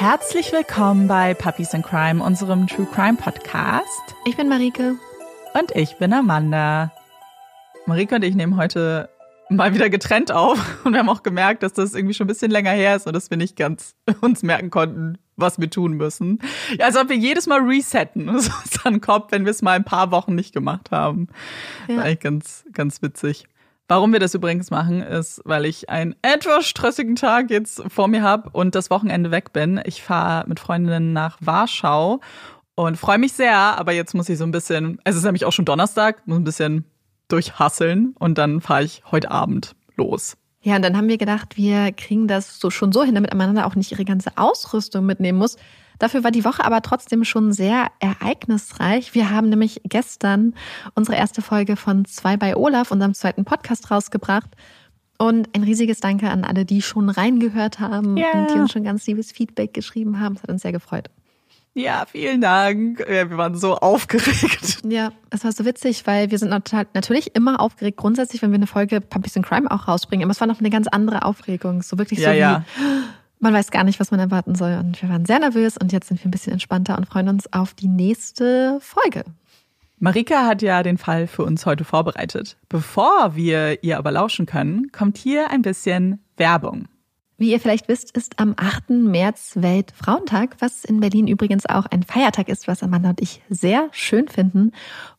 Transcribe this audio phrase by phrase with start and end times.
[0.00, 4.00] Herzlich willkommen bei Puppies in Crime, unserem True Crime Podcast.
[4.24, 4.94] Ich bin Marike.
[5.52, 6.90] Und ich bin Amanda.
[7.84, 9.10] Marike und ich nehmen heute
[9.50, 12.50] mal wieder getrennt auf und wir haben auch gemerkt, dass das irgendwie schon ein bisschen
[12.50, 16.38] länger her ist und dass wir nicht ganz uns merken konnten, was wir tun müssen.
[16.78, 19.84] Ja, als ob wir jedes Mal resetten, so unseren Kopf, wenn wir es mal ein
[19.84, 21.28] paar Wochen nicht gemacht haben.
[21.88, 21.96] Ja.
[21.96, 23.49] Das eigentlich ganz, ganz witzig.
[23.90, 28.22] Warum wir das übrigens machen, ist, weil ich einen etwas stressigen Tag jetzt vor mir
[28.22, 29.80] habe und das Wochenende weg bin.
[29.84, 32.20] Ich fahre mit Freundinnen nach Warschau
[32.76, 35.50] und freue mich sehr, aber jetzt muss ich so ein bisschen, es ist nämlich auch
[35.50, 36.84] schon Donnerstag, muss ein bisschen
[37.26, 40.36] durchhasseln und dann fahre ich heute Abend los.
[40.62, 43.64] Ja, und dann haben wir gedacht, wir kriegen das so schon so hin, damit Amanda
[43.64, 45.56] auch nicht ihre ganze Ausrüstung mitnehmen muss.
[46.00, 49.14] Dafür war die Woche aber trotzdem schon sehr ereignisreich.
[49.14, 50.54] Wir haben nämlich gestern
[50.94, 54.48] unsere erste Folge von Zwei bei Olaf, unserem zweiten Podcast, rausgebracht.
[55.18, 58.32] Und ein riesiges Danke an alle, die schon reingehört haben yeah.
[58.32, 60.36] und die uns schon ganz liebes Feedback geschrieben haben.
[60.36, 61.10] Es hat uns sehr gefreut.
[61.74, 63.04] Ja, vielen Dank.
[63.06, 64.78] Wir waren so aufgeregt.
[64.88, 68.66] Ja, es war so witzig, weil wir sind natürlich immer aufgeregt, grundsätzlich, wenn wir eine
[68.66, 70.24] Folge Puppies in Crime auch rausbringen.
[70.24, 71.82] Aber es war noch eine ganz andere Aufregung.
[71.82, 72.64] So wirklich ja, so ja.
[72.78, 72.82] wie,
[73.40, 74.76] man weiß gar nicht, was man erwarten soll.
[74.78, 77.52] Und wir waren sehr nervös und jetzt sind wir ein bisschen entspannter und freuen uns
[77.52, 79.24] auf die nächste Folge.
[79.98, 82.56] Marika hat ja den Fall für uns heute vorbereitet.
[82.68, 86.88] Bevor wir ihr aber lauschen können, kommt hier ein bisschen Werbung.
[87.36, 88.90] Wie ihr vielleicht wisst, ist am 8.
[88.90, 93.88] März Weltfrauentag, was in Berlin übrigens auch ein Feiertag ist, was Amanda und ich sehr
[93.92, 94.72] schön finden.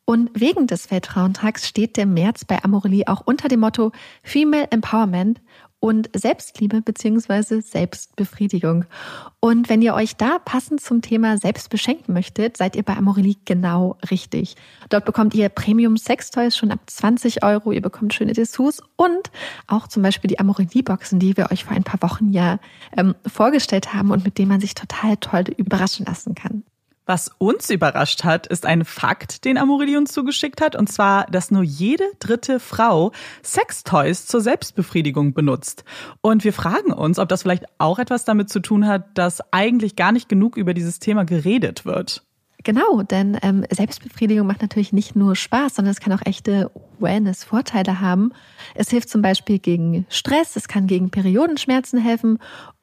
[0.05, 3.91] Und wegen des Weltfrauentags steht der März bei Amorelie auch unter dem Motto
[4.21, 5.41] Female Empowerment
[5.81, 8.85] und Selbstliebe beziehungsweise Selbstbefriedigung.
[9.39, 13.37] Und wenn ihr euch da passend zum Thema selbst beschenken möchtet, seid ihr bei Amorelie
[13.45, 14.55] genau richtig.
[14.89, 17.71] Dort bekommt ihr Premium Sextoys schon ab 20 Euro.
[17.71, 19.31] Ihr bekommt schöne Dessous und
[19.65, 22.59] auch zum Beispiel die Amorelie-Boxen, die wir euch vor ein paar Wochen ja
[22.95, 26.63] ähm, vorgestellt haben und mit denen man sich total toll überraschen lassen kann.
[27.05, 31.63] Was uns überrascht hat, ist ein Fakt, den Amorelie zugeschickt hat, und zwar, dass nur
[31.63, 33.11] jede dritte Frau
[33.43, 35.83] Sextoys zur Selbstbefriedigung benutzt.
[36.21, 39.95] Und wir fragen uns, ob das vielleicht auch etwas damit zu tun hat, dass eigentlich
[39.95, 42.23] gar nicht genug über dieses Thema geredet wird.
[42.63, 46.69] Genau, denn ähm, Selbstbefriedigung macht natürlich nicht nur Spaß, sondern es kann auch echte
[46.99, 48.33] Wellness-Vorteile haben.
[48.75, 52.37] Es hilft zum Beispiel gegen Stress, es kann gegen Periodenschmerzen helfen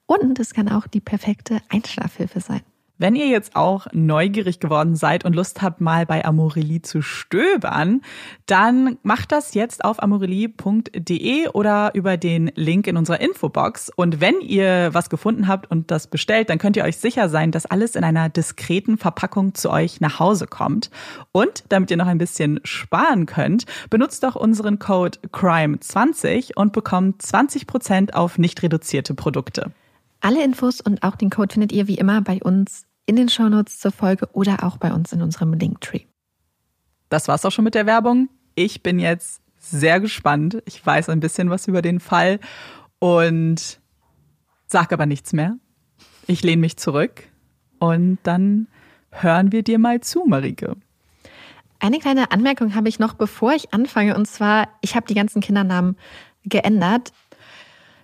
[0.06, 2.62] und es kann auch die perfekte Einschlafhilfe sein.
[3.01, 8.03] Wenn ihr jetzt auch neugierig geworden seid und Lust habt, mal bei Amorelie zu stöbern,
[8.47, 13.93] dann macht das jetzt auf amorelie.de oder über den Link in unserer Infobox.
[13.95, 17.53] Und wenn ihr was gefunden habt und das bestellt, dann könnt ihr euch sicher sein,
[17.53, 20.91] dass alles in einer diskreten Verpackung zu euch nach Hause kommt.
[21.31, 27.23] Und damit ihr noch ein bisschen sparen könnt, benutzt doch unseren Code CRIME20 und bekommt
[27.23, 29.71] 20% auf nicht reduzierte Produkte.
[30.21, 33.79] Alle Infos und auch den Code findet ihr wie immer bei uns in den Shownotes
[33.79, 36.03] zur Folge oder auch bei uns in unserem Linktree.
[37.09, 38.29] Das war's auch schon mit der Werbung.
[38.55, 40.62] Ich bin jetzt sehr gespannt.
[40.67, 42.41] Ich weiß ein bisschen was über den Fall
[42.99, 43.81] und
[44.67, 45.56] sag aber nichts mehr.
[46.27, 47.25] Ich lehne mich zurück
[47.79, 48.69] und dann
[49.11, 50.77] hören wir dir mal zu, Marike.
[51.81, 55.41] Eine kleine Anmerkung habe ich noch, bevor ich anfange, und zwar, ich habe die ganzen
[55.41, 55.97] Kindernamen
[56.45, 57.12] geändert.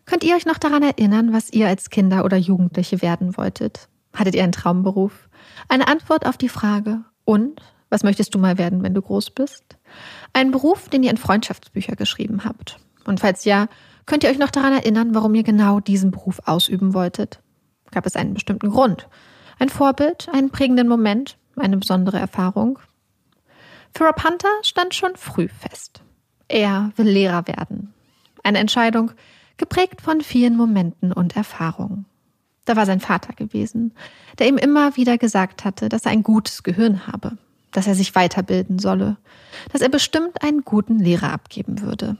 [0.06, 3.88] Könnt ihr euch noch daran erinnern, was ihr als Kinder oder Jugendliche werden wolltet?
[4.14, 5.28] Hattet ihr einen Traumberuf?
[5.68, 9.64] Eine Antwort auf die Frage, und was möchtest du mal werden, wenn du groß bist?
[10.32, 12.78] Ein Beruf, den ihr in Freundschaftsbücher geschrieben habt.
[13.06, 13.68] Und falls ja,
[14.06, 17.40] könnt ihr euch noch daran erinnern, warum ihr genau diesen Beruf ausüben wolltet?
[17.90, 19.08] Gab es einen bestimmten Grund?
[19.58, 22.78] Ein Vorbild, einen prägenden Moment, eine besondere Erfahrung?
[23.94, 26.02] Für Rob Hunter stand schon früh fest.
[26.48, 27.94] Er will Lehrer werden.
[28.42, 29.12] Eine Entscheidung,
[29.56, 32.06] geprägt von vielen Momenten und Erfahrungen.
[32.64, 33.92] Da war sein Vater gewesen,
[34.38, 37.36] der ihm immer wieder gesagt hatte, dass er ein gutes Gehirn habe,
[37.72, 39.18] dass er sich weiterbilden solle,
[39.72, 42.16] dass er bestimmt einen guten Lehrer abgeben würde.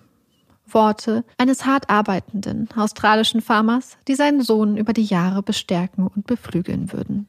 [0.66, 6.92] Worte eines hart arbeitenden australischen Farmers, die seinen Sohn über die Jahre bestärken und beflügeln
[6.92, 7.26] würden.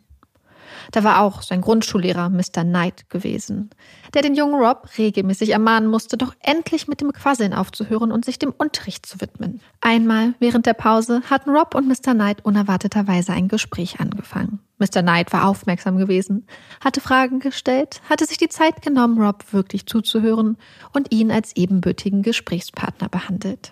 [0.92, 2.64] Da war auch sein Grundschullehrer Mr.
[2.64, 3.70] Knight gewesen,
[4.14, 8.40] der den jungen Rob regelmäßig ermahnen musste, doch endlich mit dem Quasseln aufzuhören und sich
[8.40, 9.62] dem Unterricht zu widmen.
[9.82, 12.14] Einmal während der Pause hatten Rob und Mr.
[12.14, 14.60] Knight unerwarteterweise ein Gespräch angefangen.
[14.78, 15.02] Mr.
[15.02, 16.48] Knight war aufmerksam gewesen,
[16.84, 20.58] hatte Fragen gestellt, hatte sich die Zeit genommen, Rob wirklich zuzuhören
[20.94, 23.72] und ihn als ebenbürtigen Gesprächspartner behandelt.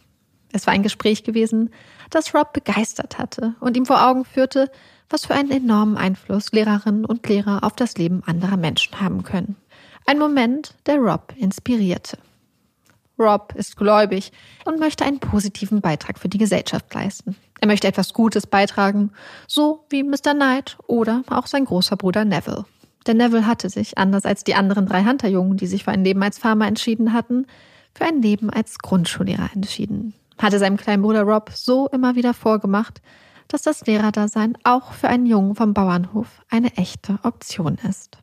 [0.53, 1.71] Es war ein Gespräch gewesen,
[2.09, 4.71] das Rob begeistert hatte und ihm vor Augen führte,
[5.09, 9.55] was für einen enormen Einfluss Lehrerinnen und Lehrer auf das Leben anderer Menschen haben können.
[10.05, 12.17] Ein Moment, der Rob inspirierte.
[13.19, 14.31] Rob ist gläubig
[14.65, 17.35] und möchte einen positiven Beitrag für die Gesellschaft leisten.
[17.61, 19.11] Er möchte etwas Gutes beitragen,
[19.47, 20.33] so wie Mr.
[20.33, 22.65] Knight oder auch sein großer Bruder Neville.
[23.07, 26.23] Denn Neville hatte sich, anders als die anderen drei Hunterjungen, die sich für ein Leben
[26.23, 27.45] als Farmer entschieden hatten,
[27.93, 30.13] für ein Leben als Grundschullehrer entschieden.
[30.37, 33.01] Hatte seinem kleinen Bruder Rob so immer wieder vorgemacht,
[33.47, 38.17] dass das Lehrerdasein auch für einen Jungen vom Bauernhof eine echte Option ist.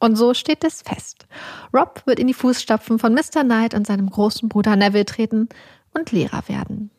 [0.00, 1.26] Und so steht es fest.
[1.74, 3.44] Rob wird in die Fußstapfen von Mr.
[3.44, 5.48] Knight und seinem großen Bruder Neville treten
[5.92, 6.90] und Lehrer werden.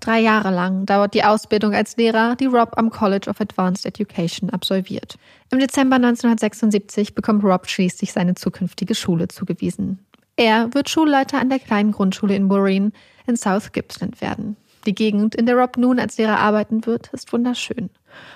[0.00, 4.50] Drei Jahre lang dauert die Ausbildung als Lehrer, die Rob am College of Advanced Education
[4.50, 5.16] absolviert.
[5.50, 9.98] Im Dezember 1976 bekommt Rob schließlich seine zukünftige Schule zugewiesen.
[10.36, 12.92] Er wird Schulleiter an der kleinen Grundschule in Bureen
[13.26, 14.56] in South Gippsland werden.
[14.86, 17.90] Die Gegend, in der Rob nun als Lehrer arbeiten wird, ist wunderschön.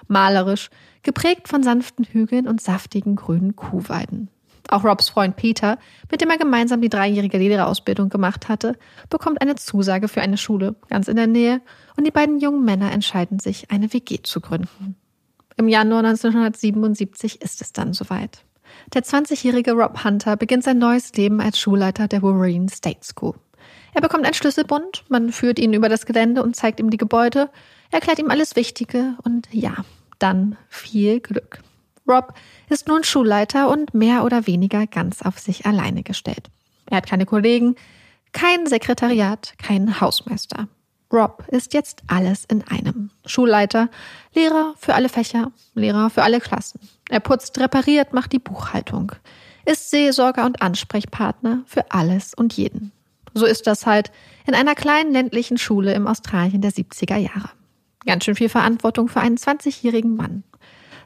[0.08, 0.70] Malerisch,
[1.02, 4.28] geprägt von sanften Hügeln und saftigen grünen Kuhweiden.
[4.68, 5.78] Auch Robs Freund Peter,
[6.10, 8.76] mit dem er gemeinsam die dreijährige Lehrerausbildung gemacht hatte,
[9.10, 11.60] bekommt eine Zusage für eine Schule ganz in der Nähe
[11.96, 14.96] und die beiden jungen Männer entscheiden sich, eine WG zu gründen.
[15.56, 18.44] Im Januar 1977 ist es dann soweit.
[18.94, 23.34] Der 20-jährige Rob Hunter beginnt sein neues Leben als Schulleiter der Wolverine State School.
[23.94, 27.50] Er bekommt einen Schlüsselbund, man führt ihn über das Gelände und zeigt ihm die Gebäude,
[27.90, 29.74] erklärt ihm alles Wichtige und ja,
[30.18, 31.60] dann viel Glück.
[32.08, 32.34] Rob
[32.68, 36.50] ist nun Schulleiter und mehr oder weniger ganz auf sich alleine gestellt.
[36.90, 37.76] Er hat keine Kollegen,
[38.32, 40.68] kein Sekretariat, keinen Hausmeister.
[41.12, 43.10] Rob ist jetzt alles in einem.
[43.26, 43.90] Schulleiter,
[44.34, 46.80] Lehrer für alle Fächer, Lehrer für alle Klassen.
[47.10, 49.12] Er putzt, repariert, macht die Buchhaltung,
[49.66, 52.92] ist Seelsorger und Ansprechpartner für alles und jeden.
[53.34, 54.10] So ist das halt
[54.46, 57.50] in einer kleinen ländlichen Schule im Australien der 70er Jahre.
[58.06, 60.44] Ganz schön viel Verantwortung für einen 20-jährigen Mann.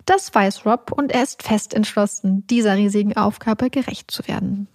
[0.07, 4.69] Das weiß Rob und er ist fest entschlossen, dieser riesigen Aufgabe gerecht zu werden.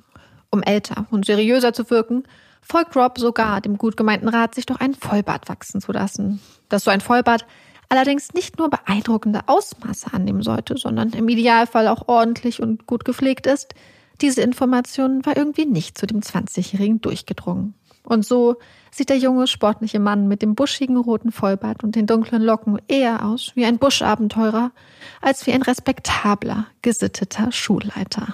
[0.49, 2.23] Um älter und seriöser zu wirken,
[2.61, 6.41] folgt Rob sogar dem gut gemeinten Rat, sich doch ein Vollbart wachsen zu lassen.
[6.69, 7.45] Dass so ein Vollbart
[7.87, 13.47] allerdings nicht nur beeindruckende Ausmaße annehmen sollte, sondern im Idealfall auch ordentlich und gut gepflegt
[13.47, 13.73] ist,
[14.21, 17.73] diese Information war irgendwie nicht zu dem 20-Jährigen durchgedrungen.
[18.03, 18.57] Und so
[18.89, 23.25] sieht der junge, sportliche Mann mit dem buschigen roten Vollbart und den dunklen Locken eher
[23.25, 24.71] aus wie ein Buschabenteurer
[25.21, 28.33] als wie ein respektabler, gesitteter Schulleiter.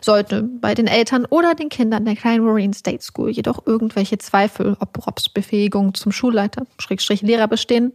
[0.00, 4.76] Sollte bei den Eltern oder den Kindern der kleinen Marine State School jedoch irgendwelche Zweifel,
[4.78, 7.92] ob Robs Befähigung zum Schulleiter, Schrägstrich Lehrer bestehen,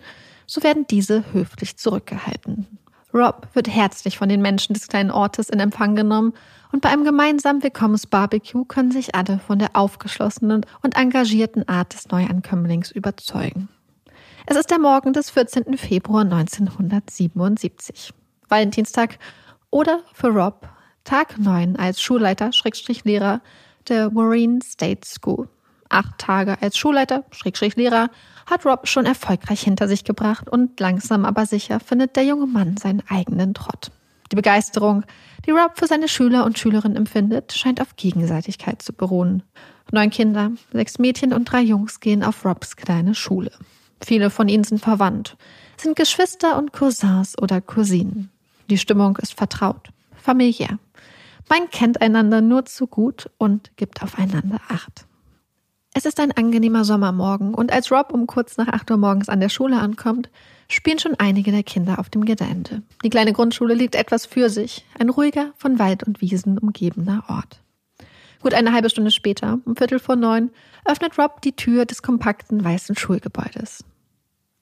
[0.47, 2.65] so werden diese höflich zurückgehalten.
[3.13, 6.33] Rob wird herzlich von den Menschen des kleinen Ortes in Empfang genommen
[6.71, 12.09] und bei einem gemeinsamen Willkommensbarbecue können sich alle von der aufgeschlossenen und engagierten Art des
[12.09, 13.67] Neuankömmlings überzeugen.
[14.45, 15.77] Es ist der Morgen des 14.
[15.77, 18.13] Februar 1977.
[18.47, 19.17] Valentinstag
[19.71, 20.67] oder für Rob
[21.03, 23.41] Tag 9 als Schulleiter, Schrägstrich Lehrer
[23.87, 25.49] der Marine State School.
[25.89, 28.09] Acht Tage als Schulleiter, Schrägstrich Lehrer,
[28.45, 32.77] hat Rob schon erfolgreich hinter sich gebracht und langsam aber sicher findet der junge Mann
[32.77, 33.91] seinen eigenen Trott.
[34.31, 35.03] Die Begeisterung,
[35.47, 39.41] die Rob für seine Schüler und Schülerinnen empfindet, scheint auf Gegenseitigkeit zu beruhen.
[39.91, 43.51] Neun Kinder, sechs Mädchen und drei Jungs gehen auf Robs kleine Schule.
[44.03, 45.35] Viele von ihnen sind verwandt,
[45.77, 48.29] sind Geschwister und Cousins oder Cousinen.
[48.69, 50.77] Die Stimmung ist vertraut, familiär.
[51.49, 55.07] Man kennt einander nur zu gut und gibt aufeinander Acht.
[55.93, 59.39] Es ist ein angenehmer Sommermorgen und als Rob um kurz nach acht Uhr morgens an
[59.39, 60.29] der Schule ankommt,
[60.69, 62.83] spielen schon einige der Kinder auf dem Gelände.
[63.03, 67.61] Die kleine Grundschule liegt etwas für sich, ein ruhiger, von Wald und Wiesen umgebener Ort.
[68.41, 70.51] Gut eine halbe Stunde später, um Viertel vor neun,
[70.85, 73.83] öffnet Rob die Tür des kompakten weißen Schulgebäudes.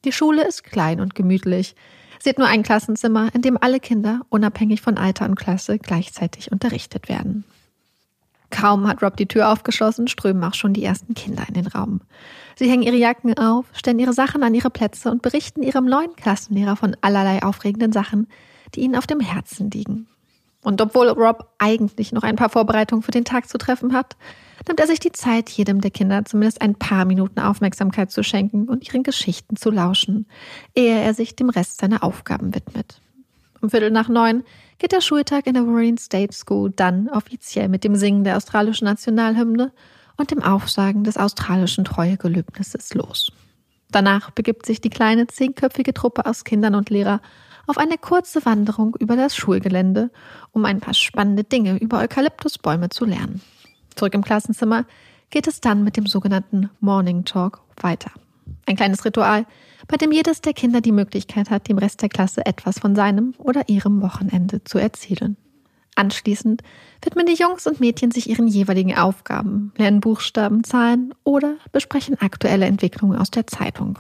[0.05, 1.75] Die Schule ist klein und gemütlich.
[2.19, 6.51] Sie hat nur ein Klassenzimmer, in dem alle Kinder, unabhängig von Alter und Klasse, gleichzeitig
[6.51, 7.43] unterrichtet werden.
[8.49, 12.01] Kaum hat Rob die Tür aufgeschlossen, strömen auch schon die ersten Kinder in den Raum.
[12.55, 16.15] Sie hängen ihre Jacken auf, stellen ihre Sachen an ihre Plätze und berichten ihrem neuen
[16.15, 18.27] Klassenlehrer von allerlei aufregenden Sachen,
[18.73, 20.07] die ihnen auf dem Herzen liegen.
[20.63, 24.17] Und obwohl Rob eigentlich noch ein paar Vorbereitungen für den Tag zu treffen hat,
[24.67, 28.67] nimmt er sich die Zeit, jedem der Kinder zumindest ein paar Minuten Aufmerksamkeit zu schenken
[28.67, 30.25] und ihren Geschichten zu lauschen,
[30.75, 33.01] ehe er sich dem Rest seiner Aufgaben widmet.
[33.61, 34.43] Um Viertel nach neun
[34.77, 38.85] geht der Schultag in der Marine State School dann offiziell mit dem Singen der australischen
[38.85, 39.71] Nationalhymne
[40.17, 43.31] und dem Aufsagen des australischen Treuegelöbnisses los.
[43.89, 47.21] Danach begibt sich die kleine zehnköpfige Truppe aus Kindern und Lehrer
[47.67, 50.09] auf eine kurze Wanderung über das Schulgelände,
[50.51, 53.41] um ein paar spannende Dinge über Eukalyptusbäume zu lernen.
[53.95, 54.85] Zurück im Klassenzimmer
[55.29, 58.11] geht es dann mit dem sogenannten Morning Talk weiter.
[58.65, 59.45] Ein kleines Ritual,
[59.88, 63.34] bei dem jedes der Kinder die Möglichkeit hat, dem Rest der Klasse etwas von seinem
[63.38, 65.38] oder ihrem Wochenende zu erzählen.
[65.96, 66.62] Anschließend
[67.03, 72.65] widmen die Jungs und Mädchen sich ihren jeweiligen Aufgaben, lernen Buchstaben, Zahlen oder besprechen aktuelle
[72.65, 73.98] Entwicklungen aus der Zeitung.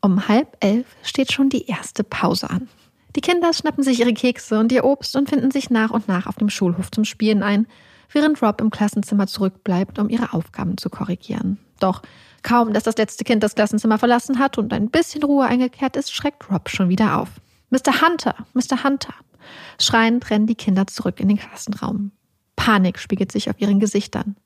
[0.00, 2.68] Um halb elf steht schon die erste Pause an.
[3.16, 6.26] Die Kinder schnappen sich ihre Kekse und ihr Obst und finden sich nach und nach
[6.26, 7.66] auf dem Schulhof zum Spielen ein,
[8.12, 11.58] während Rob im Klassenzimmer zurückbleibt, um ihre Aufgaben zu korrigieren.
[11.80, 12.02] Doch
[12.46, 16.14] kaum, dass das letzte Kind das Klassenzimmer verlassen hat und ein bisschen Ruhe eingekehrt ist,
[16.14, 17.28] schreckt Rob schon wieder auf.
[17.70, 18.00] Mr.
[18.00, 18.84] Hunter, Mr.
[18.84, 19.14] Hunter.
[19.80, 22.12] Schreiend rennen die Kinder zurück in den Klassenraum.
[22.54, 24.36] Panik spiegelt sich auf ihren Gesichtern.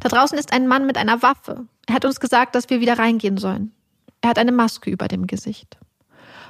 [0.00, 1.66] Da draußen ist ein Mann mit einer Waffe.
[1.86, 3.72] Er hat uns gesagt, dass wir wieder reingehen sollen.
[4.20, 5.78] Er hat eine Maske über dem Gesicht.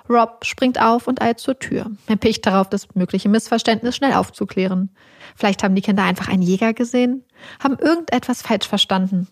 [0.08, 1.90] Rob springt auf und eilt zur Tür.
[2.06, 4.90] Er picht darauf, das mögliche Missverständnis schnell aufzuklären.
[5.36, 7.24] Vielleicht haben die Kinder einfach einen Jäger gesehen,
[7.62, 9.28] haben irgendetwas falsch verstanden.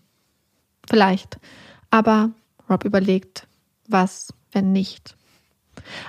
[0.88, 1.38] Vielleicht.
[1.90, 2.30] Aber
[2.68, 3.46] Rob überlegt,
[3.88, 5.14] was, wenn nicht?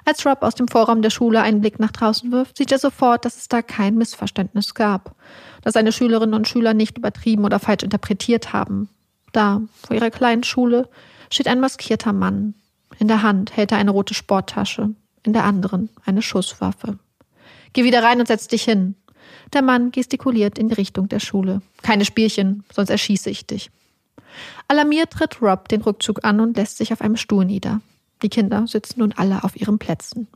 [0.06, 3.25] Als Rob aus dem Vorraum der Schule einen Blick nach draußen wirft, sieht er sofort,
[3.25, 5.15] dass es da kein Missverständnis gab,
[5.62, 8.89] dass seine Schülerinnen und Schüler nicht übertrieben oder falsch interpretiert haben.
[9.32, 10.89] Da, vor ihrer kleinen Schule,
[11.30, 12.53] steht ein maskierter Mann.
[13.00, 14.92] In der Hand hält er eine rote Sporttasche,
[15.24, 17.00] in der anderen eine Schusswaffe.
[17.74, 18.96] Geh wieder rein und setz dich hin.
[19.53, 21.62] Der Mann gestikuliert in die Richtung der Schule.
[21.82, 23.72] Keine Spielchen, sonst erschieße ich dich.
[24.67, 27.82] Alarmiert tritt Rob den Rückzug an und lässt sich auf einem Stuhl nieder.
[28.22, 30.27] Die Kinder sitzen nun alle auf ihren Plätzen,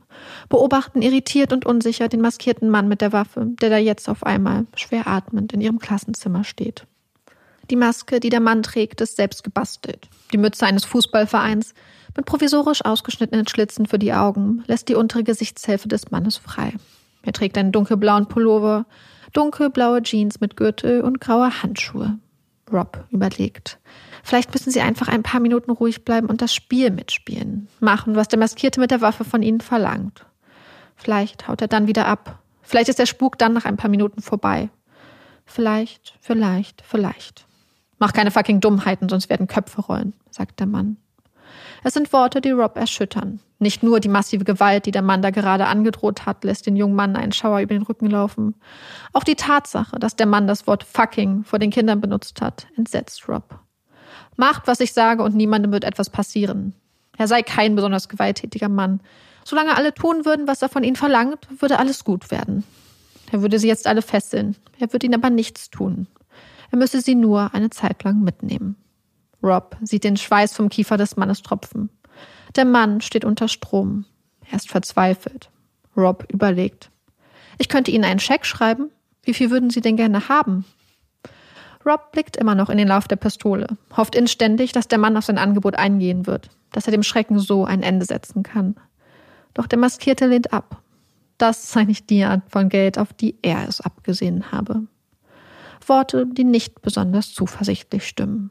[0.50, 4.66] beobachten irritiert und unsicher den maskierten Mann mit der Waffe, der da jetzt auf einmal
[4.74, 6.86] schwer atmend in ihrem Klassenzimmer steht.
[7.70, 10.08] Die Maske, die der Mann trägt, ist selbst gebastelt.
[10.32, 11.74] Die Mütze eines Fußballvereins
[12.16, 16.74] mit provisorisch ausgeschnittenen Schlitzen für die Augen lässt die untere Gesichtshälfte des Mannes frei.
[17.22, 18.86] Er trägt einen dunkelblauen Pullover,
[19.32, 22.18] dunkelblaue Jeans mit Gürtel und graue Handschuhe.
[22.72, 23.78] Rob überlegt.
[24.22, 27.68] Vielleicht müssen sie einfach ein paar Minuten ruhig bleiben und das Spiel mitspielen.
[27.80, 30.26] Machen, was der Maskierte mit der Waffe von ihnen verlangt.
[30.96, 32.40] Vielleicht haut er dann wieder ab.
[32.62, 34.68] Vielleicht ist der Spuk dann nach ein paar Minuten vorbei.
[35.46, 37.46] Vielleicht, vielleicht, vielleicht.
[37.98, 40.98] Mach keine fucking Dummheiten, sonst werden Köpfe rollen, sagt der Mann.
[41.82, 43.40] Es sind Worte, die Rob erschüttern.
[43.58, 46.94] Nicht nur die massive Gewalt, die der Mann da gerade angedroht hat, lässt den jungen
[46.94, 48.54] Mann einen Schauer über den Rücken laufen.
[49.12, 53.28] Auch die Tatsache, dass der Mann das Wort fucking vor den Kindern benutzt hat, entsetzt
[53.28, 53.58] Rob.
[54.36, 56.74] Macht, was ich sage, und niemandem wird etwas passieren.
[57.16, 59.00] Er sei kein besonders gewalttätiger Mann.
[59.44, 62.62] Solange alle tun würden, was er von ihnen verlangt, würde alles gut werden.
[63.32, 64.56] Er würde sie jetzt alle fesseln.
[64.78, 66.06] Er würde ihnen aber nichts tun.
[66.70, 68.76] Er müsse sie nur eine Zeit lang mitnehmen.
[69.42, 71.90] Rob sieht den Schweiß vom Kiefer des Mannes tropfen.
[72.56, 74.04] Der Mann steht unter Strom.
[74.50, 75.50] Er ist verzweifelt.
[75.96, 76.90] Rob überlegt.
[77.58, 78.90] Ich könnte Ihnen einen Scheck schreiben.
[79.22, 80.64] Wie viel würden Sie denn gerne haben?
[81.84, 83.66] Rob blickt immer noch in den Lauf der Pistole,
[83.96, 87.64] hofft inständig, dass der Mann auf sein Angebot eingehen wird, dass er dem Schrecken so
[87.64, 88.76] ein Ende setzen kann.
[89.54, 90.82] Doch der Maskierte lehnt ab.
[91.38, 94.82] Das sei nicht die Art von Geld, auf die er es abgesehen habe.
[95.86, 98.50] Worte, die nicht besonders zuversichtlich stimmen.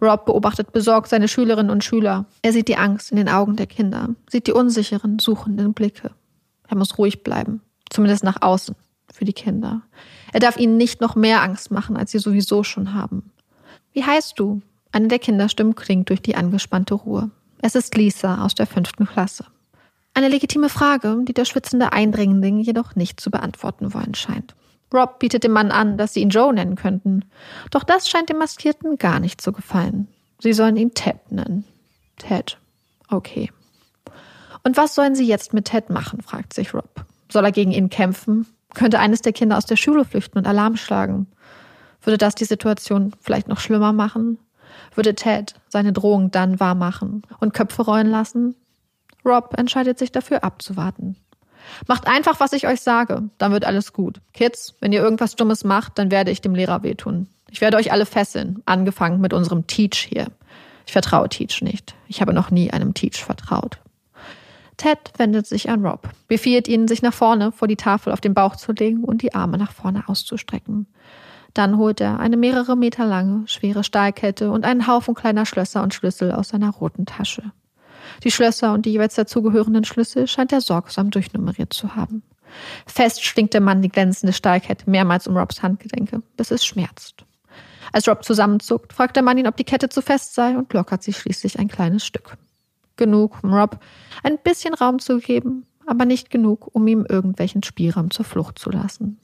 [0.00, 2.26] Rob beobachtet besorgt seine Schülerinnen und Schüler.
[2.42, 6.10] Er sieht die Angst in den Augen der Kinder, sieht die unsicheren, suchenden Blicke.
[6.68, 7.60] Er muss ruhig bleiben,
[7.90, 8.74] zumindest nach außen,
[9.12, 9.82] für die Kinder.
[10.32, 13.30] Er darf ihnen nicht noch mehr Angst machen, als sie sowieso schon haben.
[13.92, 14.60] Wie heißt du?
[14.92, 17.30] Eine der Kinderstimmen klingt durch die angespannte Ruhe.
[17.60, 19.46] Es ist Lisa aus der fünften Klasse.
[20.14, 24.54] Eine legitime Frage, die der schwitzende Eindringling jedoch nicht zu beantworten wollen scheint.
[24.94, 27.24] Rob bietet dem Mann an, dass sie ihn Joe nennen könnten.
[27.70, 30.08] Doch das scheint dem Maskierten gar nicht zu gefallen.
[30.38, 31.64] Sie sollen ihn Ted nennen.
[32.16, 32.58] Ted.
[33.08, 33.50] Okay.
[34.62, 37.04] Und was sollen sie jetzt mit Ted machen, fragt sich Rob.
[37.30, 38.46] Soll er gegen ihn kämpfen?
[38.72, 41.26] Könnte eines der Kinder aus der Schule flüchten und Alarm schlagen?
[42.02, 44.38] Würde das die Situation vielleicht noch schlimmer machen?
[44.94, 48.54] Würde Ted seine Drohung dann wahrmachen und Köpfe rollen lassen?
[49.24, 51.16] Rob entscheidet sich dafür abzuwarten.
[51.86, 54.20] Macht einfach, was ich euch sage, dann wird alles gut.
[54.32, 57.28] Kids, wenn ihr irgendwas Dummes macht, dann werde ich dem Lehrer wehtun.
[57.50, 60.28] Ich werde euch alle fesseln, angefangen mit unserem Teach hier.
[60.86, 61.94] Ich vertraue Teach nicht.
[62.08, 63.78] Ich habe noch nie einem Teach vertraut.
[64.76, 68.34] Ted wendet sich an Rob, befiehlt ihnen, sich nach vorne vor die Tafel auf den
[68.34, 70.86] Bauch zu legen und die Arme nach vorne auszustrecken.
[71.54, 75.94] Dann holt er eine mehrere Meter lange, schwere Stahlkette und einen Haufen kleiner Schlösser und
[75.94, 77.52] Schlüssel aus seiner roten Tasche.
[78.22, 82.22] Die Schlösser und die jeweils dazugehörenden Schlüssel scheint er sorgsam durchnummeriert zu haben.
[82.86, 87.24] Fest schlingt der Mann die glänzende Stahlkette mehrmals um Robs Handgelenke, bis es schmerzt.
[87.92, 91.02] Als Rob zusammenzuckt, fragt der Mann ihn, ob die Kette zu fest sei und lockert
[91.02, 92.36] sie schließlich ein kleines Stück.
[92.96, 93.78] Genug, um Rob
[94.22, 98.70] ein bisschen Raum zu geben, aber nicht genug, um ihm irgendwelchen Spielraum zur Flucht zu
[98.70, 99.18] lassen.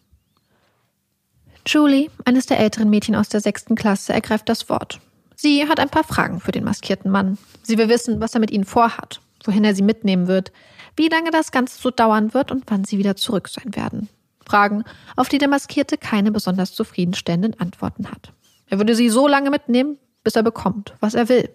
[1.67, 5.01] Julie, eines der älteren Mädchen aus der sechsten Klasse, ergreift das Wort.
[5.43, 7.39] Sie hat ein paar Fragen für den maskierten Mann.
[7.63, 10.53] Sie will wissen, was er mit ihnen vorhat, wohin er sie mitnehmen wird,
[10.97, 14.11] wie lange das Ganze so dauern wird und wann sie wieder zurück sein werden.
[14.45, 14.85] Fragen,
[15.17, 18.35] auf die der Maskierte keine besonders zufriedenstellenden Antworten hat.
[18.67, 21.49] Er würde sie so lange mitnehmen, bis er bekommt, was er will.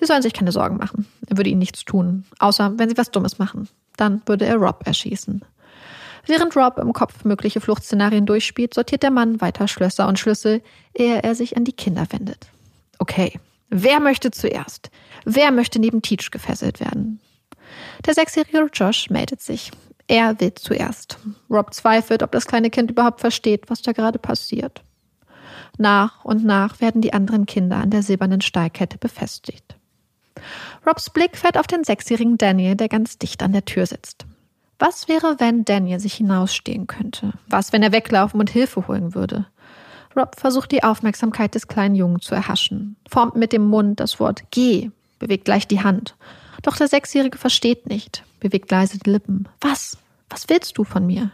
[0.00, 1.06] Sie sollen sich keine Sorgen machen.
[1.28, 3.68] Er würde ihnen nichts tun, außer wenn sie was Dummes machen.
[3.96, 5.44] Dann würde er Rob erschießen.
[6.26, 10.60] Während Rob im Kopf mögliche Fluchtszenarien durchspielt, sortiert der Mann weiter Schlösser und Schlüssel,
[10.92, 12.48] ehe er sich an die Kinder wendet.
[13.02, 13.32] Okay,
[13.68, 14.88] wer möchte zuerst?
[15.24, 17.18] Wer möchte neben Teach gefesselt werden?
[18.06, 19.72] Der sechsjährige Josh meldet sich.
[20.06, 21.18] Er will zuerst.
[21.50, 24.84] Rob zweifelt, ob das kleine Kind überhaupt versteht, was da gerade passiert.
[25.78, 29.74] Nach und nach werden die anderen Kinder an der silbernen Stahlkette befestigt.
[30.86, 34.26] Robs Blick fällt auf den sechsjährigen Daniel, der ganz dicht an der Tür sitzt.
[34.78, 37.32] Was wäre, wenn Daniel sich hinausstehen könnte?
[37.48, 39.46] Was, wenn er weglaufen und Hilfe holen würde?
[40.16, 44.42] Rob versucht die Aufmerksamkeit des kleinen Jungen zu erhaschen, formt mit dem Mund das Wort
[44.50, 46.16] Geh, bewegt gleich die Hand.
[46.62, 49.48] Doch der Sechsjährige versteht nicht, bewegt leise die Lippen.
[49.60, 49.96] Was?
[50.28, 51.30] Was willst du von mir?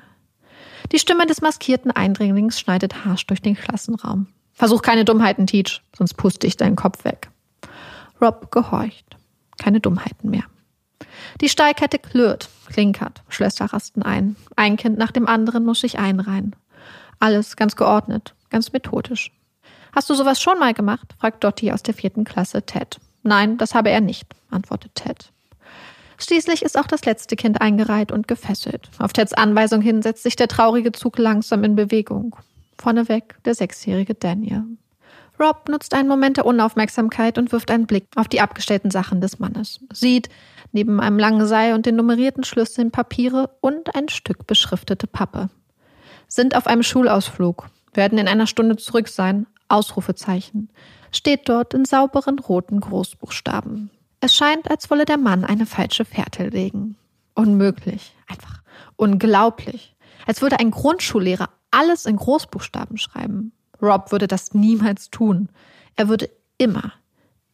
[0.92, 4.28] Die Stimme des maskierten Eindringlings schneidet harsch durch den Klassenraum.
[4.52, 7.30] Versuch keine Dummheiten, Teach, sonst puste ich deinen Kopf weg.
[8.20, 9.16] Rob gehorcht.
[9.58, 10.44] Keine Dummheiten mehr.
[11.40, 14.36] Die Steilkette klirrt, klinkert, Schlösser rasten ein.
[14.56, 16.56] Ein Kind nach dem anderen muss sich einreihen.
[17.20, 19.32] Alles ganz geordnet, ganz methodisch.
[19.94, 21.14] Hast du sowas schon mal gemacht?
[21.18, 22.98] fragt Dottie aus der vierten Klasse Ted.
[23.22, 25.32] Nein, das habe er nicht, antwortet Ted.
[26.18, 28.90] Schließlich ist auch das letzte Kind eingereiht und gefesselt.
[28.98, 32.36] Auf Teds Anweisung hin setzt sich der traurige Zug langsam in Bewegung.
[32.76, 34.64] Vorneweg der sechsjährige Daniel.
[35.38, 39.38] Rob nutzt einen Moment der Unaufmerksamkeit und wirft einen Blick auf die abgestellten Sachen des
[39.38, 39.80] Mannes.
[39.92, 40.28] Sieht
[40.72, 45.50] neben einem langen Seil und den nummerierten Schlüsseln Papiere und ein Stück beschriftete Pappe.
[46.26, 50.70] Sind auf einem Schulausflug, werden in einer Stunde zurück sein, Ausrufezeichen.
[51.12, 53.90] Steht dort in sauberen roten Großbuchstaben.
[54.20, 56.96] Es scheint, als wolle der Mann eine falsche Fährte legen.
[57.34, 58.14] Unmöglich.
[58.26, 58.62] Einfach
[58.96, 59.94] unglaublich.
[60.26, 63.52] Als würde ein Grundschullehrer alles in Großbuchstaben schreiben.
[63.80, 65.48] Rob würde das niemals tun.
[65.94, 66.92] Er würde immer,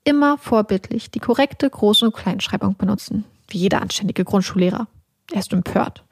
[0.05, 4.87] immer vorbildlich die korrekte Groß- und Kleinschreibung benutzen, wie jeder anständige Grundschullehrer.
[5.33, 6.05] Er ist empört,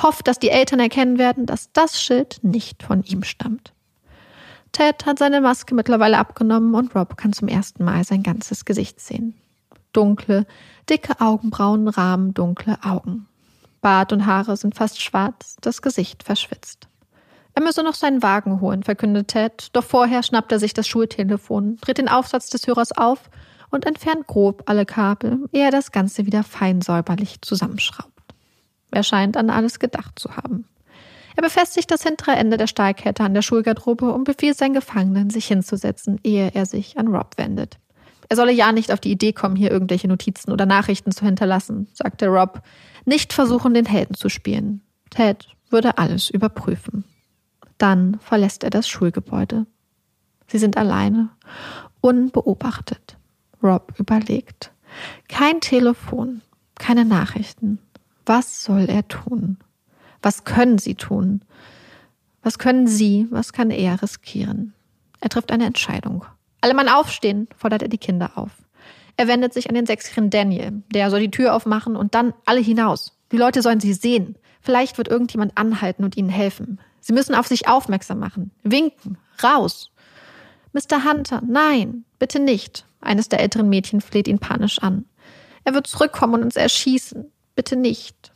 [0.00, 3.72] hofft, dass die Eltern erkennen werden, dass das Schild nicht von ihm stammt.
[4.72, 9.00] Ted hat seine Maske mittlerweile abgenommen und Rob kann zum ersten Mal sein ganzes Gesicht
[9.00, 9.34] sehen.
[9.92, 10.46] Dunkle,
[10.88, 13.26] dicke Augenbrauen rahmen dunkle Augen.
[13.80, 16.86] Bart und Haare sind fast schwarz, das Gesicht verschwitzt.
[17.54, 21.78] Er müsse noch seinen Wagen holen, verkündet Ted, doch vorher schnappt er sich das Schultelefon,
[21.80, 23.28] dreht den Aufsatz des Hörers auf
[23.70, 28.09] und entfernt grob alle Kabel, ehe er das Ganze wieder fein säuberlich zusammenschraubt.
[28.90, 30.66] Er scheint an alles gedacht zu haben.
[31.36, 35.46] Er befestigt das hintere Ende der Stahlkette an der Schulgarderobe und befiehlt seinen Gefangenen, sich
[35.46, 37.78] hinzusetzen, ehe er sich an Rob wendet.
[38.28, 41.88] Er solle ja nicht auf die Idee kommen, hier irgendwelche Notizen oder Nachrichten zu hinterlassen,
[41.92, 42.62] sagte Rob.
[43.04, 44.82] Nicht versuchen, den Helden zu spielen.
[45.10, 47.04] Ted würde alles überprüfen.
[47.78, 49.66] Dann verlässt er das Schulgebäude.
[50.46, 51.30] Sie sind alleine,
[52.00, 53.16] unbeobachtet.
[53.62, 54.72] Rob überlegt.
[55.28, 56.42] Kein Telefon,
[56.76, 57.78] keine Nachrichten.
[58.32, 59.58] Was soll er tun?
[60.22, 61.42] Was können sie tun?
[62.44, 64.72] Was können sie, was kann er riskieren?
[65.20, 66.24] Er trifft eine Entscheidung.
[66.60, 68.50] Alle Mann aufstehen, fordert er die Kinder auf.
[69.16, 70.84] Er wendet sich an den sechsjährigen Daniel.
[70.94, 73.18] Der soll die Tür aufmachen und dann alle hinaus.
[73.32, 74.36] Die Leute sollen sie sehen.
[74.60, 76.78] Vielleicht wird irgendjemand anhalten und ihnen helfen.
[77.00, 78.52] Sie müssen auf sich aufmerksam machen.
[78.62, 79.18] Winken.
[79.42, 79.90] Raus.
[80.72, 81.02] Mr.
[81.04, 82.86] Hunter, nein, bitte nicht.
[83.00, 85.04] Eines der älteren Mädchen fleht ihn panisch an.
[85.64, 87.32] Er wird zurückkommen und uns erschießen.
[87.54, 88.32] Bitte nicht.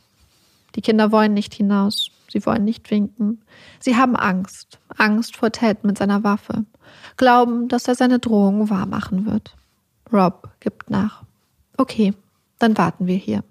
[0.75, 2.11] Die Kinder wollen nicht hinaus.
[2.31, 3.41] Sie wollen nicht winken.
[3.79, 4.79] Sie haben Angst.
[4.97, 6.65] Angst vor Ted mit seiner Waffe.
[7.17, 9.55] Glauben, dass er seine Drohung wahrmachen wird.
[10.11, 11.23] Rob gibt nach.
[11.77, 12.13] Okay,
[12.59, 13.43] dann warten wir hier.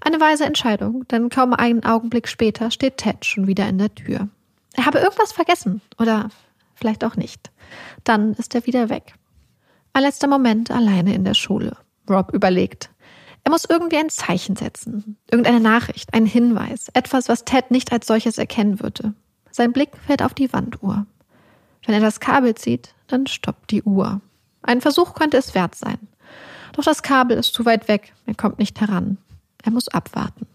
[0.00, 4.28] Eine weise Entscheidung, denn kaum einen Augenblick später steht Ted schon wieder in der Tür.
[4.74, 6.28] Er habe irgendwas vergessen oder
[6.74, 7.50] vielleicht auch nicht.
[8.04, 9.14] Dann ist er wieder weg.
[9.94, 11.76] Ein letzter Moment alleine in der Schule.
[12.08, 12.90] Rob überlegt.
[13.46, 15.18] Er muss irgendwie ein Zeichen setzen.
[15.30, 19.14] Irgendeine Nachricht, einen Hinweis, etwas, was Ted nicht als solches erkennen würde.
[19.52, 21.06] Sein Blick fällt auf die Wanduhr.
[21.84, 24.20] Wenn er das Kabel zieht, dann stoppt die Uhr.
[24.62, 26.08] Ein Versuch könnte es wert sein.
[26.72, 28.14] Doch das Kabel ist zu weit weg.
[28.26, 29.16] Er kommt nicht heran.
[29.62, 30.48] Er muss abwarten.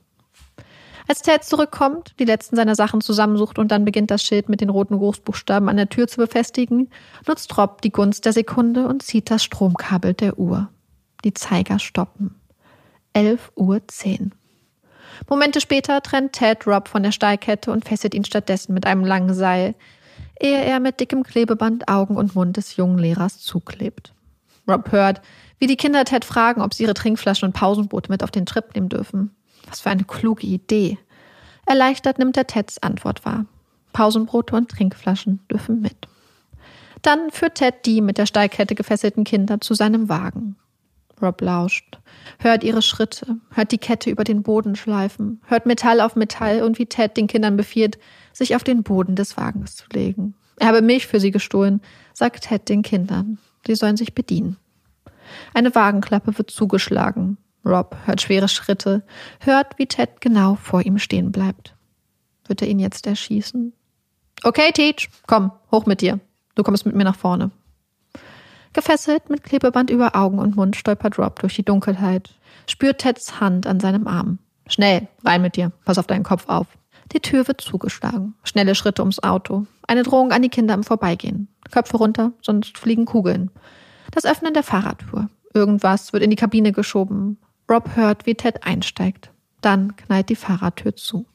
[1.07, 4.69] Als Ted zurückkommt, die letzten seiner Sachen zusammensucht und dann beginnt das Schild mit den
[4.69, 6.89] roten Großbuchstaben an der Tür zu befestigen,
[7.25, 10.67] nutzt Rob die Gunst der Sekunde und zieht das Stromkabel der Uhr.
[11.23, 12.35] Die Zeiger stoppen.
[13.13, 14.33] 11 Uhr 10.
[15.29, 19.33] Momente später trennt Ted Rob von der Steilkette und fesselt ihn stattdessen mit einem langen
[19.33, 19.75] Seil,
[20.39, 24.13] ehe er mit dickem Klebeband Augen und Mund des jungen Lehrers zuklebt.
[24.67, 25.21] Rob hört,
[25.59, 28.73] wie die Kinder Ted fragen, ob sie ihre Trinkflaschen und Pausenboote mit auf den Trip
[28.73, 29.35] nehmen dürfen.
[29.67, 30.97] Was für eine kluge Idee.
[31.65, 33.45] Erleichtert nimmt er Teds Antwort wahr.
[33.93, 36.07] Pausenbrote und Trinkflaschen dürfen mit.
[37.01, 40.55] Dann führt Ted die mit der Steigkette gefesselten Kinder zu seinem Wagen.
[41.21, 41.99] Rob lauscht,
[42.39, 46.79] hört ihre Schritte, hört die Kette über den Boden schleifen, hört Metall auf Metall und
[46.79, 47.99] wie Ted den Kindern befiehlt,
[48.33, 50.33] sich auf den Boden des Wagens zu legen.
[50.57, 51.81] Er habe Milch für sie gestohlen,
[52.13, 53.37] sagt Ted den Kindern.
[53.65, 54.57] Sie sollen sich bedienen.
[55.53, 57.37] Eine Wagenklappe wird zugeschlagen.
[57.65, 59.03] Rob hört schwere Schritte,
[59.39, 61.75] hört, wie Ted genau vor ihm stehen bleibt.
[62.47, 63.73] Wird er ihn jetzt erschießen?
[64.43, 66.19] Okay, Teach, komm, hoch mit dir.
[66.55, 67.51] Du kommst mit mir nach vorne.
[68.73, 72.31] Gefesselt mit Klebeband über Augen und Mund stolpert Rob durch die Dunkelheit,
[72.67, 74.39] spürt Teds Hand an seinem Arm.
[74.67, 76.67] Schnell, rein mit dir, pass auf deinen Kopf auf.
[77.11, 78.35] Die Tür wird zugeschlagen.
[78.43, 79.65] Schnelle Schritte ums Auto.
[79.85, 81.49] Eine Drohung an die Kinder im Vorbeigehen.
[81.69, 83.51] Köpfe runter, sonst fliegen Kugeln.
[84.11, 85.29] Das Öffnen der Fahrradtür.
[85.53, 87.37] Irgendwas wird in die Kabine geschoben.
[87.69, 89.31] Rob hört, wie Ted einsteigt.
[89.59, 91.25] Dann knallt die Fahrradtür zu.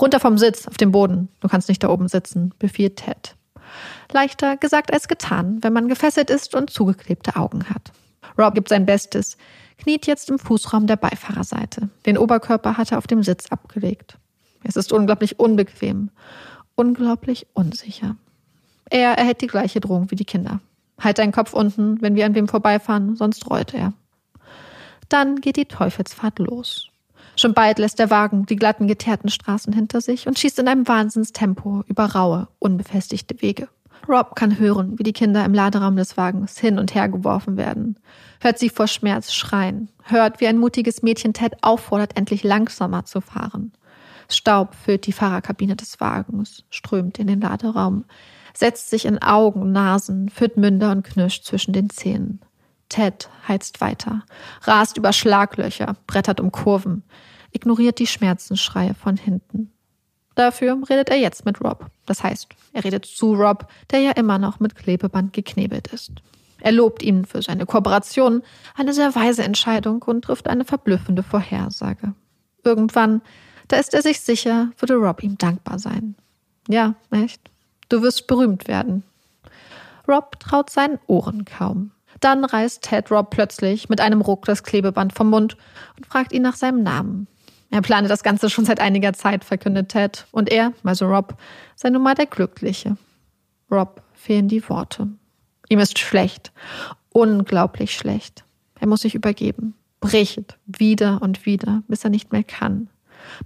[0.00, 1.28] Runter vom Sitz, auf dem Boden.
[1.40, 3.36] Du kannst nicht da oben sitzen, befiehlt Ted.
[4.12, 7.92] Leichter gesagt als getan, wenn man gefesselt ist und zugeklebte Augen hat.
[8.38, 9.36] Rob gibt sein Bestes,
[9.78, 11.88] kniet jetzt im Fußraum der Beifahrerseite.
[12.06, 14.18] Den Oberkörper hat er auf dem Sitz abgelegt.
[14.64, 16.10] Es ist unglaublich unbequem,
[16.74, 18.16] unglaublich unsicher.
[18.90, 20.60] Er erhält die gleiche Drohung wie die Kinder.
[21.00, 23.92] Halt deinen Kopf unten, wenn wir an wem vorbeifahren, sonst rollt er.
[25.08, 26.90] Dann geht die Teufelsfahrt los.
[27.36, 30.88] Schon bald lässt der Wagen die glatten, geteerten Straßen hinter sich und schießt in einem
[30.88, 33.68] Wahnsinnstempo über raue, unbefestigte Wege.
[34.06, 37.98] Rob kann hören, wie die Kinder im Laderaum des Wagens hin und her geworfen werden,
[38.40, 43.20] hört sie vor Schmerz schreien, hört, wie ein mutiges Mädchen Ted auffordert, endlich langsamer zu
[43.20, 43.72] fahren.
[44.30, 48.04] Staub füllt die Fahrerkabine des Wagens, strömt in den Laderaum,
[48.54, 52.40] setzt sich in Augen, Nasen, führt Münder und knirscht zwischen den Zähnen.
[52.88, 54.24] Ted heizt weiter,
[54.62, 57.04] rast über Schlaglöcher, brettert um Kurven,
[57.52, 59.72] ignoriert die Schmerzensschreie von hinten.
[60.38, 61.90] Dafür redet er jetzt mit Rob.
[62.06, 66.12] Das heißt, er redet zu Rob, der ja immer noch mit Klebeband geknebelt ist.
[66.60, 68.42] Er lobt ihn für seine Kooperation,
[68.76, 72.14] eine sehr weise Entscheidung und trifft eine verblüffende Vorhersage.
[72.62, 73.20] Irgendwann,
[73.66, 76.14] da ist er sich sicher, würde Rob ihm dankbar sein.
[76.68, 77.40] Ja, echt?
[77.88, 79.02] Du wirst berühmt werden.
[80.06, 81.90] Rob traut seinen Ohren kaum.
[82.20, 85.56] Dann reißt Ted Rob plötzlich mit einem Ruck das Klebeband vom Mund
[85.96, 87.26] und fragt ihn nach seinem Namen.
[87.70, 90.26] Er plane das Ganze schon seit einiger Zeit, verkündet Ted.
[90.30, 91.36] Und er, also Rob,
[91.76, 92.96] sei nun mal der Glückliche.
[93.70, 95.08] Rob fehlen die Worte.
[95.68, 96.52] Ihm ist schlecht.
[97.10, 98.44] Unglaublich schlecht.
[98.80, 99.74] Er muss sich übergeben.
[100.00, 102.88] Bricht wieder und wieder, bis er nicht mehr kann.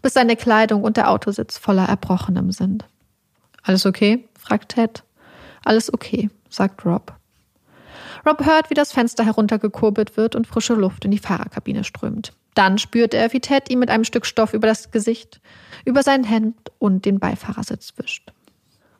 [0.03, 2.85] Bis seine Kleidung und der Autositz voller Erbrochenem sind.
[3.63, 4.29] Alles okay?
[4.39, 5.03] fragt Ted.
[5.65, 7.15] Alles okay, sagt Rob.
[8.27, 12.33] Rob hört, wie das Fenster heruntergekurbelt wird und frische Luft in die Fahrerkabine strömt.
[12.55, 15.41] Dann spürt er, wie Ted ihm mit einem Stück Stoff über das Gesicht,
[15.85, 18.33] über sein Hemd und den Beifahrersitz wischt.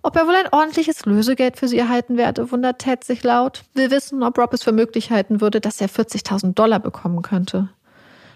[0.03, 3.63] Ob er wohl ein ordentliches Lösegeld für sie erhalten werde, wundert Ted sich laut.
[3.75, 7.69] Will wissen, ob Rob es für möglich halten würde, dass er 40.000 Dollar bekommen könnte.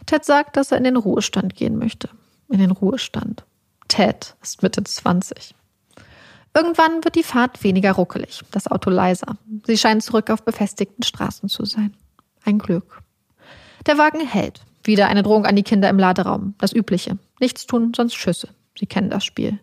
[0.06, 2.08] Ted sagt, dass er in den Ruhestand gehen möchte.
[2.48, 3.44] In den Ruhestand.
[3.88, 5.54] Ted ist Mitte 20.
[6.54, 9.36] Irgendwann wird die Fahrt weniger ruckelig, das Auto leiser.
[9.66, 11.94] Sie scheinen zurück auf befestigten Straßen zu sein.
[12.44, 13.02] Ein Glück.
[13.86, 14.60] Der Wagen hält.
[14.86, 16.54] Wieder eine Drohung an die Kinder im Laderaum.
[16.58, 17.18] Das Übliche.
[17.40, 18.48] Nichts tun, sonst Schüsse.
[18.78, 19.58] Sie kennen das Spiel.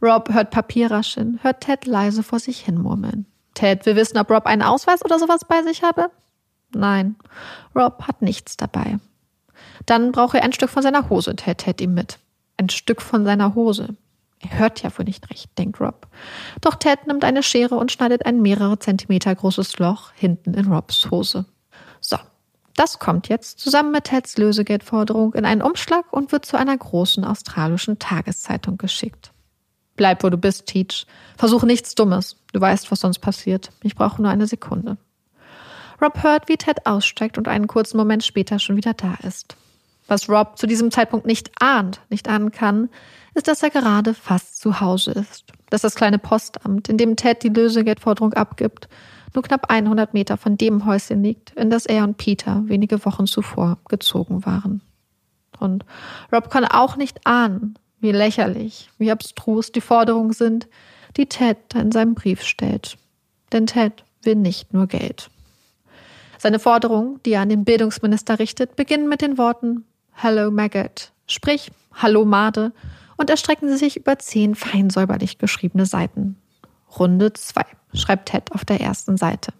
[0.00, 3.26] Rob hört Papier rascheln, hört Ted leise vor sich hin murmeln.
[3.54, 6.10] Ted will wissen, ob Rob einen Ausweis oder sowas bei sich habe.
[6.74, 7.16] Nein,
[7.76, 8.98] Rob hat nichts dabei.
[9.86, 12.18] Dann brauche er ein Stück von seiner Hose, teilt Ted ihm mit.
[12.56, 13.96] Ein Stück von seiner Hose.
[14.40, 16.08] Er hört ja wohl nicht recht, denkt Rob.
[16.60, 21.10] Doch Ted nimmt eine Schere und schneidet ein mehrere Zentimeter großes Loch hinten in Robs
[21.10, 21.44] Hose.
[22.76, 27.24] Das kommt jetzt zusammen mit Teds Lösegeldforderung in einen Umschlag und wird zu einer großen
[27.24, 29.32] australischen Tageszeitung geschickt.
[29.96, 31.06] Bleib, wo du bist, Teach.
[31.36, 32.36] Versuche nichts Dummes.
[32.52, 33.70] Du weißt, was sonst passiert.
[33.82, 34.96] Ich brauche nur eine Sekunde.
[36.00, 39.56] Rob hört, wie Ted aussteigt und einen kurzen Moment später schon wieder da ist.
[40.08, 42.88] Was Rob zu diesem Zeitpunkt nicht ahnt, nicht ahnen kann,
[43.34, 45.44] ist, dass er gerade fast zu Hause ist.
[45.70, 48.88] Dass das kleine Postamt, in dem Ted die Lösegeldforderung abgibt,
[49.34, 53.26] nur knapp 100 Meter von dem Häuschen liegt, in das er und Peter wenige Wochen
[53.26, 54.80] zuvor gezogen waren.
[55.58, 55.84] Und
[56.32, 60.68] Rob kann auch nicht ahnen, wie lächerlich, wie abstrus die Forderungen sind,
[61.16, 62.98] die Ted in seinem Brief stellt.
[63.52, 65.30] Denn Ted will nicht nur Geld.
[66.38, 71.70] Seine Forderungen, die er an den Bildungsminister richtet, beginnen mit den Worten Hello Maggot, sprich
[71.94, 72.72] Hallo Made,
[73.16, 76.41] und erstrecken sich über zehn fein säuberlich geschriebene Seiten.
[76.98, 77.62] Runde 2,
[77.94, 79.52] schreibt Ted auf der ersten Seite.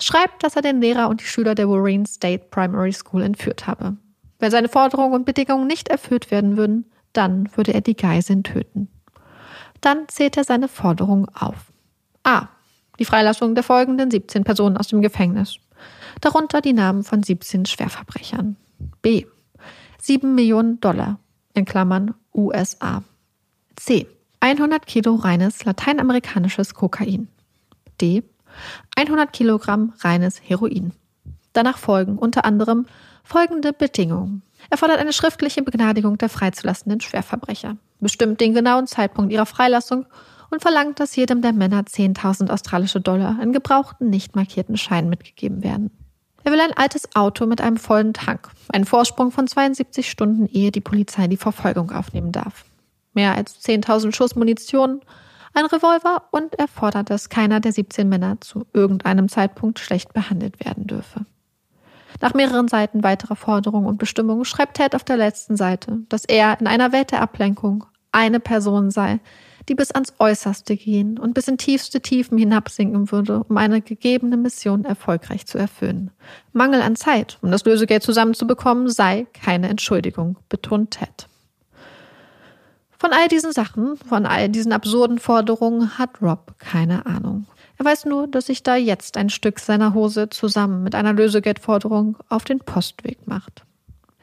[0.00, 3.96] Schreibt, dass er den Lehrer und die Schüler der Warren State Primary School entführt habe.
[4.38, 8.88] Wenn seine Forderungen und Bedingungen nicht erfüllt werden würden, dann würde er die Geiseln töten.
[9.80, 11.72] Dann zählt er seine Forderungen auf.
[12.24, 12.48] A.
[12.98, 15.58] Die Freilassung der folgenden 17 Personen aus dem Gefängnis.
[16.20, 18.56] Darunter die Namen von 17 Schwerverbrechern.
[19.02, 19.26] B.
[20.00, 21.18] 7 Millionen Dollar
[21.54, 23.02] in Klammern USA.
[23.76, 24.06] C.
[24.42, 27.28] 100 Kilo reines lateinamerikanisches Kokain.
[28.00, 28.24] D.
[28.96, 30.92] 100 Kilogramm reines Heroin.
[31.52, 32.86] Danach folgen unter anderem
[33.22, 34.42] folgende Bedingungen.
[34.68, 40.06] Er fordert eine schriftliche Begnadigung der freizulassenden Schwerverbrecher, bestimmt den genauen Zeitpunkt ihrer Freilassung
[40.50, 45.62] und verlangt, dass jedem der Männer 10.000 australische Dollar in gebrauchten, nicht markierten Scheinen mitgegeben
[45.62, 45.92] werden.
[46.42, 50.72] Er will ein altes Auto mit einem vollen Tank, einen Vorsprung von 72 Stunden, ehe
[50.72, 52.64] die Polizei die Verfolgung aufnehmen darf.
[53.12, 55.00] Mehr als 10.000 Schuss Munition,
[55.54, 60.64] ein Revolver und er fordert, dass keiner der 17 Männer zu irgendeinem Zeitpunkt schlecht behandelt
[60.64, 61.26] werden dürfe.
[62.20, 66.58] Nach mehreren Seiten weiterer Forderungen und Bestimmungen schreibt Ted auf der letzten Seite, dass er
[66.60, 69.20] in einer Welt der Ablenkung eine Person sei,
[69.68, 74.36] die bis ans Äußerste gehen und bis in tiefste Tiefen hinabsinken würde, um eine gegebene
[74.36, 76.10] Mission erfolgreich zu erfüllen.
[76.52, 81.28] Mangel an Zeit, um das Lösegeld zusammenzubekommen, sei keine Entschuldigung, betont Ted.
[83.02, 87.46] Von all diesen Sachen, von all diesen absurden Forderungen hat Rob keine Ahnung.
[87.76, 92.16] Er weiß nur, dass sich da jetzt ein Stück seiner Hose zusammen mit einer Lösegeldforderung
[92.28, 93.64] auf den Postweg macht.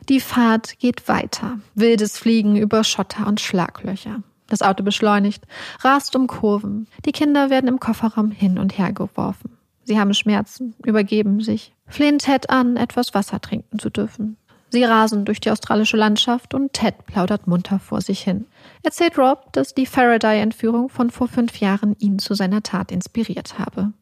[0.07, 1.59] Die Fahrt geht weiter.
[1.75, 4.23] Wildes Fliegen über Schotter und Schlaglöcher.
[4.47, 5.43] Das Auto beschleunigt,
[5.81, 6.87] rast um Kurven.
[7.03, 9.57] Die Kinder werden im Kofferraum hin und her geworfen.
[9.83, 14.37] Sie haben Schmerzen, übergeben sich, flehen Ted an, etwas Wasser trinken zu dürfen.
[14.71, 18.45] Sie rasen durch die australische Landschaft und Ted plaudert munter vor sich hin.
[18.83, 23.93] Erzählt Rob, dass die Faraday-Entführung von vor fünf Jahren ihn zu seiner Tat inspiriert habe.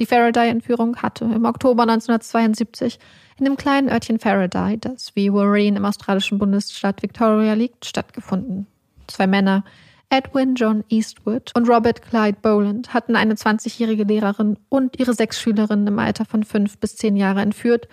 [0.00, 2.98] Die Faraday-Entführung hatte im Oktober 1972
[3.38, 8.66] in dem kleinen Örtchen Faraday, das wie Warreen im australischen Bundesstaat Victoria liegt, stattgefunden.
[9.06, 9.64] Zwei Männer,
[10.08, 15.86] Edwin John Eastwood und Robert Clyde Boland, hatten eine 20-jährige Lehrerin und ihre sechs Schülerinnen
[15.86, 17.86] im Alter von fünf bis zehn Jahre entführt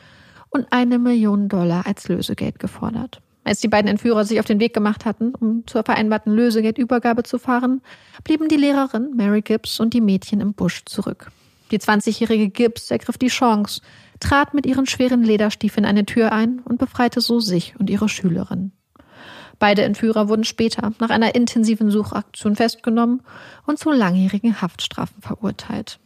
[0.49, 3.21] und eine Million Dollar als Lösegeld gefordert.
[3.43, 7.39] Als die beiden Entführer sich auf den Weg gemacht hatten, um zur vereinbarten Lösegeldübergabe zu
[7.39, 7.81] fahren,
[8.25, 11.31] blieben die Lehrerin Mary Gibbs und die Mädchen im Busch zurück.
[11.71, 13.81] Die 20-jährige Gibbs ergriff die Chance,
[14.19, 18.71] trat mit ihren schweren Lederstiefeln eine Tür ein und befreite so sich und ihre Schülerin.
[19.59, 23.21] Beide Entführer wurden später nach einer intensiven Suchaktion festgenommen
[23.65, 25.99] und zu langjährigen Haftstrafen verurteilt.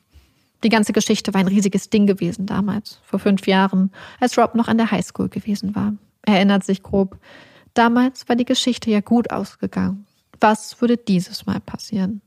[0.64, 4.68] Die ganze Geschichte war ein riesiges Ding gewesen damals, vor fünf Jahren, als Rob noch
[4.68, 5.94] an der Highschool gewesen war.
[6.24, 7.18] Er erinnert sich grob.
[7.74, 10.06] Damals war die Geschichte ja gut ausgegangen.
[10.40, 12.22] Was würde dieses Mal passieren?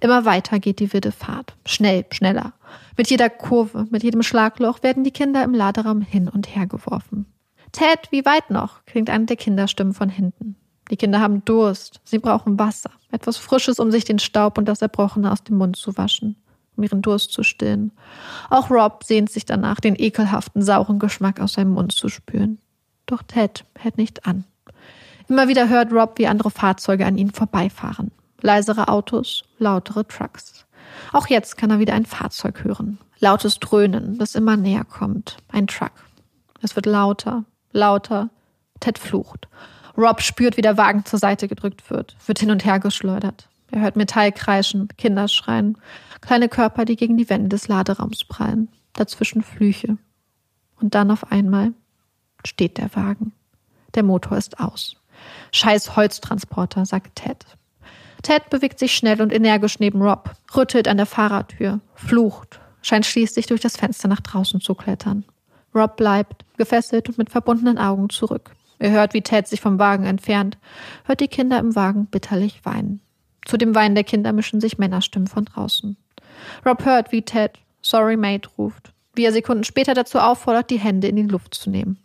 [0.00, 1.54] Immer weiter geht die wilde Fahrt.
[1.66, 2.52] Schnell, schneller.
[2.96, 7.26] Mit jeder Kurve, mit jedem Schlagloch werden die Kinder im Laderaum hin und her geworfen.
[7.70, 8.84] Ted, wie weit noch?
[8.84, 10.56] klingt eine der Kinderstimmen von hinten.
[10.90, 12.00] Die Kinder haben Durst.
[12.04, 12.90] Sie brauchen Wasser.
[13.10, 16.36] Etwas Frisches, um sich den Staub und das Erbrochene aus dem Mund zu waschen.
[16.76, 17.92] Um ihren Durst zu stillen.
[18.48, 22.58] Auch Rob sehnt sich danach, den ekelhaften, sauren Geschmack aus seinem Mund zu spüren.
[23.06, 24.44] Doch Ted hält nicht an.
[25.28, 28.10] Immer wieder hört Rob, wie andere Fahrzeuge an ihnen vorbeifahren.
[28.40, 30.66] Leisere Autos, lautere Trucks.
[31.12, 32.98] Auch jetzt kann er wieder ein Fahrzeug hören.
[33.18, 35.36] Lautes Dröhnen, das immer näher kommt.
[35.48, 35.92] Ein Truck.
[36.60, 38.30] Es wird lauter, lauter.
[38.80, 39.48] Ted flucht.
[39.96, 43.48] Rob spürt, wie der Wagen zur Seite gedrückt wird, wird hin und her geschleudert.
[43.70, 45.78] Er hört Metall kreischen, Kinder schreien,
[46.22, 49.98] kleine Körper, die gegen die Wände des Laderaums prallen, dazwischen Flüche.
[50.80, 51.74] Und dann auf einmal
[52.44, 53.32] steht der Wagen.
[53.94, 54.96] Der Motor ist aus.
[55.52, 57.44] Scheiß Holztransporter, sagt Ted.
[58.22, 63.46] Ted bewegt sich schnell und energisch neben Rob, rüttelt an der Fahrertür, flucht, scheint schließlich
[63.46, 65.24] durch das Fenster nach draußen zu klettern.
[65.74, 68.54] Rob bleibt, gefesselt und mit verbundenen Augen zurück.
[68.78, 70.58] Er hört, wie Ted sich vom Wagen entfernt,
[71.04, 73.00] hört die Kinder im Wagen bitterlich weinen.
[73.44, 75.96] Zu dem Weinen der Kinder mischen sich Männerstimmen von draußen.
[76.64, 81.08] Rob hört, wie Ted Sorry Mate ruft, wie er Sekunden später dazu auffordert, die Hände
[81.08, 81.98] in die Luft zu nehmen.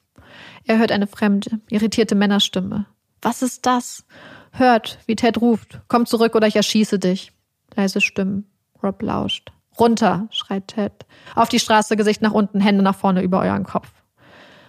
[0.65, 2.85] Er hört eine fremde, irritierte Männerstimme.
[3.21, 4.05] Was ist das?
[4.51, 5.79] Hört, wie Ted ruft.
[5.87, 7.31] Komm zurück oder ich erschieße dich.
[7.75, 8.45] Leise Stimmen.
[8.81, 9.51] Rob lauscht.
[9.79, 11.05] Runter, schreit Ted.
[11.35, 13.91] Auf die Straße, Gesicht nach unten, Hände nach vorne über euren Kopf.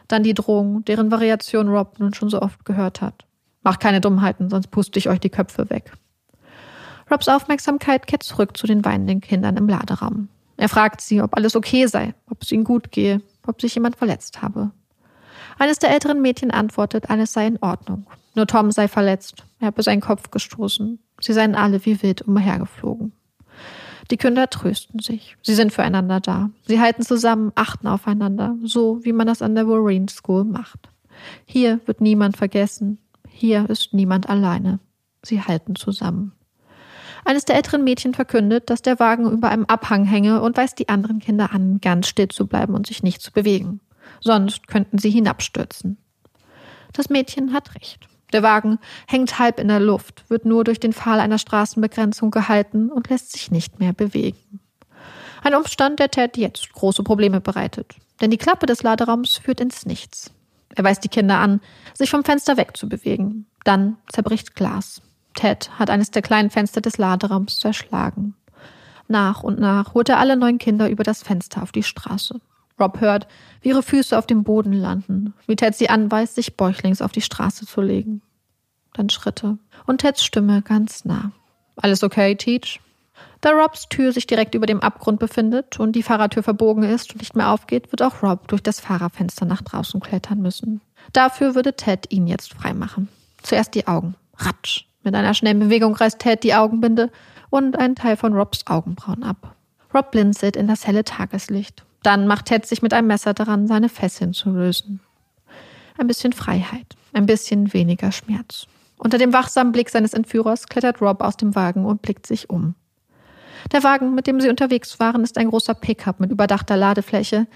[0.07, 3.27] Dann die Drohung, deren Variation Rob nun schon so oft gehört hat.
[3.63, 5.93] Macht keine Dummheiten, sonst puste ich euch die Köpfe weg.
[7.11, 10.29] Robs Aufmerksamkeit kehrt zurück zu den weinenden Kindern im Laderaum.
[10.57, 13.97] Er fragt sie, ob alles okay sei, ob es ihnen gut gehe, ob sich jemand
[13.97, 14.73] verletzt habe.
[15.59, 18.07] Eines der älteren Mädchen antwortet, alles sei in Ordnung.
[18.35, 19.45] Nur Tom sei verletzt.
[19.61, 20.99] Er habe seinen Kopf gestoßen.
[21.21, 23.13] Sie seien alle wie wild umhergeflogen.
[24.11, 25.37] Die Kinder trösten sich.
[25.43, 26.51] Sie sind füreinander da.
[26.67, 30.89] Sie halten zusammen, achten aufeinander, so wie man das an der Warren School macht.
[31.45, 32.99] Hier wird niemand vergessen.
[33.29, 34.79] Hier ist niemand alleine.
[35.25, 36.33] Sie halten zusammen.
[37.25, 40.89] Eines der älteren Mädchen verkündet, dass der Wagen über einem Abhang hänge und weist die
[40.89, 43.81] anderen Kinder an, ganz still zu bleiben und sich nicht zu bewegen.
[44.21, 45.99] Sonst könnten sie hinabstürzen.
[46.93, 48.09] Das Mädchen hat recht.
[48.33, 52.91] Der Wagen hängt halb in der Luft, wird nur durch den Pfahl einer Straßenbegrenzung gehalten
[52.91, 54.61] und lässt sich nicht mehr bewegen.
[55.43, 57.95] Ein Umstand, der Ted jetzt große Probleme bereitet.
[58.21, 60.33] Denn die Klappe des Laderaums führt ins Nichts.
[60.75, 61.61] Er weist die Kinder an,
[61.95, 63.47] sich vom Fenster wegzubewegen.
[63.65, 65.01] Dann zerbricht Glas.
[65.35, 68.35] Ted hat eines der kleinen Fenster des Laderaums zerschlagen.
[69.09, 72.41] Nach und nach holt er alle neun Kinder über das Fenster auf die Straße.
[72.79, 73.27] Rob hört,
[73.61, 77.23] wie ihre Füße auf dem Boden landen, wie Ted sie anweist, sich bäuchlings auf die
[77.23, 78.23] Straße zu legen.
[78.93, 81.33] Dann Schritte und Teds Stimme ganz nah.
[81.77, 82.81] Alles okay, Teach?
[83.41, 87.21] Da Robs Tür sich direkt über dem Abgrund befindet und die Fahrertür verbogen ist und
[87.21, 90.81] nicht mehr aufgeht, wird auch Rob durch das Fahrerfenster nach draußen klettern müssen.
[91.13, 93.09] Dafür würde Ted ihn jetzt freimachen.
[93.43, 94.15] Zuerst die Augen.
[94.37, 94.88] Ratsch.
[95.03, 97.11] Mit einer schnellen Bewegung reißt Ted die Augenbinde
[97.51, 99.55] und einen Teil von Robs Augenbrauen ab.
[99.95, 101.85] Rob blinzelt in das helle Tageslicht.
[102.03, 105.01] Dann macht Ted sich mit einem Messer daran, seine Fesseln zu lösen.
[105.97, 108.67] Ein bisschen Freiheit, ein bisschen weniger Schmerz.
[108.99, 112.75] Unter dem wachsamen Blick seines Entführers klettert Rob aus dem Wagen und blickt sich um.
[113.73, 117.47] Der Wagen, mit dem sie unterwegs waren, ist ein großer Pickup mit überdachter Ladefläche,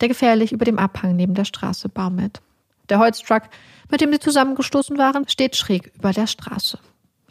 [0.00, 2.40] der gefährlich über dem Abhang neben der Straße baumelt.
[2.88, 3.42] Der Holztruck,
[3.90, 6.78] mit dem sie zusammengestoßen waren, steht schräg über der Straße.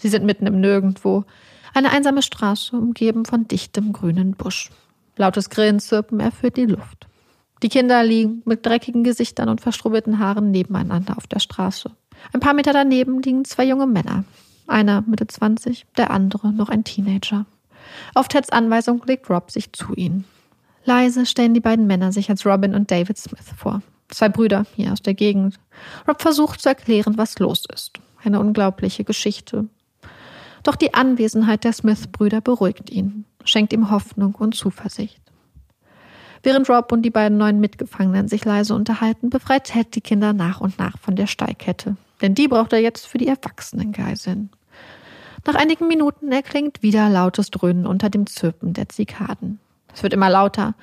[0.02, 1.26] Sie sind mitten im Nirgendwo,
[1.76, 4.72] eine einsame Straße, umgeben von dichtem grünen Busch.
[5.16, 7.08] Lautes Grillenzirpen erfüllt die Luft.
[7.62, 11.92] Die Kinder liegen mit dreckigen Gesichtern und verstrubbelten Haaren nebeneinander auf der Straße.
[12.34, 14.24] Ein paar Meter daneben liegen zwei junge Männer.
[14.66, 17.46] Einer Mitte 20, der andere noch ein Teenager.
[18.16, 20.26] Auf Teds Anweisung legt Rob sich zu ihnen.
[20.84, 23.84] Leise stellen die beiden Männer sich als Robin und David Smith vor.
[24.10, 25.60] Zwei Brüder hier aus der Gegend.
[26.08, 28.00] Rob versucht zu erklären, was los ist.
[28.24, 29.68] Eine unglaubliche Geschichte.
[30.64, 35.22] Doch die Anwesenheit der Smith-Brüder beruhigt ihn, schenkt ihm Hoffnung und Zuversicht.
[36.44, 40.60] Während Rob und die beiden neuen Mitgefangenen sich leise unterhalten, befreit Ted die Kinder nach
[40.60, 41.98] und nach von der Steigkette.
[42.22, 44.50] Denn die braucht er jetzt für die erwachsenen Geiseln.
[45.46, 49.60] Nach einigen Minuten erklingt wieder lautes Dröhnen unter dem Zirpen der Zikaden.
[49.94, 50.76] Es wird immer lauter,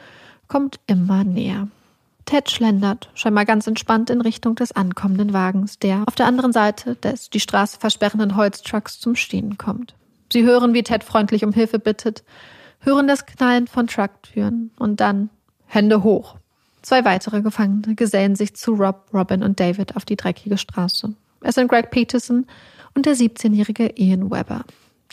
[0.48, 1.68] kommt immer näher.
[2.28, 6.94] Ted schlendert, scheinbar ganz entspannt in Richtung des ankommenden Wagens, der auf der anderen Seite
[6.94, 9.94] des die Straße versperrenden Holztrucks zum Stehen kommt.
[10.30, 12.24] Sie hören, wie Ted freundlich um Hilfe bittet,
[12.80, 15.30] hören das Knallen von Trucktüren und dann
[15.64, 16.36] Hände hoch.
[16.82, 21.14] Zwei weitere Gefangene gesellen sich zu Rob, Robin und David auf die dreckige Straße.
[21.40, 22.44] Es sind Greg Peterson
[22.94, 24.64] und der 17-jährige Ian Weber.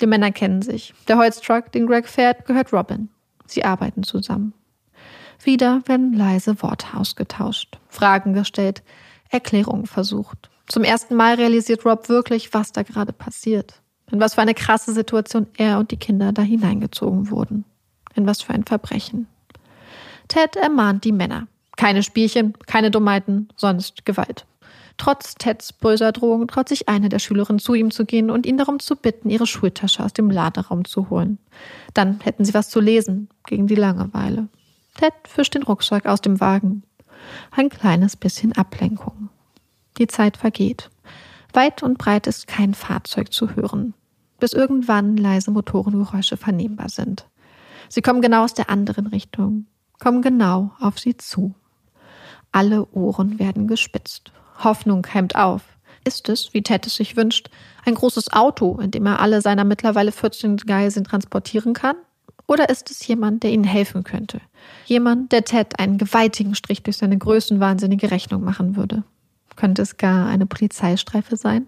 [0.01, 0.93] Die Männer kennen sich.
[1.07, 3.07] Der Holztruck, den Greg fährt, gehört Robin.
[3.45, 4.53] Sie arbeiten zusammen.
[5.45, 8.81] Wieder werden leise Worte ausgetauscht, Fragen gestellt,
[9.29, 10.49] Erklärungen versucht.
[10.67, 13.81] Zum ersten Mal realisiert Rob wirklich, was da gerade passiert.
[14.11, 17.63] In was für eine krasse Situation er und die Kinder da hineingezogen wurden.
[18.15, 19.27] In was für ein Verbrechen.
[20.27, 21.47] Ted ermahnt die Männer.
[21.77, 24.47] Keine Spielchen, keine Dummheiten, sonst Gewalt.
[24.97, 28.57] Trotz Teds böser Drohung traut sich eine der Schülerinnen zu ihm zu gehen und ihn
[28.57, 31.37] darum zu bitten, ihre Schultasche aus dem Laderaum zu holen.
[31.93, 34.47] Dann hätten sie was zu lesen gegen die Langeweile.
[34.95, 36.83] Ted fischt den Rucksack aus dem Wagen.
[37.51, 39.29] Ein kleines bisschen Ablenkung.
[39.97, 40.89] Die Zeit vergeht.
[41.53, 43.93] Weit und breit ist kein Fahrzeug zu hören,
[44.39, 47.27] bis irgendwann leise Motorengeräusche vernehmbar sind.
[47.89, 49.67] Sie kommen genau aus der anderen Richtung,
[49.99, 51.53] kommen genau auf sie zu.
[52.51, 54.31] Alle Ohren werden gespitzt.
[54.63, 55.61] Hoffnung hemmt auf.
[56.05, 57.49] Ist es, wie Ted es sich wünscht,
[57.85, 61.95] ein großes Auto, in dem er alle seiner mittlerweile 14 Geiseln transportieren kann?
[62.47, 64.39] Oder ist es jemand, der ihnen helfen könnte?
[64.85, 69.03] Jemand, der Ted einen gewaltigen Strich durch seine größenwahnsinnige Rechnung machen würde?
[69.55, 71.67] Könnte es gar eine Polizeistreife sein?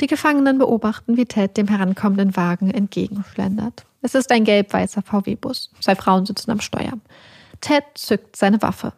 [0.00, 3.84] Die Gefangenen beobachten, wie Ted dem herankommenden Wagen entgegenschlendert.
[4.02, 5.70] Es ist ein gelb-weißer VW-Bus.
[5.80, 6.92] Zwei Frauen sitzen am Steuer.
[7.60, 8.92] Ted zückt seine Waffe.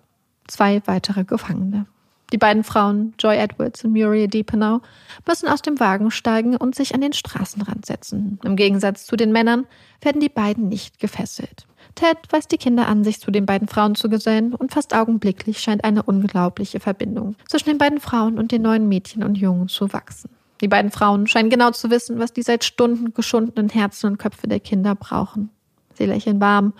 [0.48, 1.86] Zwei weitere Gefangene.
[2.32, 4.80] Die beiden Frauen, Joy Edwards und Muriel Depenau,
[5.26, 8.40] müssen aus dem Wagen steigen und sich an den Straßenrand setzen.
[8.44, 9.66] Im Gegensatz zu den Männern
[10.00, 11.66] werden die beiden nicht gefesselt.
[11.94, 15.60] Ted weist die Kinder an, sich zu den beiden Frauen zu gesellen und fast augenblicklich
[15.60, 19.92] scheint eine unglaubliche Verbindung zwischen den beiden Frauen und den neuen Mädchen und Jungen zu
[19.92, 20.30] wachsen.
[20.60, 24.48] Die beiden Frauen scheinen genau zu wissen, was die seit Stunden geschundenen Herzen und Köpfe
[24.48, 25.50] der Kinder brauchen.
[25.94, 26.72] Sie lächeln warm,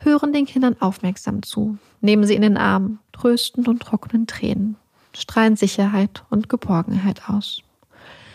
[0.00, 4.76] hören den Kindern aufmerksam zu, nehmen sie in den Arm, trösten und trocknen Tränen
[5.16, 7.62] strahlen Sicherheit und Geborgenheit aus.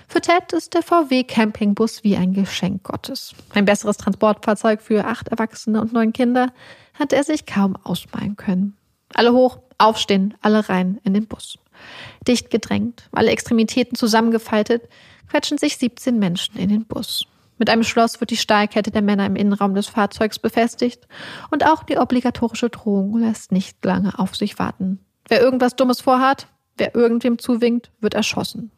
[0.08, 3.34] Für Ted ist der VW Campingbus wie ein Geschenk Gottes.
[3.54, 6.54] Ein besseres Transportfahrzeug für acht Erwachsene und neun Kinder
[6.94, 8.78] hat er sich kaum ausmalen können.
[9.14, 11.60] Alle hoch, aufstehen, alle rein in den Bus.
[12.28, 14.88] Dicht gedrängt, alle Extremitäten zusammengefaltet,
[15.30, 17.26] quetschen sich 17 Menschen in den Bus.
[17.58, 21.08] Mit einem Schloss wird die Stahlkette der Männer im Innenraum des Fahrzeugs befestigt
[21.52, 25.00] und auch die obligatorische Drohung lässt nicht lange auf sich warten.
[25.28, 26.48] Wer irgendwas Dummes vorhat,
[26.78, 28.72] wer irgendwem zuwinkt, wird erschossen.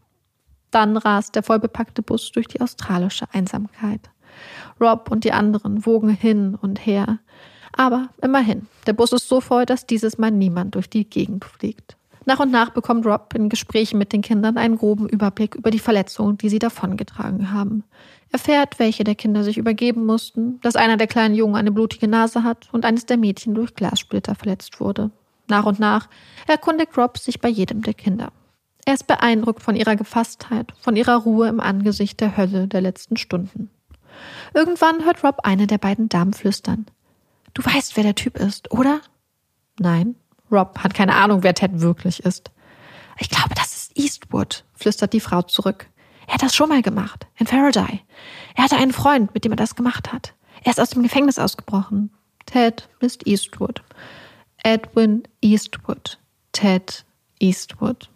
[0.72, 4.10] Dann rast der vollbepackte Bus durch die australische Einsamkeit.
[4.80, 7.20] Rob und die anderen wogen hin und her.
[7.74, 11.98] Aber immerhin, der Bus ist so voll, dass dieses Mal niemand durch die Gegend fliegt.
[12.26, 15.80] Nach und nach bekommt Rob in Gesprächen mit den Kindern einen groben Überblick über die
[15.80, 17.84] Verletzungen, die sie davongetragen haben.
[18.30, 22.08] Er erfährt, welche der Kinder sich übergeben mussten, dass einer der kleinen Jungen eine blutige
[22.08, 25.10] Nase hat und eines der Mädchen durch Glassplitter verletzt wurde.
[25.50, 26.08] Nach und nach
[26.48, 28.32] erkundigt Rob sich bei jedem der Kinder.
[28.86, 33.18] Er ist beeindruckt von ihrer Gefasstheit, von ihrer Ruhe im Angesicht der Hölle der letzten
[33.18, 33.70] Stunden.
[34.54, 36.86] Irgendwann hört Rob eine der beiden Damen flüstern.
[37.54, 39.02] Du weißt, wer der Typ ist, oder?
[39.80, 40.16] Nein,
[40.52, 42.52] Rob hat keine Ahnung, wer Ted wirklich ist.
[43.20, 45.88] Ich glaube, das ist Eastwood, flüstert die Frau zurück.
[46.28, 48.02] Er hat das schon mal gemacht, in Faraday.
[48.56, 50.34] Er hatte einen Freund, mit dem er das gemacht hat.
[50.64, 52.12] Er ist aus dem Gefängnis ausgebrochen.
[52.46, 53.82] Ted ist Eastwood.
[54.64, 56.18] Edwin Eastwood.
[56.52, 57.06] Ted
[57.40, 58.10] Eastwood.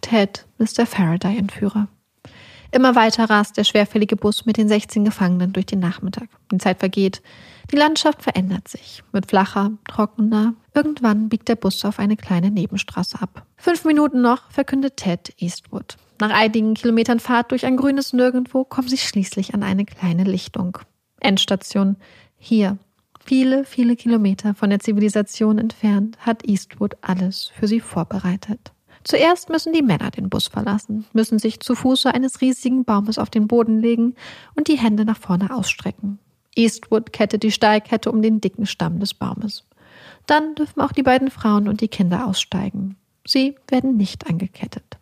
[0.00, 1.88] Ted ist der Faraday-Entführer.
[2.70, 6.28] Immer weiter rast der schwerfällige Bus mit den 16 Gefangenen durch den Nachmittag.
[6.52, 7.22] Die Zeit vergeht.
[7.70, 9.02] Die Landschaft verändert sich.
[9.12, 10.54] Wird flacher, trockener.
[10.74, 13.46] Irgendwann biegt der Bus auf eine kleine Nebenstraße ab.
[13.56, 15.96] Fünf Minuten noch verkündet Ted Eastwood.
[16.20, 20.78] Nach einigen Kilometern Fahrt durch ein grünes Nirgendwo kommen sie schließlich an eine kleine Lichtung.
[21.20, 21.96] Endstation.
[22.36, 22.78] Hier.
[23.28, 28.72] Viele, viele Kilometer von der Zivilisation entfernt hat Eastwood alles für sie vorbereitet.
[29.04, 33.28] Zuerst müssen die Männer den Bus verlassen, müssen sich zu Fuße eines riesigen Baumes auf
[33.28, 34.14] den Boden legen
[34.54, 36.18] und die Hände nach vorne ausstrecken.
[36.56, 39.66] Eastwood kettet die Steilkette um den dicken Stamm des Baumes.
[40.24, 42.96] Dann dürfen auch die beiden Frauen und die Kinder aussteigen.
[43.26, 44.96] Sie werden nicht angekettet.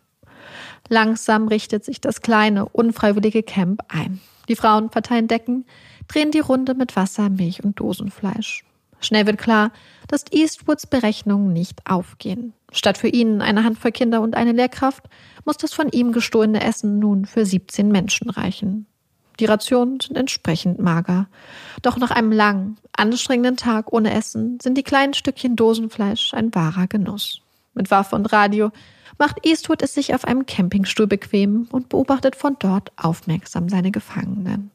[0.89, 4.19] Langsam richtet sich das kleine, unfreiwillige Camp ein.
[4.49, 5.65] Die Frauen verteilen Decken,
[6.07, 8.63] drehen die Runde mit Wasser, Milch und Dosenfleisch.
[8.99, 9.71] Schnell wird klar,
[10.07, 12.53] dass Eastwoods Berechnungen nicht aufgehen.
[12.71, 15.03] Statt für ihn eine Handvoll Kinder und eine Lehrkraft
[15.45, 18.87] muss das von ihm gestohlene Essen nun für 17 Menschen reichen.
[19.39, 21.27] Die Rationen sind entsprechend mager.
[21.83, 26.87] Doch nach einem langen, anstrengenden Tag ohne Essen sind die kleinen Stückchen Dosenfleisch ein wahrer
[26.87, 27.41] Genuss.
[27.75, 28.71] Mit Waffe und Radio
[29.19, 34.71] macht Eastwood es sich auf einem Campingstuhl bequem und beobachtet von dort aufmerksam seine Gefangenen.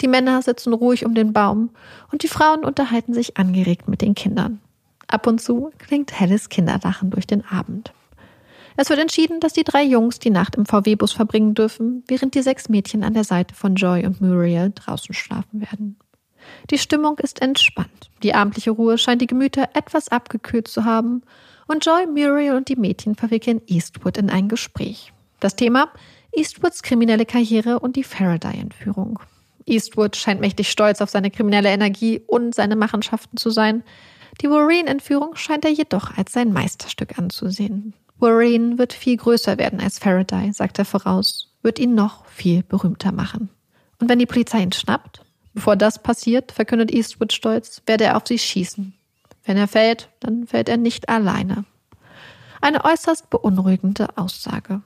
[0.00, 1.70] Die Männer sitzen ruhig um den Baum
[2.10, 4.60] und die Frauen unterhalten sich angeregt mit den Kindern.
[5.08, 7.92] Ab und zu klingt helles Kinderlachen durch den Abend.
[8.76, 12.42] Es wird entschieden, dass die drei Jungs die Nacht im VW-Bus verbringen dürfen, während die
[12.42, 15.98] sechs Mädchen an der Seite von Joy und Muriel draußen schlafen werden.
[16.70, 18.10] Die Stimmung ist entspannt.
[18.22, 21.22] Die abendliche Ruhe scheint die Gemüter etwas abgekühlt zu haben
[21.66, 25.12] und Joy, Muriel und die Mädchen verwickeln Eastwood in ein Gespräch.
[25.40, 25.88] Das Thema
[26.32, 29.18] Eastwoods kriminelle Karriere und die Faraday-Entführung.
[29.70, 33.82] Eastwood scheint mächtig stolz auf seine kriminelle Energie und seine Machenschaften zu sein.
[34.40, 37.94] Die Warren-Entführung scheint er jedoch als sein Meisterstück anzusehen.
[38.18, 43.12] Warren wird viel größer werden als Faraday, sagt er voraus, wird ihn noch viel berühmter
[43.12, 43.48] machen.
[43.98, 48.24] Und wenn die Polizei ihn schnappt, bevor das passiert, verkündet Eastwood stolz, werde er auf
[48.26, 48.94] sie schießen.
[49.44, 51.64] Wenn er fällt, dann fällt er nicht alleine.
[52.60, 54.82] Eine äußerst beunruhigende Aussage.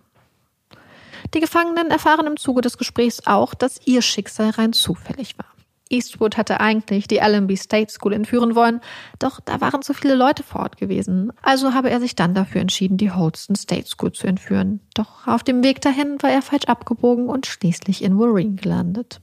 [1.32, 5.46] Die Gefangenen erfahren im Zuge des Gesprächs auch, dass ihr Schicksal rein zufällig war.
[5.90, 8.80] Eastwood hatte eigentlich die Allenby State School entführen wollen,
[9.18, 11.32] doch da waren zu viele Leute vor Ort gewesen.
[11.42, 14.80] Also habe er sich dann dafür entschieden, die Holston State School zu entführen.
[14.94, 19.20] Doch auf dem Weg dahin war er falsch abgebogen und schließlich in Warren gelandet.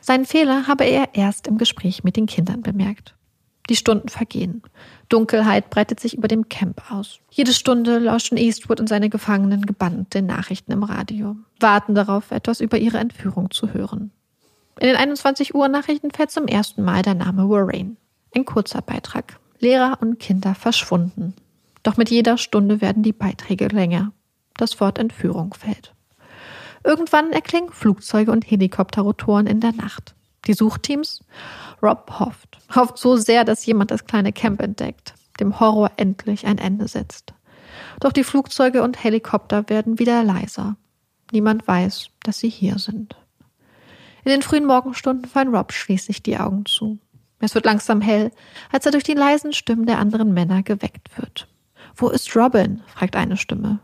[0.00, 3.14] Seinen Fehler habe er erst im Gespräch mit den Kindern bemerkt.
[3.68, 4.62] Die Stunden vergehen.
[5.08, 7.20] Dunkelheit breitet sich über dem Camp aus.
[7.30, 12.60] Jede Stunde lauschen Eastwood und seine Gefangenen gebannt den Nachrichten im Radio, warten darauf, etwas
[12.60, 14.10] über ihre Entführung zu hören.
[14.78, 17.96] In den 21 Uhr Nachrichten fällt zum ersten Mal der Name Warren.
[18.34, 19.38] Ein kurzer Beitrag.
[19.58, 21.34] Lehrer und Kinder verschwunden.
[21.82, 24.12] Doch mit jeder Stunde werden die Beiträge länger.
[24.56, 25.94] Das Wort Entführung fällt.
[26.84, 30.14] Irgendwann erklingen Flugzeuge und Helikopterrotoren in der Nacht.
[30.48, 31.20] Die Suchteams?
[31.82, 32.58] Rob hofft.
[32.74, 37.34] Hofft so sehr, dass jemand das kleine Camp entdeckt, dem Horror endlich ein Ende setzt.
[38.00, 40.76] Doch die Flugzeuge und Helikopter werden wieder leiser.
[41.32, 43.14] Niemand weiß, dass sie hier sind.
[44.24, 46.98] In den frühen Morgenstunden fallen Rob schließlich die Augen zu.
[47.40, 48.30] Es wird langsam hell,
[48.72, 51.46] als er durch die leisen Stimmen der anderen Männer geweckt wird.
[51.94, 52.82] Wo ist Robin?
[52.86, 53.80] fragt eine Stimme.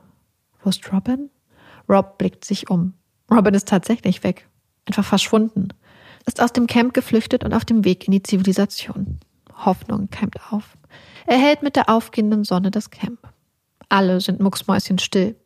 [0.62, 1.31] Wo ist Robin?
[1.89, 2.95] Rob blickt sich um.
[3.31, 4.49] Robin ist tatsächlich weg.
[4.87, 5.69] Einfach verschwunden.
[6.27, 9.18] Ist aus dem Camp geflüchtet und auf dem Weg in die Zivilisation.
[9.55, 10.77] Hoffnung keimt auf.
[11.27, 13.18] Er hält mit der aufgehenden Sonne das Camp.
[13.89, 15.37] Alle sind mucksmäuschenstill.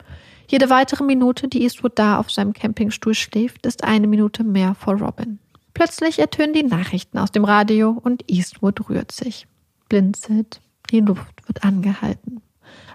[0.49, 4.95] Jede weitere Minute, die Eastwood da auf seinem Campingstuhl schläft, ist eine Minute mehr vor
[4.95, 5.39] Robin.
[5.75, 9.47] Plötzlich ertönen die Nachrichten aus dem Radio und Eastwood rührt sich,
[9.89, 10.61] blinzelt,
[10.91, 12.41] die Luft wird angehalten.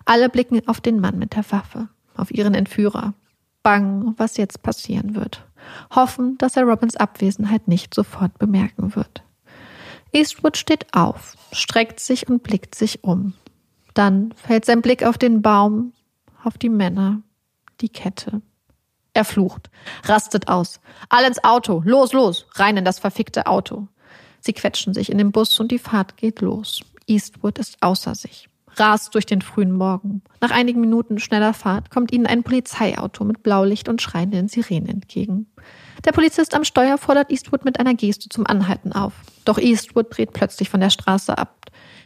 [0.05, 3.13] Alle blicken auf den Mann mit der Waffe, auf ihren Entführer,
[3.61, 5.45] bang, was jetzt passieren wird,
[5.93, 9.23] hoffen, dass er Robins Abwesenheit nicht sofort bemerken wird.
[10.11, 13.33] Eastwood steht auf, streckt sich und blickt sich um.
[13.93, 15.93] Dann fällt sein Blick auf den Baum,
[16.43, 17.21] auf die Männer,
[17.81, 18.41] die Kette.
[19.13, 19.69] Er flucht,
[20.05, 20.79] rastet aus.
[21.09, 23.87] Alle ins Auto, los, los, rein in das verfickte Auto.
[24.39, 26.81] Sie quetschen sich in den Bus und die Fahrt geht los.
[27.07, 28.49] Eastwood ist außer sich,
[28.79, 30.21] rast durch den frühen Morgen.
[30.41, 35.47] Nach einigen Minuten schneller Fahrt kommt ihnen ein Polizeiauto mit Blaulicht und schreienden Sirenen entgegen.
[36.05, 39.13] Der Polizist am Steuer fordert Eastwood mit einer Geste zum Anhalten auf.
[39.45, 41.63] Doch Eastwood dreht plötzlich von der Straße ab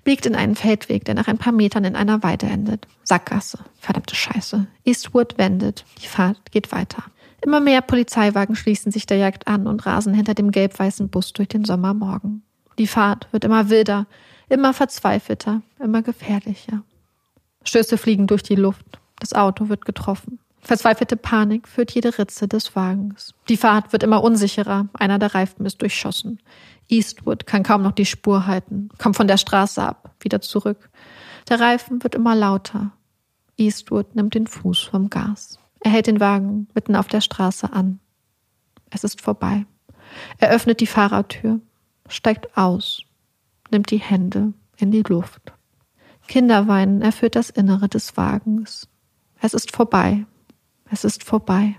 [0.08, 2.88] biegt in einen Feldweg, der nach ein paar Metern in einer Weide endet.
[3.04, 3.60] Sackgasse.
[3.78, 4.66] Verdammte Scheiße.
[4.86, 5.84] Eastwood wendet.
[6.02, 7.04] Die Fahrt geht weiter.
[7.42, 11.50] Immer mehr Polizeiwagen schließen sich der Jagd an und rasen hinter dem gelb-weißen Bus durch
[11.50, 12.44] den Sommermorgen.
[12.80, 14.08] Die Fahrt wird immer wilder,
[14.50, 16.84] immer verzweifelter, immer gefährlicher.
[17.64, 19.00] Stöße fliegen durch die Luft.
[19.20, 20.40] Das Auto wird getroffen.
[20.62, 23.34] Verzweifelte Panik führt jede Ritze des Wagens.
[23.48, 24.88] Die Fahrt wird immer unsicherer.
[24.94, 26.40] Einer der Reifen ist durchschossen.
[26.90, 30.90] Eastwood kann kaum noch die Spur halten, kommt von der Straße ab, wieder zurück.
[31.50, 32.92] Der Reifen wird immer lauter.
[33.58, 35.60] Eastwood nimmt den Fuß vom Gas.
[35.82, 38.00] Er hält den Wagen mitten auf der Straße an.
[38.90, 39.66] Es ist vorbei.
[40.38, 41.60] Er öffnet die Fahrertür,
[42.08, 43.04] steigt aus,
[43.72, 45.54] nimmt die Hände in die Luft.
[46.28, 48.88] Kinderweinen erfüllt das Innere des Wagens.
[49.40, 50.26] Es ist vorbei.
[50.90, 51.76] Es ist vorbei.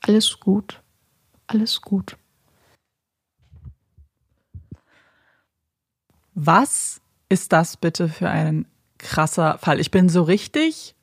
[0.00, 0.82] Alles gut.
[1.46, 2.16] Alles gut.
[6.34, 8.66] Was ist das bitte für ein
[8.98, 9.80] krasser Fall?
[9.80, 10.94] Ich bin so richtig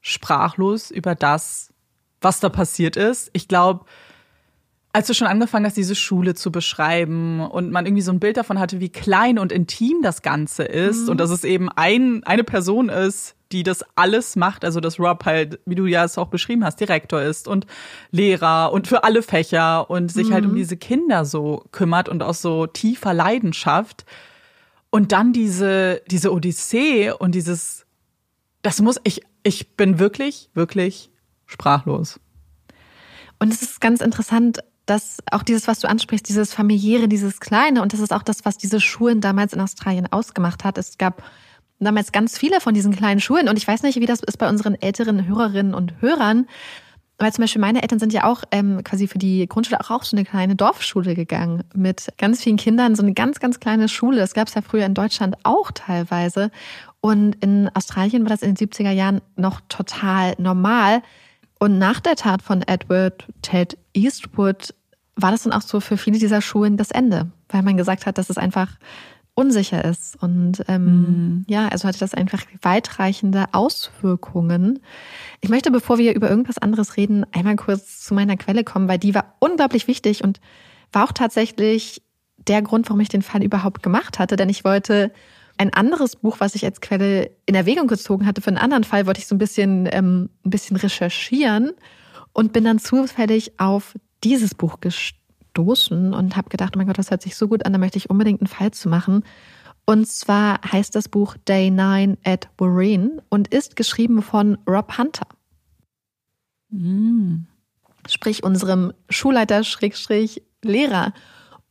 [0.00, 1.72] sprachlos über das,
[2.20, 3.30] was da passiert ist.
[3.32, 3.84] Ich glaube,
[4.94, 8.36] als du schon angefangen hast, diese Schule zu beschreiben und man irgendwie so ein Bild
[8.36, 11.08] davon hatte, wie klein und intim das Ganze ist mhm.
[11.10, 15.24] und dass es eben ein, eine Person ist, die das alles macht, also dass Rob
[15.24, 17.66] halt, wie du ja es auch beschrieben hast, Direktor ist und
[18.12, 20.32] Lehrer und für alle Fächer und sich mhm.
[20.32, 20.56] halt um mhm.
[20.56, 24.04] diese Kinder so kümmert und aus so tiefer Leidenschaft.
[24.90, 27.84] Und dann diese, diese Odyssee und dieses,
[28.62, 31.10] das muss, ich, ich bin wirklich, wirklich
[31.46, 32.20] sprachlos.
[33.40, 37.82] Und es ist ganz interessant, dass auch dieses, was du ansprichst, dieses familiäre, dieses Kleine,
[37.82, 40.78] und das ist auch das, was diese Schulen damals in Australien ausgemacht hat.
[40.78, 41.22] Es gab
[41.80, 44.48] damals ganz viele von diesen kleinen Schulen und ich weiß nicht, wie das ist bei
[44.48, 46.46] unseren älteren Hörerinnen und Hörern.
[47.16, 50.04] Weil zum Beispiel meine Eltern sind ja auch ähm, quasi für die Grundschule auch auf
[50.04, 54.18] so eine kleine Dorfschule gegangen mit ganz vielen Kindern, so eine ganz, ganz kleine Schule.
[54.18, 56.50] Das gab es ja früher in Deutschland auch teilweise.
[57.00, 61.02] Und in Australien war das in den 70er Jahren noch total normal.
[61.58, 64.74] Und nach der Tat von Edward Ted Eastwood
[65.16, 68.18] war das dann auch so für viele dieser Schulen das Ende, weil man gesagt hat,
[68.18, 68.68] dass es einfach
[69.34, 70.20] unsicher ist.
[70.20, 71.44] Und ähm, mhm.
[71.48, 74.80] ja, also hatte das einfach weitreichende Auswirkungen.
[75.40, 78.98] Ich möchte, bevor wir über irgendwas anderes reden, einmal kurz zu meiner Quelle kommen, weil
[78.98, 80.40] die war unglaublich wichtig und
[80.92, 82.02] war auch tatsächlich
[82.46, 84.36] der Grund, warum ich den Fall überhaupt gemacht hatte.
[84.36, 85.12] Denn ich wollte
[85.56, 89.06] ein anderes Buch, was ich als Quelle in Erwägung gezogen hatte, für einen anderen Fall
[89.06, 91.72] wollte ich so ein bisschen, ähm, ein bisschen recherchieren
[92.32, 93.94] und bin dann zufällig auf
[94.24, 97.72] dieses Buch gestoßen und habe gedacht, oh mein Gott, das hört sich so gut an,
[97.72, 99.24] da möchte ich unbedingt einen Fall zu machen.
[99.86, 105.26] Und zwar heißt das Buch Day 9 at Warren und ist geschrieben von Rob Hunter.
[106.70, 107.46] Mm.
[108.08, 111.12] Sprich unserem Schulleiter, Schrägstrich, Lehrer.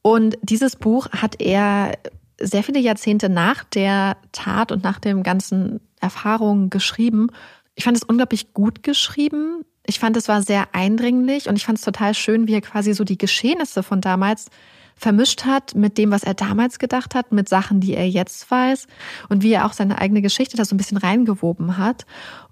[0.01, 1.97] Und dieses Buch hat er
[2.43, 7.27] sehr viele Jahrzehnte nach der Tat und nach dem ganzen Erfahrungen geschrieben.
[7.75, 9.63] Ich fand es unglaublich gut geschrieben.
[9.85, 12.93] Ich fand, es war sehr eindringlich und ich fand es total schön, wie er quasi
[12.93, 14.47] so die Geschehnisse von damals
[14.95, 18.87] vermischt hat mit dem, was er damals gedacht hat, mit Sachen, die er jetzt weiß
[19.29, 22.05] und wie er auch seine eigene Geschichte da so ein bisschen reingewoben hat.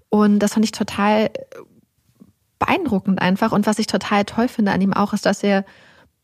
[0.08, 1.30] Und das fand ich total
[2.58, 3.52] beeindruckend einfach.
[3.52, 5.64] Und was ich total toll finde an ihm auch, ist, dass er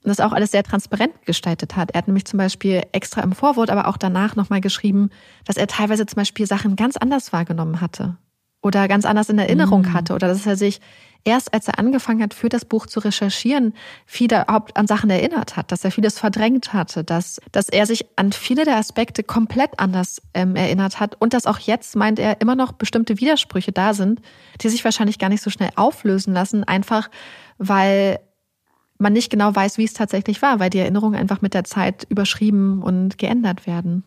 [0.09, 1.93] das auch alles sehr transparent gestaltet hat.
[1.93, 5.11] Er hat nämlich zum Beispiel extra im Vorwort, aber auch danach nochmal geschrieben,
[5.45, 8.17] dass er teilweise zum Beispiel Sachen ganz anders wahrgenommen hatte
[8.63, 9.93] oder ganz anders in Erinnerung mhm.
[9.93, 10.81] hatte oder dass er sich
[11.25, 13.75] erst als er angefangen hat, für das Buch zu recherchieren,
[14.07, 18.07] viele überhaupt an Sachen erinnert hat, dass er vieles verdrängt hatte, dass, dass er sich
[18.17, 22.41] an viele der Aspekte komplett anders ähm, erinnert hat und dass auch jetzt, meint er,
[22.41, 24.21] immer noch bestimmte Widersprüche da sind,
[24.61, 27.11] die sich wahrscheinlich gar nicht so schnell auflösen lassen, einfach
[27.59, 28.21] weil
[28.99, 32.07] man nicht genau weiß, wie es tatsächlich war, weil die Erinnerungen einfach mit der Zeit
[32.09, 34.05] überschrieben und geändert werden.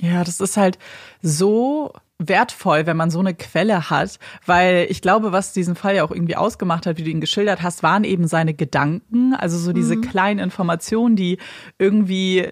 [0.00, 0.78] Ja, das ist halt
[1.22, 6.04] so wertvoll, wenn man so eine Quelle hat, weil ich glaube, was diesen Fall ja
[6.04, 9.72] auch irgendwie ausgemacht hat, wie du ihn geschildert hast, waren eben seine Gedanken, also so
[9.72, 10.02] diese mhm.
[10.02, 11.38] kleinen Informationen, die
[11.78, 12.48] irgendwie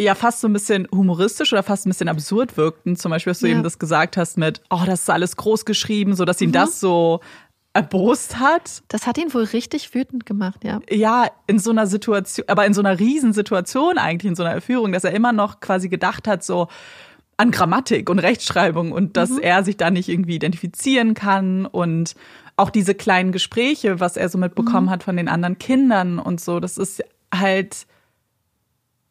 [0.00, 2.96] ja fast so ein bisschen humoristisch oder fast ein bisschen absurd wirkten.
[2.96, 3.52] Zum Beispiel, was du ja.
[3.52, 6.54] eben das gesagt hast mit, oh, das ist alles groß geschrieben, so dass ihn mhm.
[6.54, 7.20] das so
[7.72, 8.82] erbost hat.
[8.88, 10.80] Das hat ihn wohl richtig wütend gemacht, ja.
[10.90, 14.92] Ja, in so einer Situation, aber in so einer Riesensituation eigentlich, in so einer Erführung,
[14.92, 16.68] dass er immer noch quasi gedacht hat, so
[17.36, 19.38] an Grammatik und Rechtschreibung und dass mhm.
[19.40, 22.14] er sich da nicht irgendwie identifizieren kann und
[22.56, 24.90] auch diese kleinen Gespräche, was er so mitbekommen mhm.
[24.90, 27.02] hat von den anderen Kindern und so, das ist
[27.34, 27.86] halt,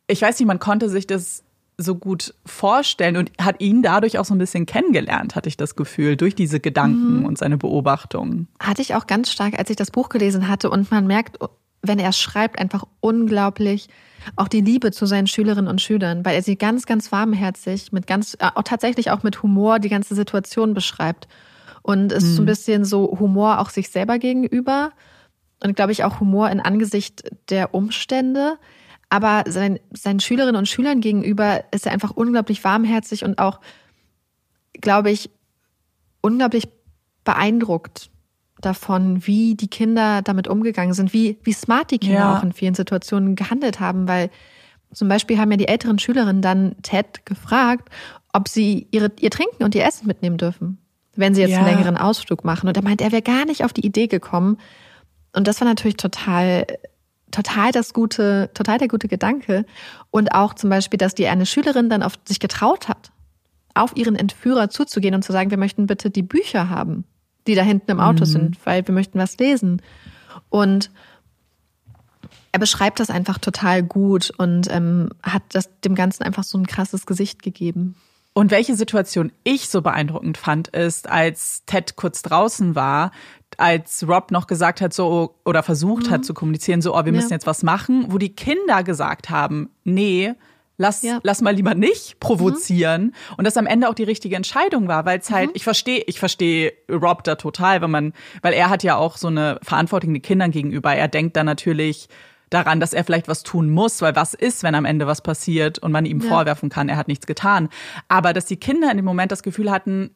[0.07, 1.43] ich weiß nicht, man konnte sich das
[1.79, 5.75] so gut vorstellen und hat ihn dadurch auch so ein bisschen kennengelernt, hatte ich das
[5.75, 7.25] Gefühl, durch diese Gedanken mhm.
[7.25, 8.47] und seine Beobachtungen.
[8.59, 11.39] Hatte ich auch ganz stark, als ich das Buch gelesen hatte und man merkt,
[11.81, 13.87] wenn er schreibt, einfach unglaublich
[14.35, 18.05] auch die Liebe zu seinen Schülerinnen und Schülern, weil er sie ganz, ganz warmherzig, mit
[18.05, 21.27] ganz, äh, auch tatsächlich auch mit Humor die ganze Situation beschreibt.
[21.81, 22.47] Und es ist so ein mhm.
[22.47, 24.91] bisschen so Humor auch sich selber gegenüber
[25.63, 28.57] und glaube ich auch Humor in Angesicht der Umstände.
[29.09, 33.59] Aber sein, seinen Schülerinnen und Schülern gegenüber ist er einfach unglaublich warmherzig und auch,
[34.73, 35.29] glaube ich,
[36.21, 36.67] unglaublich
[37.23, 38.09] beeindruckt
[38.61, 42.37] davon, wie die Kinder damit umgegangen sind, wie, wie smart die Kinder ja.
[42.37, 44.29] auch in vielen Situationen gehandelt haben, weil
[44.91, 47.89] zum Beispiel haben ja die älteren Schülerinnen dann Ted gefragt,
[48.33, 50.77] ob sie ihre, ihr Trinken und ihr Essen mitnehmen dürfen,
[51.15, 51.59] wenn sie jetzt ja.
[51.59, 52.67] einen längeren Ausflug machen.
[52.67, 54.57] Und er meint, er wäre gar nicht auf die Idee gekommen.
[55.33, 56.65] Und das war natürlich total
[57.31, 59.65] total das gute, total der gute Gedanke.
[60.11, 63.11] Und auch zum Beispiel, dass die eine Schülerin dann auf sich getraut hat,
[63.73, 67.05] auf ihren Entführer zuzugehen und zu sagen, wir möchten bitte die Bücher haben,
[67.47, 68.29] die da hinten im Auto mhm.
[68.29, 69.81] sind, weil wir möchten was lesen.
[70.49, 70.91] Und
[72.51, 76.67] er beschreibt das einfach total gut und ähm, hat das dem Ganzen einfach so ein
[76.67, 77.95] krasses Gesicht gegeben.
[78.33, 83.11] Und welche Situation ich so beeindruckend fand, ist, als Ted kurz draußen war,
[83.59, 86.11] als Rob noch gesagt hat, so, oder versucht mhm.
[86.11, 87.35] hat zu kommunizieren, so, oh, wir müssen ja.
[87.35, 90.33] jetzt was machen, wo die Kinder gesagt haben, nee,
[90.77, 91.19] lass, ja.
[91.23, 93.03] lass mal lieber nicht provozieren.
[93.03, 93.13] Mhm.
[93.37, 95.55] Und das am Ende auch die richtige Entscheidung war, weil es halt, mhm.
[95.55, 99.27] ich verstehe, ich verstehe Rob da total, wenn man, weil er hat ja auch so
[99.27, 100.93] eine Verantwortung den Kindern gegenüber.
[100.93, 102.09] Er denkt dann natürlich,
[102.49, 105.79] daran, dass er vielleicht was tun muss, weil was ist, wenn am Ende was passiert
[105.79, 106.29] und man ihm ja.
[106.29, 107.69] vorwerfen kann, er hat nichts getan.
[108.07, 110.11] Aber dass die Kinder in dem Moment das Gefühl hatten,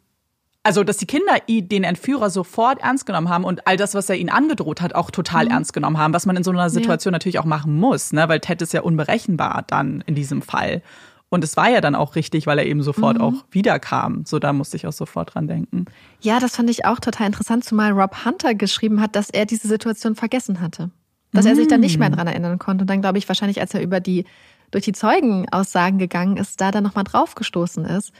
[0.63, 4.15] also dass die Kinder den Entführer sofort ernst genommen haben und all das, was er
[4.15, 5.51] ihnen angedroht hat, auch total mhm.
[5.51, 7.15] ernst genommen haben, was man in so einer Situation ja.
[7.15, 8.29] natürlich auch machen muss, ne?
[8.29, 10.81] weil Ted ist ja unberechenbar dann in diesem Fall.
[11.29, 13.23] Und es war ja dann auch richtig, weil er eben sofort mhm.
[13.23, 14.23] auch wiederkam.
[14.23, 15.85] So, da musste ich auch sofort dran denken.
[16.21, 19.67] Ja, das fand ich auch total interessant, zumal Rob Hunter geschrieben hat, dass er diese
[19.67, 20.91] Situation vergessen hatte.
[21.31, 21.49] Dass mhm.
[21.49, 22.11] er sich dann nicht mehr mm.
[22.11, 22.83] daran erinnern konnte.
[22.83, 24.25] Und dann glaube ich wahrscheinlich, als er über die
[24.73, 28.11] durch die Zeugenaussagen gegangen ist, da dann nochmal draufgestoßen ist.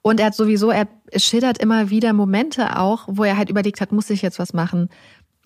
[0.00, 3.92] Und er hat sowieso, er schildert immer wieder Momente auch, wo er halt überlegt hat,
[3.92, 4.88] muss ich jetzt was machen?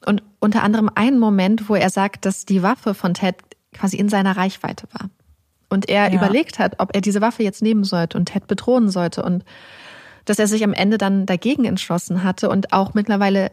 [0.06, 3.36] Und unter anderem einen Moment, wo er sagt, dass die Waffe von Ted
[3.72, 5.10] quasi in seiner Reichweite war.
[5.68, 6.14] Und er ja.
[6.14, 9.24] überlegt hat, ob er diese Waffe jetzt nehmen sollte und Ted bedrohen sollte.
[9.24, 9.44] Und
[10.26, 13.50] dass er sich am Ende dann dagegen entschlossen hatte und auch mittlerweile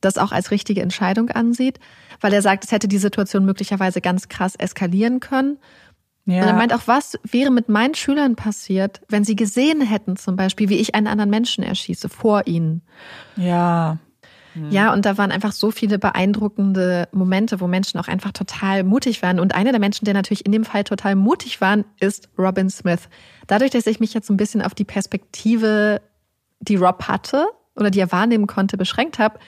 [0.00, 1.80] das auch als richtige Entscheidung ansieht,
[2.20, 5.58] weil er sagt, es hätte die Situation möglicherweise ganz krass eskalieren können.
[6.26, 6.42] Ja.
[6.42, 10.36] Und er meint auch, was wäre mit meinen Schülern passiert, wenn sie gesehen hätten, zum
[10.36, 12.82] Beispiel, wie ich einen anderen Menschen erschieße vor ihnen.
[13.36, 13.98] Ja.
[14.54, 14.70] Hm.
[14.70, 19.22] Ja, und da waren einfach so viele beeindruckende Momente, wo Menschen auch einfach total mutig
[19.22, 19.38] waren.
[19.38, 23.08] Und einer der Menschen, der natürlich in dem Fall total mutig waren, ist Robin Smith.
[23.46, 26.02] Dadurch, dass ich mich jetzt so ein bisschen auf die Perspektive,
[26.58, 27.46] die Rob hatte
[27.76, 29.38] oder die er wahrnehmen konnte, beschränkt habe,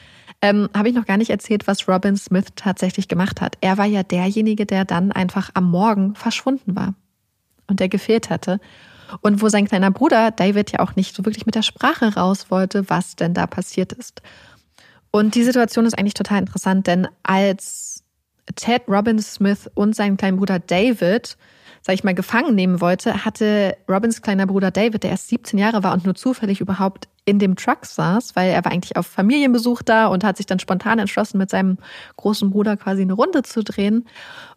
[0.40, 3.56] ähm, habe ich noch gar nicht erzählt, was Robin Smith tatsächlich gemacht hat.
[3.60, 6.94] Er war ja derjenige, der dann einfach am Morgen verschwunden war
[7.66, 8.60] und der gefehlt hatte.
[9.20, 12.50] Und wo sein kleiner Bruder David ja auch nicht so wirklich mit der Sprache raus
[12.50, 14.22] wollte, was denn da passiert ist.
[15.10, 18.04] Und die Situation ist eigentlich total interessant, denn als
[18.54, 21.36] Ted Robin Smith und sein kleiner Bruder David
[21.88, 25.82] sag ich mal, gefangen nehmen wollte, hatte Robins kleiner Bruder David, der erst 17 Jahre
[25.82, 29.80] war und nur zufällig überhaupt in dem Truck saß, weil er war eigentlich auf Familienbesuch
[29.80, 31.78] da und hat sich dann spontan entschlossen, mit seinem
[32.18, 34.06] großen Bruder quasi eine Runde zu drehen.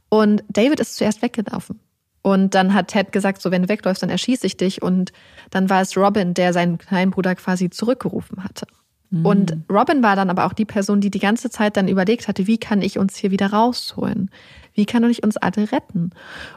[0.09, 1.79] Und David ist zuerst weggelaufen.
[2.21, 4.81] Und dann hat Ted gesagt, so wenn du wegläufst, dann erschieße ich dich.
[4.81, 5.13] Und
[5.51, 8.67] dann war es Robin, der seinen kleinen Bruder quasi zurückgerufen hatte.
[9.11, 9.25] Mhm.
[9.25, 12.47] Und Robin war dann aber auch die Person, die die ganze Zeit dann überlegt hatte,
[12.47, 14.31] wie kann ich uns hier wieder rausholen?
[14.73, 16.11] Wie kann ich uns alle retten?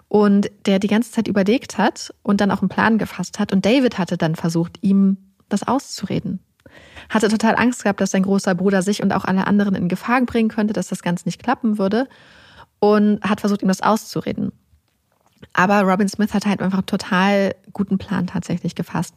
[0.09, 3.53] Und der die ganze Zeit überlegt hat und dann auch einen Plan gefasst hat.
[3.53, 5.17] Und David hatte dann versucht, ihm
[5.49, 6.39] das auszureden.
[7.09, 10.23] Hatte total Angst gehabt, dass sein großer Bruder sich und auch alle anderen in Gefahr
[10.23, 12.09] bringen könnte, dass das Ganze nicht klappen würde.
[12.79, 14.53] Und hat versucht, ihm das auszureden.
[15.53, 19.15] Aber Robin Smith hat halt einfach einen total guten Plan tatsächlich gefasst.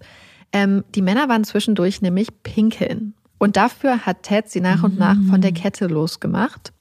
[0.54, 3.14] Ähm, die Männer waren zwischendurch nämlich pinkeln.
[3.38, 6.74] Und dafür hat Ted sie nach und nach von der Kette losgemacht.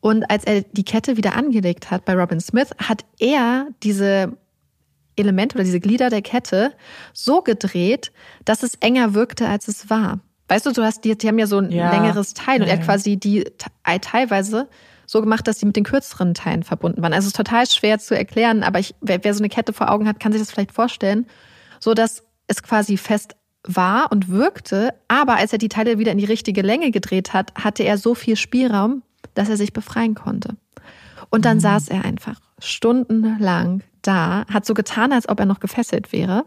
[0.00, 4.36] Und als er die Kette wieder angelegt hat bei Robin Smith, hat er diese
[5.16, 6.72] Elemente oder diese Glieder der Kette
[7.12, 8.12] so gedreht,
[8.44, 10.20] dass es enger wirkte, als es war.
[10.48, 11.90] Weißt du, du hast die, die haben ja so ein ja.
[11.90, 13.44] längeres Teil und er hat quasi die
[14.00, 14.68] teilweise
[15.04, 17.12] so gemacht, dass sie mit den kürzeren Teilen verbunden waren.
[17.12, 19.90] Also es ist total schwer zu erklären, aber ich, wer, wer so eine Kette vor
[19.90, 21.26] Augen hat, kann sich das vielleicht vorstellen,
[21.80, 26.18] so dass es quasi fest war und wirkte, aber als er die Teile wieder in
[26.18, 29.02] die richtige Länge gedreht hat, hatte er so viel Spielraum,
[29.34, 30.56] dass er sich befreien konnte.
[31.30, 31.62] Und dann mhm.
[31.62, 36.46] saß er einfach stundenlang da, hat so getan, als ob er noch gefesselt wäre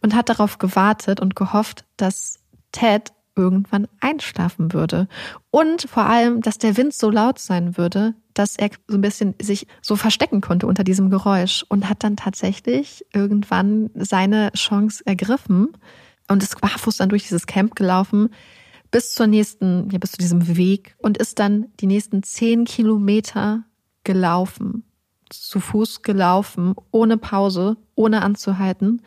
[0.00, 2.38] und hat darauf gewartet und gehofft, dass
[2.72, 5.08] Ted irgendwann einschlafen würde.
[5.50, 9.34] Und vor allem, dass der Wind so laut sein würde, dass er so ein bisschen
[9.40, 15.68] sich so verstecken konnte unter diesem Geräusch und hat dann tatsächlich irgendwann seine Chance ergriffen
[16.32, 18.30] und ist barfuß dann durch dieses Camp gelaufen
[18.90, 23.64] bis zur nächsten, ja, bis zu diesem Weg und ist dann die nächsten zehn Kilometer
[24.04, 24.84] gelaufen,
[25.30, 29.02] zu Fuß gelaufen, ohne Pause, ohne anzuhalten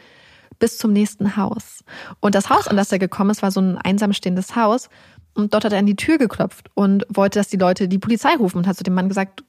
[0.57, 1.83] bis zum nächsten Haus.
[2.19, 4.89] Und das Haus, an das er gekommen ist, war so ein einsam stehendes Haus.
[5.33, 8.35] Und dort hat er an die Tür geklopft und wollte, dass die Leute die Polizei
[8.35, 9.43] rufen und hat zu dem Mann gesagt,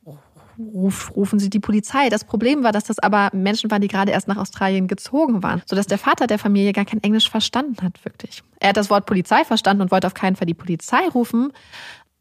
[0.58, 2.08] Ruf, rufen Sie die Polizei.
[2.08, 5.62] Das Problem war, dass das aber Menschen waren, die gerade erst nach Australien gezogen waren,
[5.66, 8.42] sodass der Vater der Familie gar kein Englisch verstanden hat, wirklich.
[8.60, 11.52] Er hat das Wort Polizei verstanden und wollte auf keinen Fall die Polizei rufen.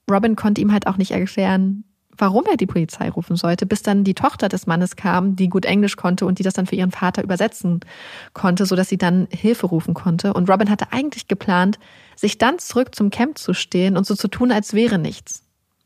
[0.09, 1.85] Robin konnte ihm halt auch nicht erklären,
[2.17, 5.65] warum er die Polizei rufen sollte, bis dann die Tochter des Mannes kam, die gut
[5.65, 7.81] Englisch konnte und die das dann für ihren Vater übersetzen
[8.33, 10.33] konnte, so dass sie dann Hilfe rufen konnte.
[10.33, 11.79] Und Robin hatte eigentlich geplant,
[12.15, 15.44] sich dann zurück zum Camp zu stehen und so zu tun, als wäre nichts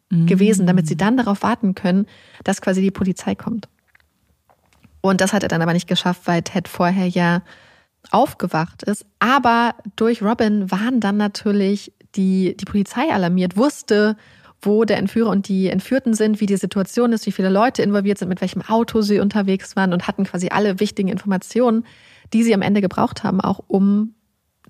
[0.10, 0.28] mhm.
[0.28, 2.06] gewesen, damit sie dann darauf warten können,
[2.44, 3.68] dass quasi die Polizei kommt.
[5.02, 7.42] Und das hat er dann aber nicht geschafft, weil Ted vorher ja
[8.12, 9.06] aufgewacht ist.
[9.20, 14.18] Aber durch Robin waren dann natürlich die, die Polizei alarmiert, wusste,
[14.62, 18.18] wo der Entführer und die Entführten sind, wie die Situation ist, wie viele Leute involviert
[18.18, 21.86] sind, mit welchem Auto sie unterwegs waren und hatten quasi alle wichtigen Informationen,
[22.34, 24.16] die sie am Ende gebraucht haben, auch um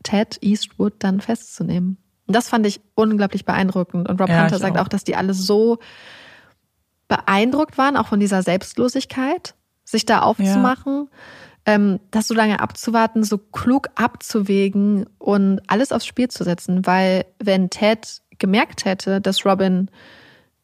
[0.04, 1.98] Ted Eastwood dann festzunehmen.
[2.30, 4.08] Und das fand ich unglaublich beeindruckend.
[4.08, 4.84] Und Rob ja, Hunter sagt auch.
[4.84, 5.80] auch, dass die alle so
[7.08, 11.10] beeindruckt waren, auch von dieser Selbstlosigkeit, sich da aufzumachen,
[11.66, 11.74] ja.
[11.74, 16.86] ähm, das so lange abzuwarten, so klug abzuwägen und alles aufs Spiel zu setzen.
[16.86, 19.90] Weil wenn Ted gemerkt hätte, dass Robin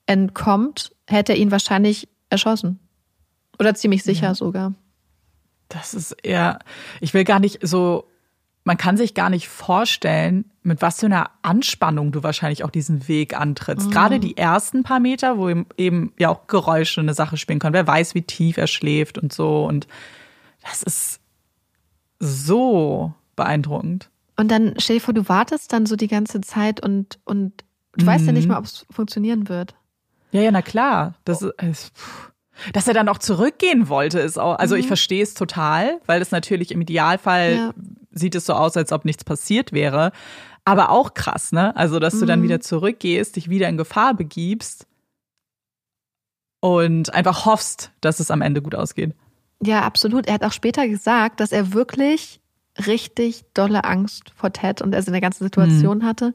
[0.06, 2.80] entkommt, hätte er ihn wahrscheinlich erschossen.
[3.58, 4.36] Oder ziemlich sicher ja.
[4.36, 4.76] sogar.
[5.70, 6.60] Das ist eher,
[7.02, 8.08] ich will gar nicht so,
[8.66, 13.08] man kann sich gar nicht vorstellen, mit was für einer Anspannung du wahrscheinlich auch diesen
[13.08, 13.88] Weg antrittst.
[13.88, 13.92] Mhm.
[13.92, 15.48] Gerade die ersten paar Meter, wo
[15.78, 17.76] eben ja auch Geräusche eine Sache spielen können.
[17.76, 19.66] Wer weiß, wie tief er schläft und so.
[19.66, 19.88] Und
[20.64, 21.20] das ist
[22.20, 24.10] so beeindruckend.
[24.36, 27.64] Und dann stell dir vor, du wartest dann so die ganze Zeit und, und
[27.96, 28.10] du mhm.
[28.10, 28.54] weißt ja nicht mhm.
[28.54, 29.76] mal, ob es funktionieren wird.
[30.32, 31.14] Ja, ja, na klar.
[31.24, 31.52] Das oh.
[31.62, 31.94] ist,
[32.74, 34.82] dass er dann auch zurückgehen wollte, ist auch, also mhm.
[34.82, 37.74] ich verstehe es total, weil es natürlich im Idealfall ja.
[38.16, 40.12] Sieht es so aus, als ob nichts passiert wäre.
[40.64, 41.76] Aber auch krass, ne?
[41.76, 42.20] Also, dass mhm.
[42.22, 42.44] du dann mhm.
[42.46, 44.88] wieder zurückgehst, dich wieder in Gefahr begibst
[46.60, 49.14] und einfach hoffst, dass es am Ende gut ausgeht.
[49.62, 50.28] Ja, absolut.
[50.28, 52.42] Er hat auch später gesagt, dass er wirklich
[52.88, 56.04] richtig dolle Angst vor Ted und er in der ganzen Situation mhm.
[56.04, 56.34] hatte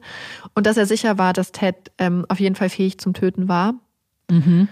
[0.55, 3.75] und dass er sicher war, dass Ted ähm, auf jeden Fall fähig zum Töten war.
[4.29, 4.67] Mhm.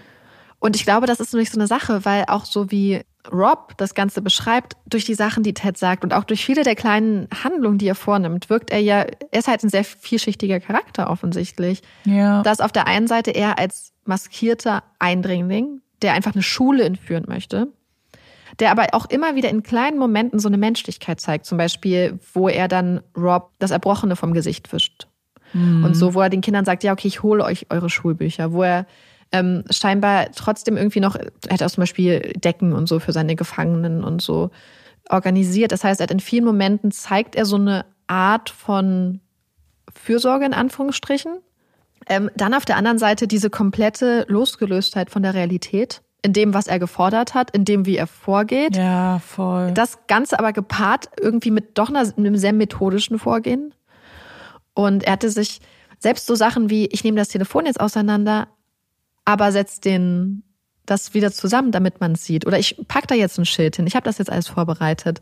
[0.59, 3.01] Und ich glaube, das ist nämlich so eine Sache, weil auch so wie
[3.31, 6.75] Rob das Ganze beschreibt, durch die Sachen, die Ted sagt und auch durch viele der
[6.75, 11.09] kleinen Handlungen, die er vornimmt, wirkt er ja, er ist halt ein sehr vielschichtiger Charakter
[11.09, 11.81] offensichtlich.
[12.05, 12.43] Ja.
[12.43, 17.67] Dass auf der einen Seite er als maskierter Eindringling, der einfach eine Schule entführen möchte,
[18.59, 21.45] der aber auch immer wieder in kleinen Momenten so eine Menschlichkeit zeigt.
[21.45, 25.07] Zum Beispiel, wo er dann Rob das Erbrochene vom Gesicht wischt.
[25.53, 25.83] Mhm.
[25.83, 28.51] Und so, wo er den Kindern sagt, ja, okay, ich hole euch eure Schulbücher.
[28.51, 28.85] Wo er
[29.31, 33.35] ähm, scheinbar trotzdem irgendwie noch, er hat auch zum Beispiel Decken und so für seine
[33.35, 34.49] Gefangenen und so
[35.09, 35.71] organisiert.
[35.71, 39.21] Das heißt, er hat in vielen Momenten zeigt er so eine Art von
[39.93, 41.39] Fürsorge in Anführungsstrichen.
[42.07, 46.67] Ähm, dann auf der anderen Seite diese komplette Losgelöstheit von der Realität in dem, was
[46.67, 48.75] er gefordert hat, in dem, wie er vorgeht.
[48.75, 49.71] Ja, voll.
[49.73, 53.73] Das Ganze aber gepaart irgendwie mit doch einem sehr methodischen Vorgehen.
[54.73, 55.61] Und er hatte sich
[55.97, 58.47] selbst so Sachen wie, ich nehme das Telefon jetzt auseinander,
[59.29, 60.41] aber setze den
[60.87, 62.47] das wieder zusammen, damit man es sieht.
[62.47, 63.85] Oder ich pack da jetzt ein Schild hin.
[63.85, 65.21] Ich habe das jetzt alles vorbereitet.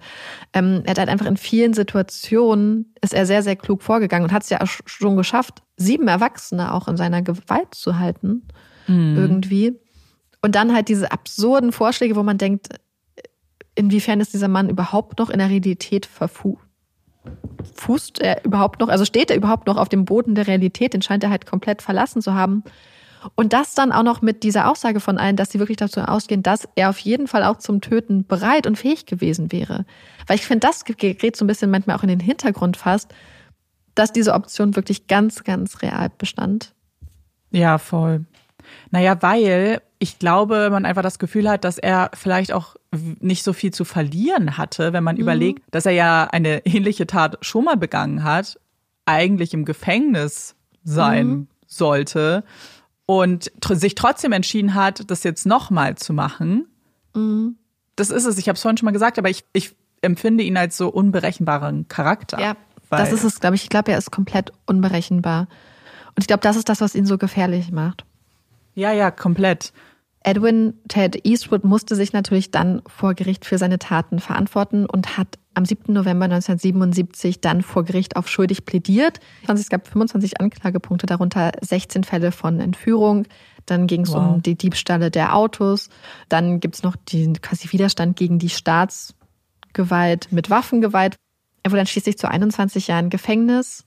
[0.54, 4.32] Ähm, er hat halt einfach in vielen Situationen ist er sehr, sehr klug vorgegangen und
[4.32, 8.48] hat es ja auch schon geschafft, sieben Erwachsene auch in seiner Gewalt zu halten.
[8.88, 9.18] Mhm.
[9.18, 9.78] Irgendwie.
[10.42, 12.70] Und dann halt diese absurden Vorschläge, wo man denkt,
[13.76, 16.60] inwiefern ist dieser Mann überhaupt noch in der Realität verfu
[17.74, 21.02] fußt er überhaupt noch, also steht er überhaupt noch auf dem Boden der Realität, den
[21.02, 22.64] scheint er halt komplett verlassen zu haben.
[23.36, 26.44] Und das dann auch noch mit dieser Aussage von allen, dass sie wirklich dazu ausgehen,
[26.44, 29.86] dass er auf jeden Fall auch zum Töten bereit und fähig gewesen wäre.
[30.28, 33.14] Weil ich finde, das gerät so ein bisschen manchmal auch in den Hintergrund fast,
[33.96, 36.74] dass diese Option wirklich ganz, ganz real bestand.
[37.52, 38.26] Ja, voll.
[38.92, 42.76] Naja, weil ich glaube, man einfach das Gefühl hat, dass er vielleicht auch
[43.20, 45.22] nicht so viel zu verlieren hatte, wenn man mhm.
[45.22, 48.60] überlegt, dass er ja eine ähnliche Tat schon mal begangen hat,
[49.06, 51.48] eigentlich im Gefängnis sein mhm.
[51.66, 52.44] sollte
[53.08, 56.68] und sich trotzdem entschieden hat, das jetzt nochmal zu machen.
[57.16, 57.56] Mhm.
[57.96, 60.58] Das ist es, ich habe es vorhin schon mal gesagt, aber ich, ich empfinde ihn
[60.58, 62.40] als so unberechenbaren Charakter.
[62.40, 62.56] Ja,
[62.92, 63.64] das ist es, glaube ich.
[63.64, 65.48] Ich glaube, er ist komplett unberechenbar.
[66.10, 68.06] Und ich glaube, das ist das, was ihn so gefährlich macht.
[68.76, 69.74] Ja, ja, komplett.
[70.28, 75.40] Edwin Ted Eastwood musste sich natürlich dann vor Gericht für seine Taten verantworten und hat
[75.54, 75.94] am 7.
[75.94, 79.22] November 1977 dann vor Gericht auf schuldig plädiert.
[79.48, 83.26] Es gab 25 Anklagepunkte, darunter 16 Fälle von Entführung.
[83.66, 84.18] Dann ging es wow.
[84.18, 85.88] um die Diebstahle der Autos.
[86.28, 91.16] Dann gibt es noch den quasi Widerstand gegen die Staatsgewalt mit Waffengewalt.
[91.64, 93.86] Er wurde dann schließlich zu 21 Jahren Gefängnis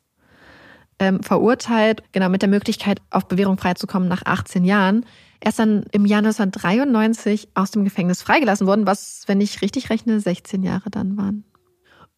[1.00, 5.04] ähm, verurteilt, genau mit der Möglichkeit, auf Bewährung freizukommen nach 18 Jahren.
[5.40, 9.90] Er ist dann im Jahr 1993 aus dem Gefängnis freigelassen worden, was, wenn ich richtig
[9.90, 11.44] rechne, 16 Jahre dann waren.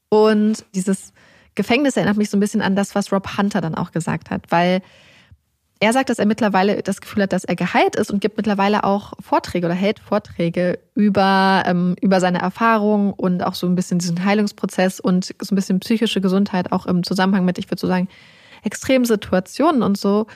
[0.09, 1.13] Und dieses
[1.55, 4.51] Gefängnis erinnert mich so ein bisschen an das, was Rob Hunter dann auch gesagt hat,
[4.51, 4.83] weil
[5.83, 8.85] er sagt, dass er mittlerweile das Gefühl hat, dass er geheilt ist und gibt mittlerweile
[8.85, 13.99] auch Vorträge oder hält Vorträge über, ähm, über seine Erfahrungen und auch so ein bisschen
[13.99, 17.89] diesen Heilungsprozess und so ein bisschen psychische Gesundheit auch im Zusammenhang mit, ich würde so
[17.89, 18.09] sagen,
[18.63, 20.27] extremen Situationen und so.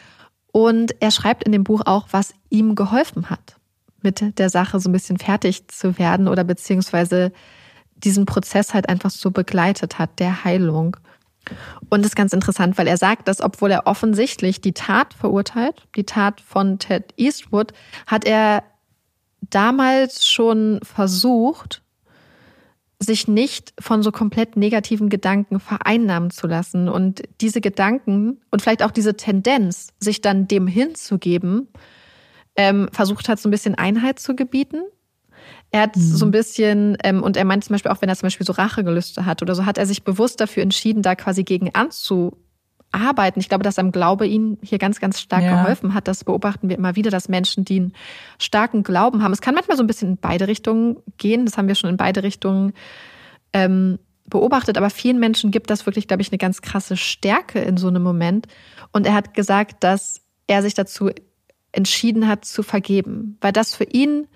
[0.56, 3.56] Und er schreibt in dem Buch auch, was ihm geholfen hat,
[4.00, 7.30] mit der Sache so ein bisschen fertig zu werden oder beziehungsweise
[7.94, 10.96] diesen Prozess halt einfach so begleitet hat, der Heilung.
[11.90, 15.86] Und das ist ganz interessant, weil er sagt, dass obwohl er offensichtlich die Tat verurteilt,
[15.94, 17.74] die Tat von Ted Eastwood,
[18.06, 18.62] hat er
[19.42, 21.82] damals schon versucht,
[22.98, 28.82] sich nicht von so komplett negativen Gedanken vereinnahmen zu lassen und diese Gedanken und vielleicht
[28.82, 31.68] auch diese Tendenz, sich dann dem hinzugeben,
[32.56, 34.82] ähm, versucht hat, so ein bisschen Einheit zu gebieten.
[35.70, 36.00] Er hat mhm.
[36.00, 38.54] so ein bisschen, ähm, und er meint zum Beispiel auch, wenn er zum Beispiel so
[38.54, 42.38] Rachegelüste hat oder so, hat er sich bewusst dafür entschieden, da quasi gegen anzu,
[42.96, 43.40] arbeiten.
[43.40, 45.62] Ich glaube, dass am Glaube ihnen hier ganz, ganz stark ja.
[45.62, 46.08] geholfen hat.
[46.08, 47.92] Das beobachten wir immer wieder, dass Menschen, die einen
[48.38, 49.32] starken Glauben haben.
[49.32, 51.44] Es kann manchmal so ein bisschen in beide Richtungen gehen.
[51.44, 52.72] Das haben wir schon in beide Richtungen
[53.52, 54.76] ähm, beobachtet.
[54.76, 58.02] Aber vielen Menschen gibt das wirklich, glaube ich, eine ganz krasse Stärke in so einem
[58.02, 58.46] Moment.
[58.92, 61.10] Und er hat gesagt, dass er sich dazu
[61.72, 64.26] entschieden hat, zu vergeben, weil das für ihn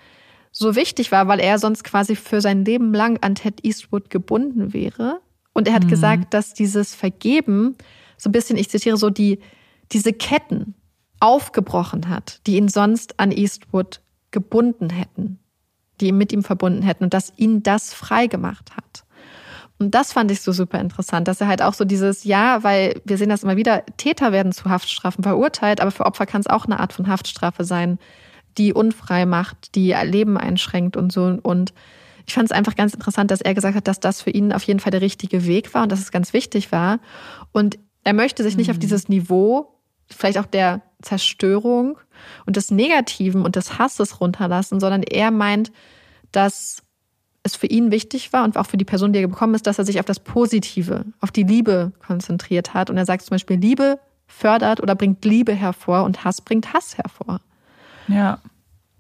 [0.53, 4.73] so wichtig war, weil er sonst quasi für sein Leben lang an Ted Eastwood gebunden
[4.73, 5.21] wäre.
[5.53, 5.89] Und er hat mhm.
[5.89, 7.77] gesagt, dass dieses Vergeben
[8.21, 9.41] so ein bisschen, ich zitiere so, die,
[9.93, 10.75] diese Ketten
[11.21, 14.01] aufgebrochen hat, die ihn sonst an Eastwood
[14.31, 15.39] gebunden hätten,
[16.01, 19.05] die ihn mit ihm verbunden hätten und dass ihn das frei gemacht hat.
[19.79, 23.01] Und das fand ich so super interessant, dass er halt auch so dieses, ja, weil
[23.07, 26.47] wir sehen das immer wieder, Täter werden zu Haftstrafen verurteilt, aber für Opfer kann es
[26.47, 27.99] auch eine Art von Haftstrafe sein,
[28.59, 31.39] die unfrei macht, die ihr Leben einschränkt und so.
[31.43, 31.73] Und
[32.27, 34.64] ich fand es einfach ganz interessant, dass er gesagt hat, dass das für ihn auf
[34.64, 37.01] jeden Fall der richtige Weg war und dass es ganz wichtig war.
[37.53, 38.73] Und er möchte sich nicht mhm.
[38.73, 39.75] auf dieses Niveau,
[40.09, 41.99] vielleicht auch der Zerstörung
[42.47, 45.73] und des Negativen und des Hasses runterlassen, sondern er meint,
[46.33, 46.83] dass
[47.43, 49.79] es für ihn wichtig war und auch für die Person, die er bekommen ist, dass
[49.79, 52.91] er sich auf das Positive, auf die Liebe konzentriert hat.
[52.91, 56.99] Und er sagt zum Beispiel, Liebe fördert oder bringt Liebe hervor und Hass bringt Hass
[56.99, 57.41] hervor.
[58.09, 58.39] Ja,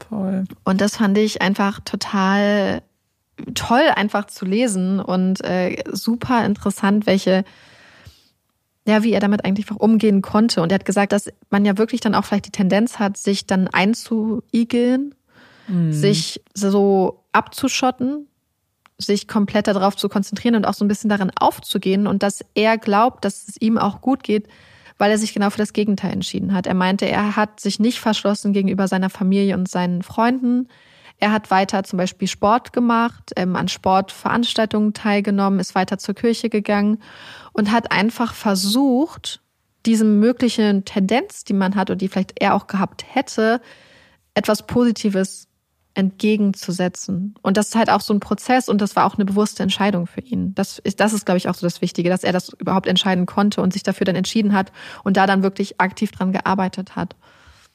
[0.08, 0.44] voll.
[0.64, 2.82] Und das fand ich einfach total
[3.54, 7.44] toll, einfach zu lesen und äh, super interessant, welche
[8.86, 10.62] ja, wie er damit eigentlich auch umgehen konnte.
[10.62, 13.46] Und er hat gesagt, dass man ja wirklich dann auch vielleicht die Tendenz hat, sich
[13.46, 15.14] dann einzuigeln,
[15.68, 15.92] mhm.
[15.92, 18.26] sich so abzuschotten,
[18.98, 22.78] sich komplett darauf zu konzentrieren und auch so ein bisschen darin aufzugehen und dass er
[22.78, 24.48] glaubt, dass es ihm auch gut geht,
[24.98, 26.66] weil er sich genau für das Gegenteil entschieden hat.
[26.66, 30.68] Er meinte, er hat sich nicht verschlossen gegenüber seiner Familie und seinen Freunden.
[31.20, 36.48] Er hat weiter zum Beispiel Sport gemacht, ähm, an Sportveranstaltungen teilgenommen, ist weiter zur Kirche
[36.48, 36.98] gegangen
[37.52, 39.42] und hat einfach versucht,
[39.86, 43.60] diesem möglichen Tendenz, die man hat und die vielleicht er auch gehabt hätte,
[44.34, 45.48] etwas Positives
[45.94, 47.34] entgegenzusetzen.
[47.42, 50.06] Und das ist halt auch so ein Prozess und das war auch eine bewusste Entscheidung
[50.06, 50.54] für ihn.
[50.54, 53.26] Das ist, das ist, glaube ich, auch so das Wichtige, dass er das überhaupt entscheiden
[53.26, 54.72] konnte und sich dafür dann entschieden hat
[55.04, 57.16] und da dann wirklich aktiv dran gearbeitet hat.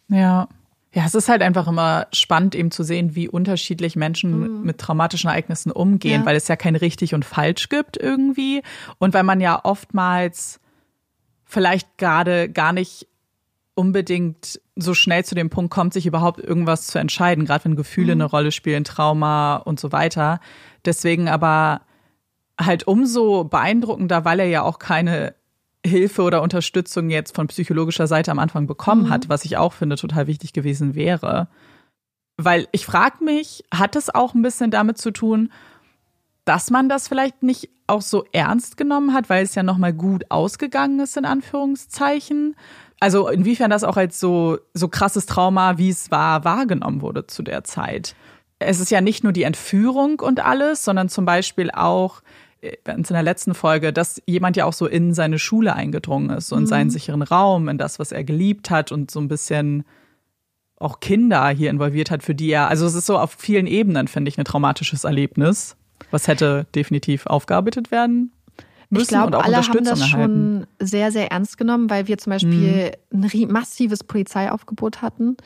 [0.07, 0.47] Ja.
[0.95, 4.63] Ja, es ist halt einfach immer spannend, eben zu sehen, wie unterschiedlich Menschen mhm.
[4.63, 6.25] mit traumatischen Ereignissen umgehen, ja.
[6.25, 8.63] weil es ja kein richtig und falsch gibt irgendwie.
[8.97, 10.61] Und weil man ja oftmals
[11.43, 13.07] vielleicht gerade gar nicht
[13.73, 18.15] unbedingt so schnell zu dem Punkt kommt, sich überhaupt irgendwas zu entscheiden, gerade wenn Gefühle
[18.15, 18.21] mhm.
[18.21, 20.39] eine Rolle spielen, Trauma und so weiter.
[20.85, 21.81] Deswegen aber
[22.57, 25.35] halt umso beeindruckender, weil er ja auch keine
[25.85, 29.09] Hilfe oder Unterstützung jetzt von psychologischer Seite am Anfang bekommen mhm.
[29.09, 31.47] hat, was ich auch finde total wichtig gewesen wäre.
[32.37, 35.51] Weil ich frage mich, hat es auch ein bisschen damit zu tun,
[36.43, 40.25] dass man das vielleicht nicht auch so ernst genommen hat, weil es ja nochmal gut
[40.29, 42.55] ausgegangen ist, in Anführungszeichen?
[42.99, 47.43] Also inwiefern das auch als so, so krasses Trauma, wie es war, wahrgenommen wurde zu
[47.43, 48.15] der Zeit.
[48.59, 52.21] Es ist ja nicht nur die Entführung und alles, sondern zum Beispiel auch
[52.85, 56.55] in der letzten Folge, dass jemand ja auch so in seine Schule eingedrungen ist, so
[56.55, 56.67] in mhm.
[56.67, 59.85] seinen sicheren Raum, in das, was er geliebt hat und so ein bisschen
[60.77, 64.07] auch Kinder hier involviert hat, für die er, also es ist so auf vielen Ebenen,
[64.07, 65.77] finde ich, ein traumatisches Erlebnis,
[66.11, 68.31] was hätte definitiv aufgearbeitet werden
[68.89, 70.67] müssen ich glaube, alle haben das erhalten.
[70.79, 73.23] schon sehr, sehr ernst genommen, weil wir zum Beispiel mhm.
[73.23, 75.37] ein massives Polizeiaufgebot hatten.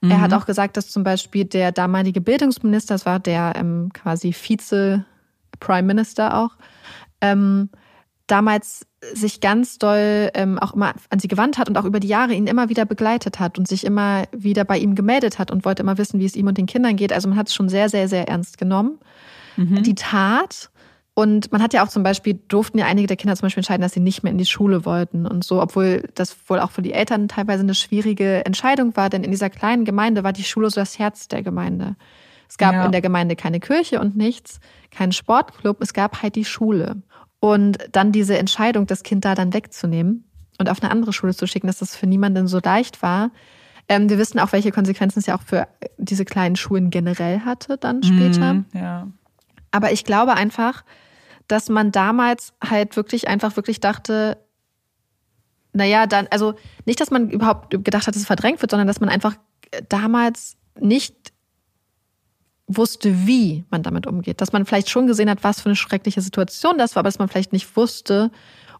[0.00, 0.10] Mhm.
[0.10, 0.36] Er hat mhm.
[0.38, 5.04] auch gesagt, dass zum Beispiel der damalige Bildungsminister, das war der ähm, quasi Vize
[5.60, 6.56] Prime Minister auch,
[7.20, 7.70] ähm,
[8.26, 12.08] damals sich ganz doll ähm, auch immer an sie gewandt hat und auch über die
[12.08, 15.64] Jahre ihn immer wieder begleitet hat und sich immer wieder bei ihm gemeldet hat und
[15.64, 17.12] wollte immer wissen, wie es ihm und den Kindern geht.
[17.12, 18.98] Also man hat es schon sehr, sehr, sehr ernst genommen.
[19.56, 19.82] Mhm.
[19.82, 20.70] Die Tat.
[21.14, 23.80] Und man hat ja auch zum Beispiel, durften ja einige der Kinder zum Beispiel entscheiden,
[23.80, 26.82] dass sie nicht mehr in die Schule wollten und so, obwohl das wohl auch für
[26.82, 30.68] die Eltern teilweise eine schwierige Entscheidung war, denn in dieser kleinen Gemeinde war die Schule
[30.68, 31.96] so das Herz der Gemeinde.
[32.48, 32.84] Es gab ja.
[32.84, 37.02] in der Gemeinde keine Kirche und nichts, keinen Sportclub, es gab halt die Schule.
[37.40, 40.24] Und dann diese Entscheidung, das Kind da dann wegzunehmen
[40.58, 43.30] und auf eine andere Schule zu schicken, dass das für niemanden so leicht war.
[43.88, 45.68] Ähm, wir wissen auch, welche Konsequenzen es ja auch für
[45.98, 48.54] diese kleinen Schulen generell hatte dann später.
[48.54, 49.08] Mhm, ja.
[49.70, 50.84] Aber ich glaube einfach,
[51.46, 54.38] dass man damals halt wirklich einfach wirklich dachte,
[55.72, 56.54] naja, dann, also
[56.86, 59.36] nicht, dass man überhaupt gedacht hat, dass es verdrängt wird, sondern dass man einfach
[59.88, 61.32] damals nicht
[62.66, 64.40] wusste, wie man damit umgeht.
[64.40, 67.18] Dass man vielleicht schon gesehen hat, was für eine schreckliche Situation das war, aber dass
[67.18, 68.30] man vielleicht nicht wusste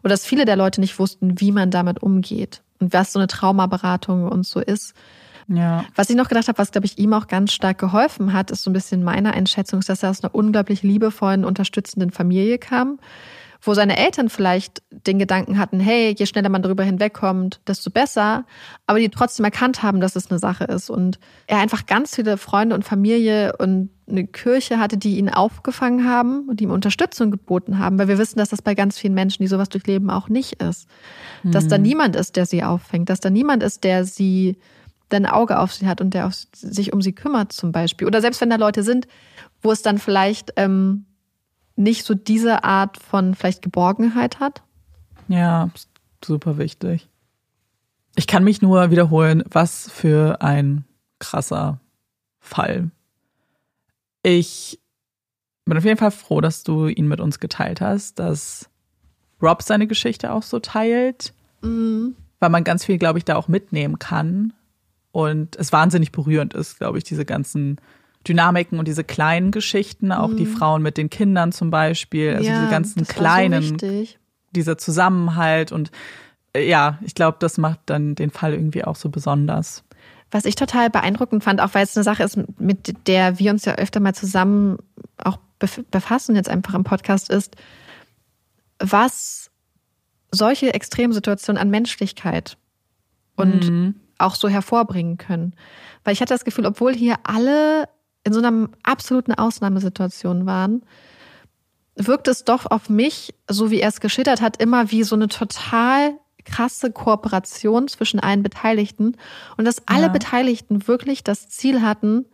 [0.03, 3.27] oder dass viele der Leute nicht wussten, wie man damit umgeht und was so eine
[3.27, 4.93] Traumaberatung und so ist.
[5.47, 5.85] Ja.
[5.95, 8.63] Was ich noch gedacht habe, was, glaube ich, ihm auch ganz stark geholfen hat, ist
[8.63, 12.99] so ein bisschen meine Einschätzung, dass er aus einer unglaublich liebevollen, unterstützenden Familie kam
[13.61, 18.45] wo seine Eltern vielleicht den Gedanken hatten, hey, je schneller man darüber hinwegkommt, desto besser,
[18.85, 20.89] aber die trotzdem erkannt haben, dass es eine Sache ist.
[20.89, 26.07] Und er einfach ganz viele Freunde und Familie und eine Kirche hatte, die ihn aufgefangen
[26.07, 29.43] haben und ihm Unterstützung geboten haben, weil wir wissen, dass das bei ganz vielen Menschen,
[29.43, 30.87] die sowas durchleben, auch nicht ist.
[31.43, 31.51] Mhm.
[31.51, 31.83] Dass da mhm.
[31.83, 34.57] niemand ist, der sie auffängt, dass da niemand ist, der sie
[35.11, 38.07] der ein Auge auf sie hat und der sich um sie kümmert zum Beispiel.
[38.07, 39.07] Oder selbst wenn da Leute sind,
[39.61, 41.05] wo es dann vielleicht ähm,
[41.77, 44.63] nicht so diese Art von vielleicht Geborgenheit hat?
[45.27, 45.69] Ja,
[46.23, 47.07] super wichtig.
[48.15, 50.85] Ich kann mich nur wiederholen, was für ein
[51.19, 51.79] krasser
[52.39, 52.89] Fall.
[54.23, 54.79] Ich
[55.65, 58.69] bin auf jeden Fall froh, dass du ihn mit uns geteilt hast, dass
[59.41, 62.15] Rob seine Geschichte auch so teilt, mhm.
[62.39, 64.53] weil man ganz viel, glaube ich, da auch mitnehmen kann.
[65.11, 67.79] Und es wahnsinnig berührend ist, glaube ich, diese ganzen
[68.27, 70.37] Dynamiken und diese kleinen Geschichten, auch mhm.
[70.37, 74.05] die Frauen mit den Kindern zum Beispiel, also ja, diese ganzen kleinen, so
[74.51, 75.91] dieser Zusammenhalt und
[76.53, 79.83] äh, ja, ich glaube, das macht dann den Fall irgendwie auch so besonders.
[80.31, 83.63] Was ich total beeindruckend fand, auch weil es eine Sache ist, mit der wir uns
[83.63, 84.77] ja öfter mal zusammen
[85.23, 87.55] auch befassen, jetzt einfach im Podcast, ist,
[88.79, 89.49] was
[90.31, 92.57] solche Extremsituationen an Menschlichkeit
[93.37, 93.95] und mhm.
[94.17, 95.53] auch so hervorbringen können.
[96.03, 97.87] Weil ich hatte das Gefühl, obwohl hier alle
[98.23, 100.83] in so einer absoluten Ausnahmesituation waren,
[101.95, 105.27] wirkt es doch auf mich, so wie er es geschildert hat, immer wie so eine
[105.27, 106.13] total
[106.45, 109.17] krasse Kooperation zwischen allen Beteiligten
[109.57, 110.07] und dass alle ja.
[110.07, 112.25] Beteiligten wirklich das Ziel hatten,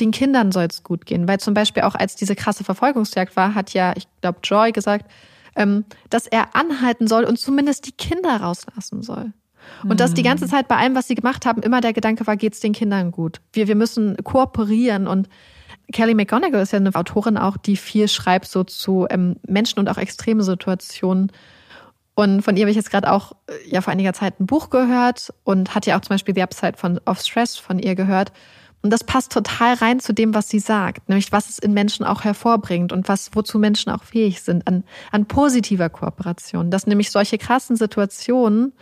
[0.00, 1.28] den Kindern soll es gut gehen.
[1.28, 5.10] Weil zum Beispiel auch als diese krasse Verfolgungsjagd war, hat ja, ich glaube, Joy gesagt,
[5.56, 9.32] ähm, dass er anhalten soll und zumindest die Kinder rauslassen soll.
[9.82, 10.50] Und dass die ganze mhm.
[10.50, 13.40] Zeit bei allem, was sie gemacht haben, immer der Gedanke war, geht's den Kindern gut?
[13.52, 15.28] Wir, wir müssen kooperieren und
[15.92, 19.88] Kelly McGonigal ist ja eine Autorin auch, die viel schreibt so zu ähm, Menschen und
[19.88, 21.30] auch extreme Situationen.
[22.14, 24.70] Und von ihr habe ich jetzt gerade auch äh, ja vor einiger Zeit ein Buch
[24.70, 28.32] gehört und hat ja auch zum Beispiel The Upside von of Stress von ihr gehört.
[28.82, 32.04] Und das passt total rein zu dem, was sie sagt, nämlich was es in Menschen
[32.04, 36.70] auch hervorbringt und was wozu Menschen auch fähig sind an, an positiver Kooperation.
[36.70, 38.74] Dass nämlich solche krassen Situationen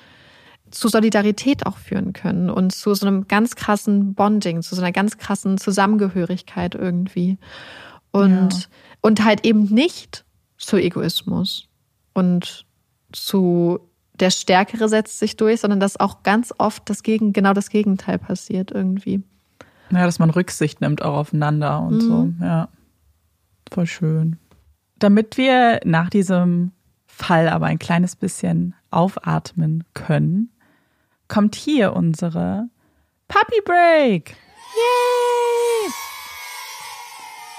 [0.72, 4.92] zu Solidarität auch führen können und zu so einem ganz krassen Bonding, zu so einer
[4.92, 7.38] ganz krassen Zusammengehörigkeit irgendwie.
[8.10, 8.66] Und, ja.
[9.00, 10.24] und halt eben nicht
[10.58, 11.68] zu Egoismus
[12.14, 12.66] und
[13.12, 13.80] zu
[14.14, 18.18] der Stärkere setzt sich durch, sondern dass auch ganz oft das Gegen, genau das Gegenteil
[18.18, 19.22] passiert irgendwie.
[19.90, 22.00] Ja, dass man Rücksicht nimmt auch aufeinander und mhm.
[22.00, 22.32] so.
[22.44, 22.68] Ja.
[23.70, 24.36] Voll schön.
[24.98, 26.72] Damit wir nach diesem
[27.06, 30.51] Fall aber ein kleines bisschen aufatmen können,
[31.32, 32.68] kommt hier unsere
[33.26, 34.36] Puppy Break.
[34.76, 35.90] Yay!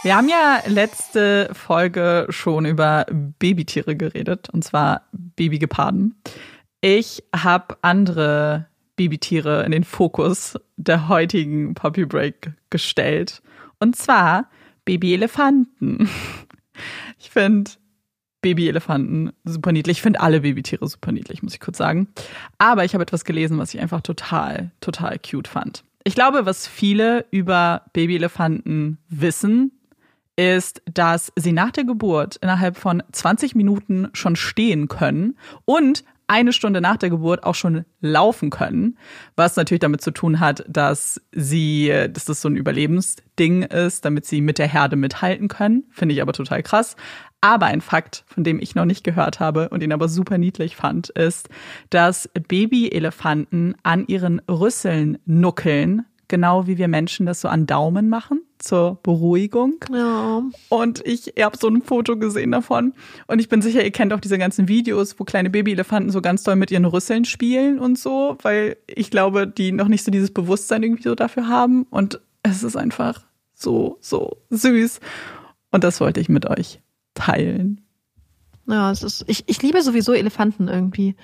[0.04, 6.22] Wir haben ja letzte Folge schon über Babytiere geredet, und zwar Babygeparden.
[6.82, 13.42] Ich habe andere Babytiere in den Fokus der heutigen Puppy Break gestellt.
[13.80, 14.52] Und zwar
[14.86, 16.10] Babyelefanten.
[17.20, 17.72] Ich finde
[18.44, 19.98] Babyelefanten super niedlich.
[19.98, 22.10] Ich finde alle Babytiere super niedlich, muss ich kurz sagen.
[22.60, 25.84] Aber ich habe etwas gelesen, was ich einfach total, total cute fand.
[26.04, 29.72] Ich glaube, was viele über Babyelefanten wissen,
[30.36, 36.54] ist, dass sie nach der Geburt innerhalb von 20 Minuten schon stehen können und eine
[36.54, 38.98] Stunde nach der Geburt auch schon laufen können,
[39.36, 44.26] was natürlich damit zu tun hat, dass sie, dass das so ein Überlebensding ist, damit
[44.26, 45.84] sie mit der Herde mithalten können.
[45.91, 46.96] Finde ich aber total krass.
[47.44, 50.78] Aber ein Fakt, von dem ich noch nicht gehört habe und ihn aber super niedlich
[50.78, 51.50] fand, ist,
[51.89, 58.44] dass Babyelefanten an ihren Rüsseln nuckeln, genau wie wir Menschen das so an Daumen machen
[58.60, 59.74] zur Beruhigung.
[59.91, 60.41] Ja.
[60.70, 62.94] Und ich habe so ein Foto gesehen davon.
[63.28, 66.44] Und ich bin sicher, ihr kennt auch diese ganzen Videos, wo kleine Babyelefanten so ganz
[66.44, 70.32] doll mit ihren Rüsseln spielen und so, weil ich glaube, die noch nicht so dieses
[70.32, 71.84] Bewusstsein irgendwie so dafür haben.
[71.89, 75.02] Und es ist einfach so, so süß.
[75.72, 76.80] Und das wollte ich mit euch
[77.14, 77.82] teilen.
[78.68, 81.16] Ja, es ist, ich, ich liebe sowieso Elefanten irgendwie.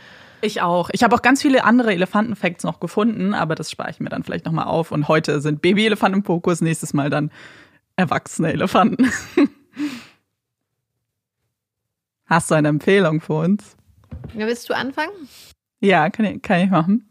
[0.41, 0.89] Ich auch.
[0.91, 4.23] Ich habe auch ganz viele andere Elefanten-Facts noch gefunden, aber das spare ich mir dann
[4.23, 4.91] vielleicht nochmal auf.
[4.91, 7.31] Und heute sind Baby-Elefanten im Fokus, nächstes Mal dann
[7.95, 9.11] erwachsene Elefanten.
[12.25, 13.75] Hast du eine Empfehlung für uns?
[14.33, 15.11] Ja, willst du anfangen?
[15.81, 17.09] Ja, kann ich, kann ich machen.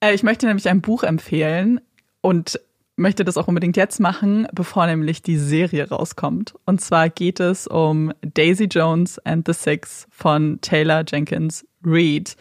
[0.00, 1.80] Äh, ich möchte nämlich ein Buch empfehlen
[2.20, 2.60] und
[3.00, 6.54] möchte das auch unbedingt jetzt machen, bevor nämlich die Serie rauskommt.
[6.66, 12.36] Und zwar geht es um Daisy Jones and the Six von Taylor Jenkins Read.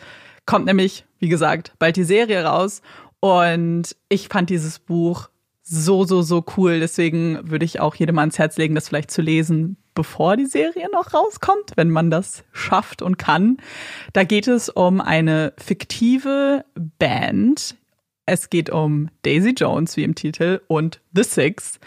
[0.45, 2.82] Kommt nämlich, wie gesagt, bald die Serie raus.
[3.22, 5.30] Und ich fand dieses Buch
[5.64, 6.80] so, so, so cool.
[6.80, 10.89] Deswegen würde ich auch jedem ans Herz legen, das vielleicht zu lesen, bevor die Serie
[10.91, 13.57] noch rauskommt, wenn man das schafft und kann.
[14.14, 16.66] Da geht es um eine fiktive
[16.97, 17.76] Band.
[18.30, 21.80] Es geht um Daisy Jones, wie im Titel, und The Six.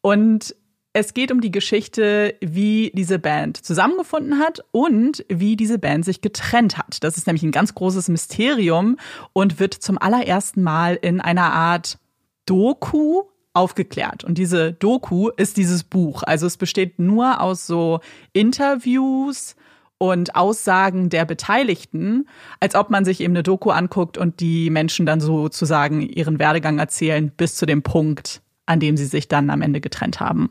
[0.00, 0.54] Und
[0.92, 6.20] es geht um die Geschichte, wie diese Band zusammengefunden hat und wie diese Band sich
[6.20, 7.02] getrennt hat.
[7.02, 8.96] Das ist nämlich ein ganz großes Mysterium
[9.32, 11.98] und wird zum allerersten Mal in einer Art
[12.46, 14.22] Doku aufgeklärt.
[14.22, 16.22] Und diese Doku ist dieses Buch.
[16.22, 17.98] Also es besteht nur aus so
[18.32, 19.56] Interviews
[19.98, 22.28] und Aussagen der Beteiligten,
[22.60, 26.78] als ob man sich eben eine Doku anguckt und die Menschen dann sozusagen ihren Werdegang
[26.78, 30.50] erzählen bis zu dem Punkt, an dem sie sich dann am Ende getrennt haben.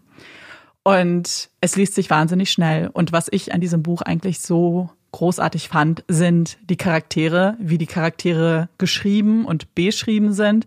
[0.83, 2.89] Und es liest sich wahnsinnig schnell.
[2.91, 7.87] Und was ich an diesem Buch eigentlich so großartig fand, sind die Charaktere, wie die
[7.87, 10.65] Charaktere geschrieben und beschrieben sind.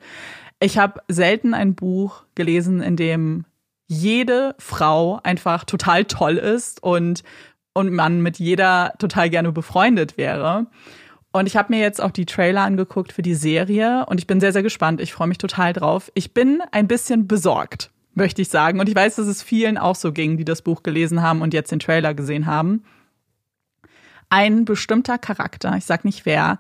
[0.59, 3.45] Ich habe selten ein Buch gelesen, in dem
[3.87, 7.25] jede Frau einfach total toll ist und,
[7.73, 10.67] und man mit jeder total gerne befreundet wäre.
[11.33, 14.41] Und ich habe mir jetzt auch die Trailer angeguckt für die Serie und ich bin
[14.41, 15.01] sehr, sehr gespannt.
[15.01, 16.11] Ich freue mich total drauf.
[16.15, 18.81] Ich bin ein bisschen besorgt möchte ich sagen.
[18.81, 21.55] Und ich weiß, dass es vielen auch so ging, die das Buch gelesen haben und
[21.55, 22.85] jetzt den Trailer gesehen haben.
[24.29, 26.59] Ein bestimmter Charakter, ich sag nicht wer,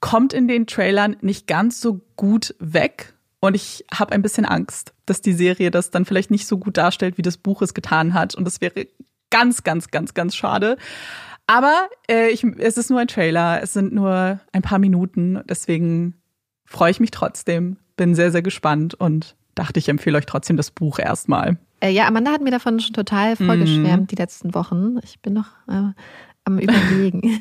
[0.00, 3.14] kommt in den Trailern nicht ganz so gut weg.
[3.38, 6.76] Und ich habe ein bisschen Angst, dass die Serie das dann vielleicht nicht so gut
[6.76, 8.34] darstellt, wie das Buch es getan hat.
[8.34, 8.86] Und das wäre
[9.32, 10.76] ganz, ganz, ganz, ganz schade.
[11.48, 15.40] Aber äh, ich, es ist nur ein Trailer, es sind nur ein paar Minuten.
[15.48, 16.14] Deswegen
[16.64, 20.70] freue ich mich trotzdem, bin sehr, sehr gespannt und dachte ich, empfehle euch trotzdem das
[20.70, 21.58] Buch erstmal.
[21.80, 24.06] Äh, ja, Amanda hat mir davon schon total vorgeschwärmt mm.
[24.06, 24.98] die letzten Wochen.
[25.02, 25.90] Ich bin noch äh,
[26.44, 27.40] am Überlegen.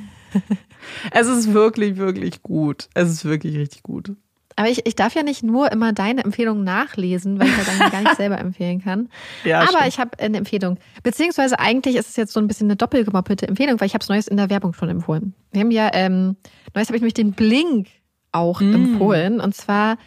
[1.11, 2.89] es ist wirklich, wirklich gut.
[2.95, 4.15] Es ist wirklich richtig gut.
[4.55, 7.91] Aber ich, ich darf ja nicht nur immer deine Empfehlungen nachlesen, weil ich ja dann
[7.91, 9.09] gar nicht selber empfehlen kann.
[9.43, 9.87] Ja, Aber stimmt.
[9.87, 10.77] ich habe eine Empfehlung.
[11.03, 14.09] Beziehungsweise eigentlich ist es jetzt so ein bisschen eine doppelgemoppelte Empfehlung, weil ich habe es
[14.09, 15.33] Neues in der Werbung schon empfohlen.
[15.51, 16.35] Wir haben ja, ähm,
[16.73, 17.87] Neues habe ich mich den Blink
[18.31, 18.73] auch mm.
[18.73, 19.39] empfohlen.
[19.41, 19.97] Und zwar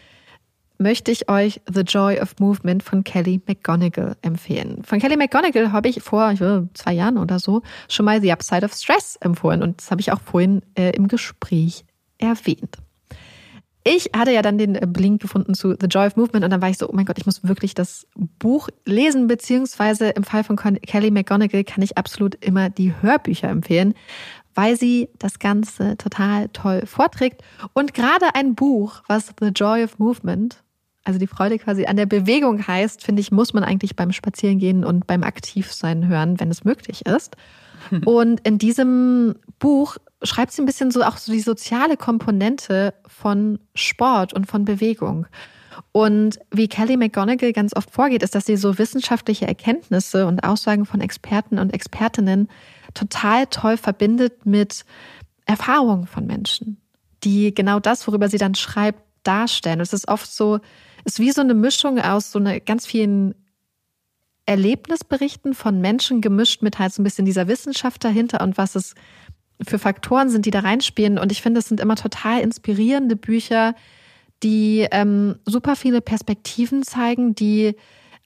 [0.78, 4.82] möchte ich euch The Joy of Movement von Kelly McGonigal empfehlen.
[4.84, 8.64] Von Kelly McGonigal habe ich vor weiß, zwei Jahren oder so schon mal The Upside
[8.64, 11.84] of Stress empfohlen und das habe ich auch vorhin äh, im Gespräch
[12.18, 12.78] erwähnt.
[13.84, 16.70] Ich hatte ja dann den Link gefunden zu The Joy of Movement und dann war
[16.70, 20.56] ich so, oh mein Gott, ich muss wirklich das Buch lesen, beziehungsweise im Fall von
[20.56, 23.92] Kelly McGonigal kann ich absolut immer die Hörbücher empfehlen,
[24.54, 27.42] weil sie das Ganze total toll vorträgt.
[27.74, 30.62] Und gerade ein Buch, was The Joy of Movement,
[31.04, 34.84] also die Freude quasi an der Bewegung heißt, finde ich, muss man eigentlich beim Spazierengehen
[34.84, 37.36] und beim Aktivsein hören, wenn es möglich ist.
[38.06, 43.58] Und in diesem Buch schreibt sie ein bisschen so auch so die soziale Komponente von
[43.74, 45.26] Sport und von Bewegung.
[45.92, 50.86] Und wie Kelly McGonigal ganz oft vorgeht, ist, dass sie so wissenschaftliche Erkenntnisse und Aussagen
[50.86, 52.48] von Experten und Expertinnen
[52.94, 54.84] total toll verbindet mit
[55.46, 56.80] Erfahrungen von Menschen,
[57.22, 59.80] die genau das, worüber sie dann schreibt, darstellen.
[59.80, 60.60] es ist oft so,
[61.04, 63.34] es ist wie so eine Mischung aus so eine ganz vielen
[64.46, 68.94] Erlebnisberichten von Menschen gemischt mit halt so ein bisschen dieser Wissenschaft dahinter und was es
[69.64, 71.18] für Faktoren sind, die da reinspielen.
[71.18, 73.74] Und ich finde, es sind immer total inspirierende Bücher,
[74.42, 77.76] die ähm, super viele Perspektiven zeigen, die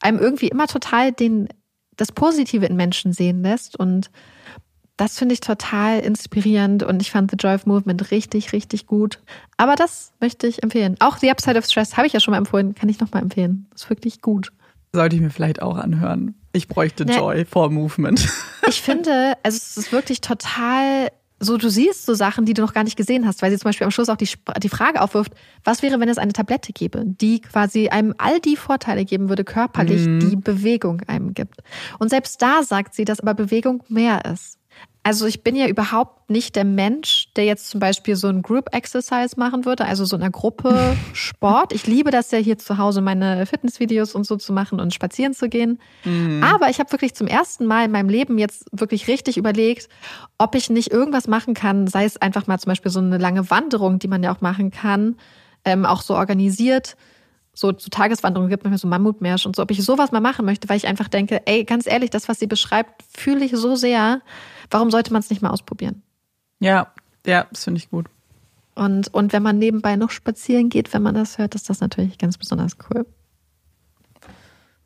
[0.00, 1.48] einem irgendwie immer total den,
[1.96, 3.78] das Positive in Menschen sehen lässt.
[3.78, 4.10] Und
[4.96, 9.20] das finde ich total inspirierend und ich fand The Joy of Movement richtig, richtig gut.
[9.56, 10.96] Aber das möchte ich empfehlen.
[10.98, 13.68] Auch The Upside of Stress habe ich ja schon mal empfohlen, kann ich nochmal empfehlen.
[13.74, 14.52] Ist wirklich gut.
[14.92, 16.34] Sollte ich mir vielleicht auch anhören.
[16.52, 18.28] Ich bräuchte ne, Joy for Movement.
[18.68, 21.08] Ich finde, also es ist wirklich total
[21.40, 23.68] so, du siehst so Sachen, die du noch gar nicht gesehen hast, weil sie zum
[23.68, 24.28] Beispiel am Schluss auch die,
[24.62, 25.32] die Frage aufwirft,
[25.64, 29.44] was wäre, wenn es eine Tablette gäbe, die quasi einem all die Vorteile geben würde,
[29.44, 30.20] körperlich, mhm.
[30.20, 31.62] die Bewegung einem gibt.
[31.98, 34.57] Und selbst da sagt sie, dass aber Bewegung mehr ist.
[35.08, 38.74] Also ich bin ja überhaupt nicht der Mensch, der jetzt zum Beispiel so ein Group
[38.74, 41.72] Exercise machen würde, also so einer Gruppe Sport.
[41.72, 45.32] Ich liebe das ja hier zu Hause, meine Fitnessvideos und so zu machen und spazieren
[45.32, 45.80] zu gehen.
[46.04, 46.44] Mhm.
[46.44, 49.88] Aber ich habe wirklich zum ersten Mal in meinem Leben jetzt wirklich richtig überlegt,
[50.36, 53.48] ob ich nicht irgendwas machen kann, sei es einfach mal zum Beispiel so eine lange
[53.48, 55.16] Wanderung, die man ja auch machen kann,
[55.64, 56.98] ähm, auch so organisiert
[57.54, 60.68] so zu Tageswanderungen gibt, manchmal so Mammutmärsch und so, ob ich sowas mal machen möchte,
[60.68, 64.20] weil ich einfach denke, ey, ganz ehrlich, das, was sie beschreibt, fühle ich so sehr.
[64.70, 66.02] Warum sollte man es nicht mal ausprobieren?
[66.60, 66.92] Ja,
[67.26, 68.06] ja, das finde ich gut.
[68.74, 72.16] Und, und wenn man nebenbei noch spazieren geht, wenn man das hört, ist das natürlich
[72.18, 73.06] ganz besonders cool.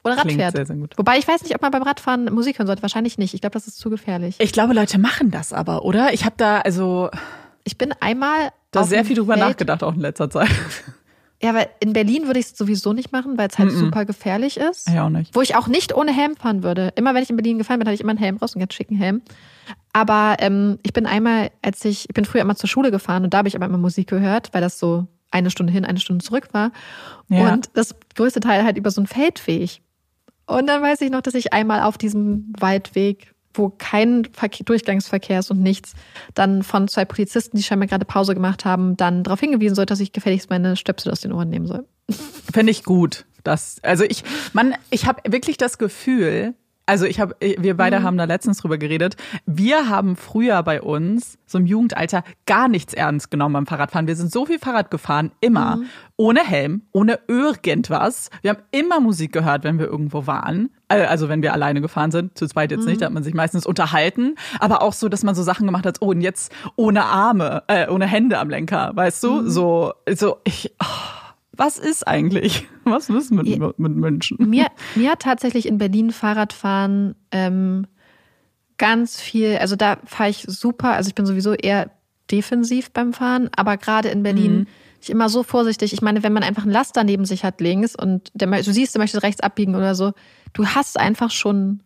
[0.04, 0.56] Oder Radfährt.
[0.56, 0.96] Sehr, sehr gut.
[0.96, 2.82] Wobei ich weiß nicht, ob man beim Radfahren Musik hören sollte.
[2.82, 3.34] Wahrscheinlich nicht.
[3.34, 4.36] Ich glaube, das ist zu gefährlich.
[4.38, 6.12] Ich glaube, Leute machen das aber, oder?
[6.12, 7.10] Ich habe da also.
[7.64, 8.50] Ich bin einmal.
[8.72, 10.50] Da sehr viel drüber Feld nachgedacht, auch in letzter Zeit.
[11.43, 13.81] Ja, aber in Berlin würde ich es sowieso nicht machen, weil es halt mm -mm.
[13.81, 14.89] super gefährlich ist.
[14.89, 15.35] Ja, auch nicht.
[15.35, 16.93] Wo ich auch nicht ohne Helm fahren würde.
[16.94, 18.74] Immer wenn ich in Berlin gefahren bin, hatte ich immer einen Helm raus, einen ganz
[18.74, 19.23] schicken Helm.
[19.93, 23.35] Aber ähm, ich bin einmal, als ich, ich bin früher immer zur Schule gefahren und
[23.35, 26.24] da habe ich aber immer Musik gehört, weil das so eine Stunde hin, eine Stunde
[26.24, 26.70] zurück war.
[27.28, 27.52] Ja.
[27.52, 29.81] Und das größte Teil halt über so einen Feldweg.
[30.47, 35.40] Und dann weiß ich noch, dass ich einmal auf diesem Waldweg wo kein Verkehr, Durchgangsverkehr
[35.40, 35.94] ist und nichts,
[36.34, 40.00] dann von zwei Polizisten, die scheinbar gerade Pause gemacht haben, dann darauf hingewiesen soll, dass
[40.00, 41.86] ich gefälligst meine Stöpsel aus den Ohren nehmen soll.
[42.52, 43.24] Fände ich gut.
[43.44, 44.22] Das, also ich,
[44.52, 46.54] man, ich habe wirklich das Gefühl,
[46.93, 48.02] also ich habe, wir beide mhm.
[48.02, 49.16] haben da letztens drüber geredet.
[49.47, 54.06] Wir haben früher bei uns, so im Jugendalter, gar nichts ernst genommen beim Fahrradfahren.
[54.06, 55.86] Wir sind so viel Fahrrad gefahren, immer, mhm.
[56.19, 58.28] ohne Helm, ohne irgendwas.
[58.43, 60.69] Wir haben immer Musik gehört, wenn wir irgendwo waren.
[60.89, 62.90] Äh, also wenn wir alleine gefahren sind, zu zweit jetzt mhm.
[62.90, 64.35] nicht, da hat man sich meistens unterhalten.
[64.60, 67.89] Aber auch so, dass man so Sachen gemacht hat, oh, und jetzt ohne Arme, äh,
[67.89, 69.32] ohne Hände am Lenker, weißt du?
[69.40, 69.48] Mhm.
[69.48, 70.74] So, so, ich.
[70.78, 71.21] Oh
[71.56, 72.66] was ist eigentlich?
[72.84, 74.38] Was ist mit, mit Menschen?
[74.50, 74.66] Mir,
[74.96, 77.86] mir hat tatsächlich in Berlin Fahrradfahren ähm,
[78.76, 81.90] ganz viel, also da fahre ich super, also ich bin sowieso eher
[82.30, 84.66] defensiv beim Fahren, aber gerade in Berlin mhm.
[85.00, 85.92] ich immer so vorsichtig.
[85.92, 88.94] Ich meine, wenn man einfach einen Laster neben sich hat links und der, du siehst,
[88.94, 90.12] der möchte rechts abbiegen oder so,
[90.54, 91.82] du hast einfach schon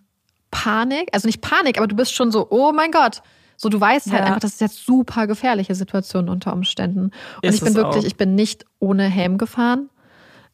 [0.51, 3.20] Panik, also nicht Panik, aber du bist schon so, oh mein Gott,
[3.57, 4.27] so, du weißt halt ja.
[4.27, 7.11] einfach, das ist jetzt super gefährliche Situation unter Umständen.
[7.43, 8.07] Und ist ich bin wirklich, auch.
[8.07, 9.89] ich bin nicht ohne Helm gefahren.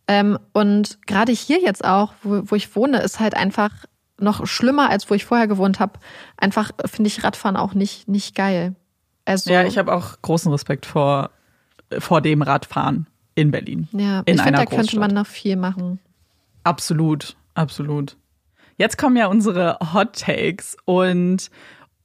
[0.08, 3.70] Ähm, und gerade hier jetzt auch, wo, wo ich wohne, ist halt einfach
[4.18, 5.98] noch schlimmer, als wo ich vorher gewohnt habe.
[6.36, 8.74] Einfach finde ich Radfahren auch nicht, nicht geil.
[9.24, 11.30] Also, ja, ich habe auch großen Respekt vor,
[11.98, 13.88] vor dem Radfahren in Berlin.
[13.92, 15.98] Ja, in ich finde, da könnte man noch viel machen.
[16.64, 18.16] Absolut, absolut.
[18.76, 21.50] Jetzt kommen ja unsere Hot Takes und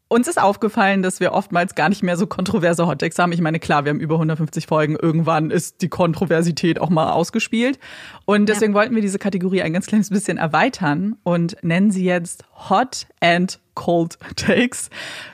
[0.07, 3.31] uns ist aufgefallen, dass wir oftmals gar nicht mehr so kontroverse Hottakes haben.
[3.31, 4.95] Ich meine, klar, wir haben über 150 Folgen.
[4.95, 7.79] Irgendwann ist die Kontroversität auch mal ausgespielt.
[8.25, 8.79] Und deswegen ja.
[8.79, 13.59] wollten wir diese Kategorie ein ganz kleines bisschen erweitern und nennen sie jetzt Hot and
[13.75, 14.89] Cold Takes.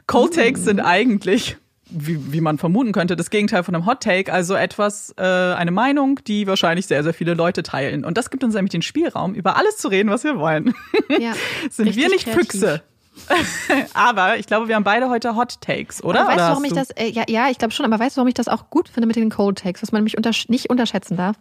[0.07, 0.39] Cold mm.
[0.39, 1.57] Takes sind eigentlich
[1.93, 5.71] wie, wie man vermuten könnte, das Gegenteil von einem Hot Take, also etwas, äh, eine
[5.71, 8.03] Meinung, die wahrscheinlich sehr, sehr viele Leute teilen.
[8.03, 10.73] Und das gibt uns nämlich den Spielraum, über alles zu reden, was wir wollen.
[11.19, 11.33] Ja,
[11.69, 12.49] Sind wir nicht kreativ.
[12.49, 12.81] Füchse?
[13.93, 16.21] aber ich glaube, wir haben beide heute Hot Takes, oder?
[16.21, 18.15] Aber weißt oder du, warum ich das, äh, ja, ja, ich glaube schon, aber weißt
[18.15, 20.49] du, warum ich das auch gut finde mit den Cold Takes, was man nämlich untersch
[20.49, 21.37] nicht unterschätzen darf?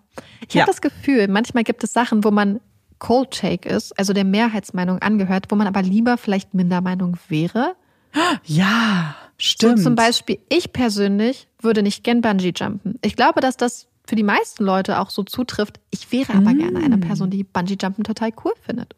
[0.49, 0.62] Ich Ja.
[0.62, 2.61] habe das Gefühl, manchmal gibt es Sachen, wo man
[2.99, 7.74] Cold Take ist, also der Mehrheitsmeinung angehört, wo man aber lieber vielleicht Mindermeinung wäre.
[8.44, 9.78] Ja, stimmt.
[9.78, 12.99] So zum Beispiel, ich persönlich würde nicht gern Bungee jumpen.
[13.03, 15.81] Ich glaube, dass das für die meisten Leute auch so zutrifft.
[15.90, 16.85] Ich wäre aber gerne Mm.
[16.85, 18.94] eine Person, die Bungee jumpen total cool findet.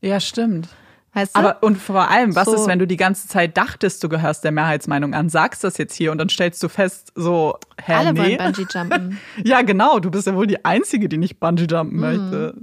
[0.00, 0.68] Ja, stimmt.
[1.16, 1.40] Weißt du?
[1.40, 2.54] Aber und vor allem, was So.
[2.54, 5.94] ist, wenn du die ganze Zeit dachtest, du gehörst der Mehrheitsmeinung an, sagst das jetzt
[5.94, 8.20] hier und dann stellst du fest, so, hä, Alle nee.
[8.20, 9.18] wollen Bungee jumpen.
[9.44, 11.68] Ja, genau, du bist ja wohl die Einzige, die nicht Bungee Mhm.
[11.70, 12.54] jumpen möchte.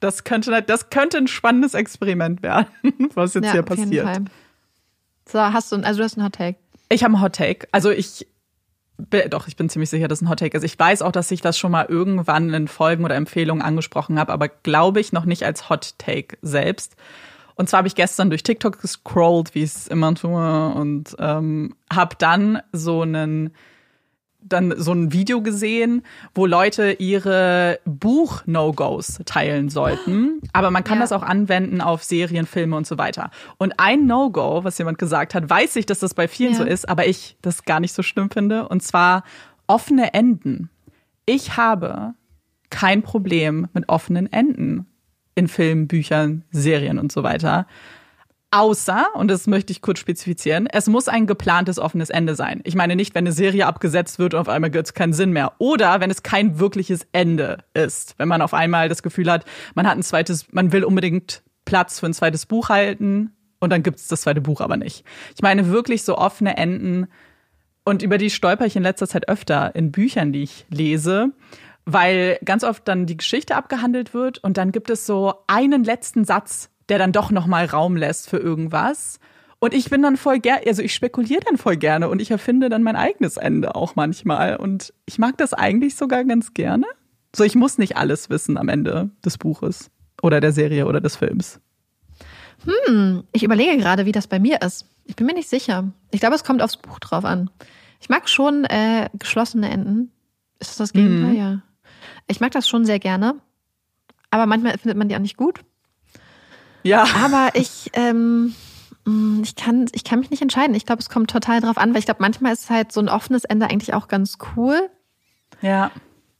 [0.00, 2.66] Das könnte, das könnte ein spannendes Experiment werden,
[3.14, 4.22] was jetzt ja, hier passiert.
[5.30, 6.58] So, hast du, also du hast einen Hot Take.
[6.88, 7.68] Ich habe einen Hot Take.
[7.70, 8.26] Also ich
[9.30, 10.62] doch, ich bin ziemlich sicher, dass es ein Hot Take ist.
[10.64, 14.30] Ich weiß auch, dass ich das schon mal irgendwann in Folgen oder Empfehlungen angesprochen habe,
[14.32, 16.96] aber glaube ich noch nicht als Hot Take selbst.
[17.60, 21.74] Und zwar habe ich gestern durch TikTok gescrollt, wie ich es immer tue, und ähm,
[21.92, 23.50] habe dann so einen
[24.42, 26.02] dann so ein Video gesehen,
[26.34, 30.40] wo Leute ihre Buch-No-Gos teilen sollten.
[30.54, 31.02] Aber man kann Ja.
[31.02, 33.30] das auch anwenden auf Serien, Filme und so weiter.
[33.58, 36.58] Und ein No-Go, was jemand gesagt hat, weiß ich, dass das bei vielen Ja.
[36.60, 38.66] so ist, aber ich das gar nicht so schlimm finde.
[38.68, 39.24] Und zwar
[39.66, 40.70] offene Enden.
[41.26, 42.14] Ich habe
[42.70, 44.86] kein Problem mit offenen Enden
[45.34, 47.66] in Filmen, Büchern, Serien und so weiter.
[48.52, 52.60] Außer, und das möchte ich kurz spezifizieren, es muss ein geplantes offenes Ende sein.
[52.64, 55.30] Ich meine nicht, wenn eine Serie abgesetzt wird und auf einmal gibt es keinen Sinn
[55.30, 55.52] mehr.
[55.58, 58.14] Oder wenn es kein wirkliches Ende ist.
[58.18, 59.44] Wenn man auf einmal das Gefühl hat,
[59.76, 63.84] man hat ein zweites, man will unbedingt Platz für ein zweites Buch halten und dann
[63.84, 65.04] gibt es das zweite Buch aber nicht.
[65.36, 67.06] Ich meine wirklich so offene Enden
[67.84, 71.30] und über die stolper ich in letzter Zeit öfter in Büchern, die ich lese,
[71.86, 76.24] weil ganz oft dann die Geschichte abgehandelt wird und dann gibt es so einen letzten
[76.24, 79.18] Satz, der dann doch noch mal Raum lässt für irgendwas.
[79.58, 82.68] Und ich bin dann voll gerne, also ich spekuliere dann voll gerne und ich erfinde
[82.68, 84.56] dann mein eigenes Ende auch manchmal.
[84.56, 86.86] Und ich mag das eigentlich sogar ganz gerne.
[87.36, 89.90] So, ich muss nicht alles wissen am Ende des Buches
[90.22, 91.60] oder der Serie oder des Films.
[93.32, 94.86] Ich überlege gerade, wie das bei mir ist.
[95.04, 95.92] Ich bin mir nicht sicher.
[96.10, 97.50] Ich glaube, es kommt aufs Buch drauf an.
[98.00, 100.10] Ich mag schon äh, geschlossene Enden.
[100.58, 101.34] Ist das das Gegenteil?
[101.34, 101.62] Ja.
[102.30, 103.36] Ich mag das schon sehr gerne.
[104.30, 105.60] Aber manchmal findet man die auch nicht gut.
[106.82, 107.04] Ja.
[107.24, 108.54] Aber ich, ähm,
[109.04, 110.74] mh, ich, kann, ich kann mich nicht entscheiden.
[110.74, 113.08] Ich glaube, es kommt total drauf an, weil ich glaube, manchmal ist halt so ein
[113.08, 114.88] offenes Ende eigentlich auch ganz cool,
[115.60, 115.90] Ja.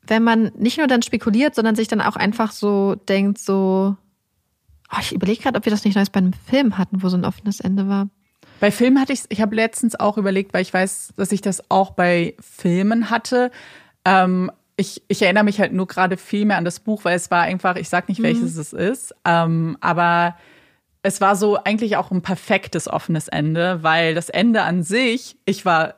[0.06, 3.96] wenn man nicht nur dann spekuliert, sondern sich dann auch einfach so denkt, so,
[4.92, 7.16] oh, ich überlege gerade, ob wir das nicht neues bei einem Film hatten, wo so
[7.16, 8.08] ein offenes Ende war.
[8.60, 11.70] Bei Filmen hatte ich, ich habe letztens auch überlegt, weil ich weiß, dass ich das
[11.70, 13.50] auch bei Filmen hatte.
[14.04, 14.50] Ähm,
[14.80, 17.42] ich, ich erinnere mich halt nur gerade viel mehr an das Buch, weil es war
[17.42, 20.36] einfach, ich sag nicht, welches es ist, ähm, aber
[21.02, 25.66] es war so eigentlich auch ein perfektes offenes Ende, weil das Ende an sich, ich
[25.66, 25.96] war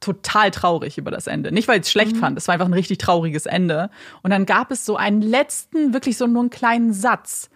[0.00, 1.52] total traurig über das Ende.
[1.52, 3.88] Nicht, weil ich es schlecht fand, es war einfach ein richtig trauriges Ende.
[4.22, 7.50] Und dann gab es so einen letzten, wirklich so nur einen kleinen Satz,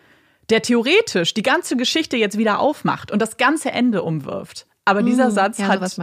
[0.49, 4.67] der theoretisch die ganze Geschichte jetzt wieder aufmacht und das ganze Ende umwirft.
[4.85, 5.99] Aber dieser Satz Ja, hat,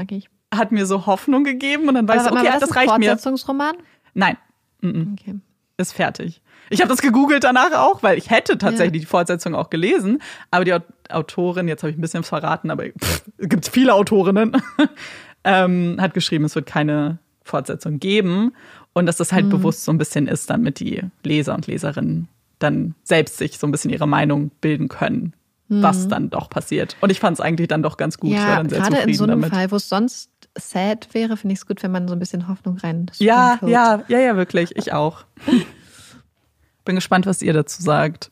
[0.54, 2.78] hat mir so Hoffnung gegeben und dann weiß Aber ich, mal, okay, war das ein
[2.78, 3.10] reicht mir.
[3.10, 3.76] Fortsetzungsroman?
[4.18, 4.36] Nein,
[4.84, 5.36] Okay.
[5.78, 6.42] ist fertig.
[6.70, 10.22] Ich habe das gegoogelt danach auch, weil ich hätte tatsächlich die Fortsetzung auch gelesen,
[10.52, 14.58] aber die Aut- Autorin, jetzt habe ich ein bisschen verraten, aber es gibt viele Autorinnen,
[15.44, 18.54] ähm, hat geschrieben, es wird keine Fortsetzung geben
[18.94, 19.50] und dass das halt Mhm.
[19.52, 22.28] bewusst so ein bisschen ist, damit die Leser und Leserinnen
[22.60, 25.34] dann selbst sich so ein bisschen ihre Meinung bilden können,
[25.70, 26.98] was dann doch passiert.
[27.02, 28.32] Und ich fand es eigentlich dann doch ganz gut.
[28.32, 28.36] Mhm.
[28.38, 29.54] Ja, gerade zufrieden in so einem damit.
[29.54, 32.48] Fall, wo es sonst sad wäre, finde ich es gut, wenn man so ein bisschen
[32.48, 33.12] Hoffnung rein.
[33.18, 34.76] Ja, ja, ja, ja, wirklich.
[34.76, 35.26] Ich auch.
[36.86, 38.32] Bin gespannt, was ihr dazu sagt.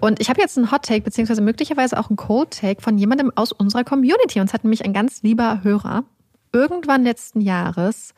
[0.00, 3.32] Und ich habe jetzt einen Hot Take, beziehungsweise möglicherweise auch einen Cold Take von jemandem
[3.34, 4.40] aus unserer Community.
[4.40, 6.04] Uns hat nämlich ein ganz lieber Hörer
[6.52, 8.14] irgendwann letzten Jahres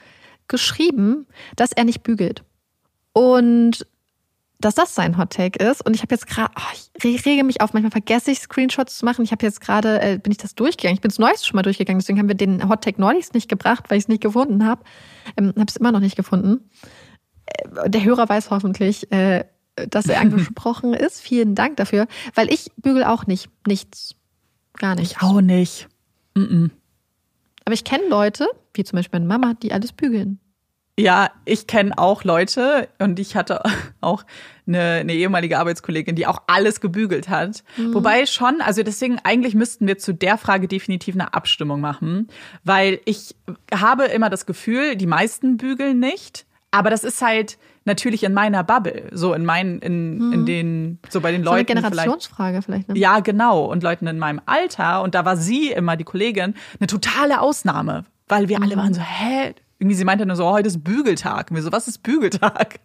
[0.48, 2.43] geschrieben, dass er nicht bügelt.
[3.12, 3.86] Und
[4.61, 5.85] dass das sein Hot Take ist.
[5.85, 8.99] Und ich habe jetzt gerade, oh, ich re- rege mich auf, manchmal vergesse ich Screenshots
[8.99, 9.23] zu machen.
[9.24, 10.95] Ich habe jetzt gerade, äh, bin ich das durchgegangen.
[10.95, 13.49] Ich bin das Neueste schon mal durchgegangen, deswegen haben wir den Hot Take neulich nicht
[13.49, 14.82] gebracht, weil ich es nicht gefunden habe.
[15.37, 16.69] Ähm, habe es immer noch nicht gefunden.
[17.47, 19.45] Äh, der Hörer weiß hoffentlich, äh,
[19.89, 21.20] dass er angesprochen ist.
[21.20, 24.15] Vielen Dank dafür, weil ich bügel auch nicht, nichts,
[24.74, 25.12] gar nicht.
[25.12, 25.89] Ich auch nicht.
[27.65, 30.39] Aber ich kenne Leute, wie zum Beispiel meine Mama, die alles bügeln.
[31.01, 33.62] Ja, ich kenne auch Leute und ich hatte
[34.01, 34.24] auch
[34.66, 37.62] eine, eine ehemalige Arbeitskollegin, die auch alles gebügelt hat.
[37.93, 42.28] Wobei schon, also deswegen eigentlich müssten wir zu der Frage definitiv eine Abstimmung machen,
[42.64, 43.35] weil ich
[43.74, 48.62] habe immer das Gefühl, die meisten bügeln nicht, Aber das ist halt natürlich in meiner
[48.62, 51.66] Bubble, so in meinen, in, in den, so bei den So eine Leuten.
[51.72, 52.89] vielleicht- Generationsfrage vielleicht.
[52.89, 52.97] Ne?
[52.98, 53.64] ja, genau.
[53.64, 55.02] Und Leuten in meinem Alter.
[55.02, 58.05] Und da war sie immer, die Kollegin, eine totale Ausnahme.
[58.28, 59.55] Weil wir alle waren so, hä?
[59.81, 61.51] Irgendwie, sie meinte nur so, oh, heute ist Bügeltag.
[61.51, 62.81] Und wir so, was ist Bügeltag?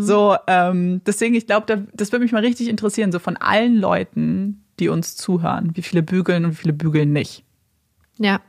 [0.00, 3.76] So, ähm, deswegen, ich glaube, da, das würde mich mal richtig interessieren, so von allen
[3.76, 7.44] Leuten, die uns zuhören, wie viele bügeln und wie viele bügeln nicht.
[8.18, 8.40] Ja.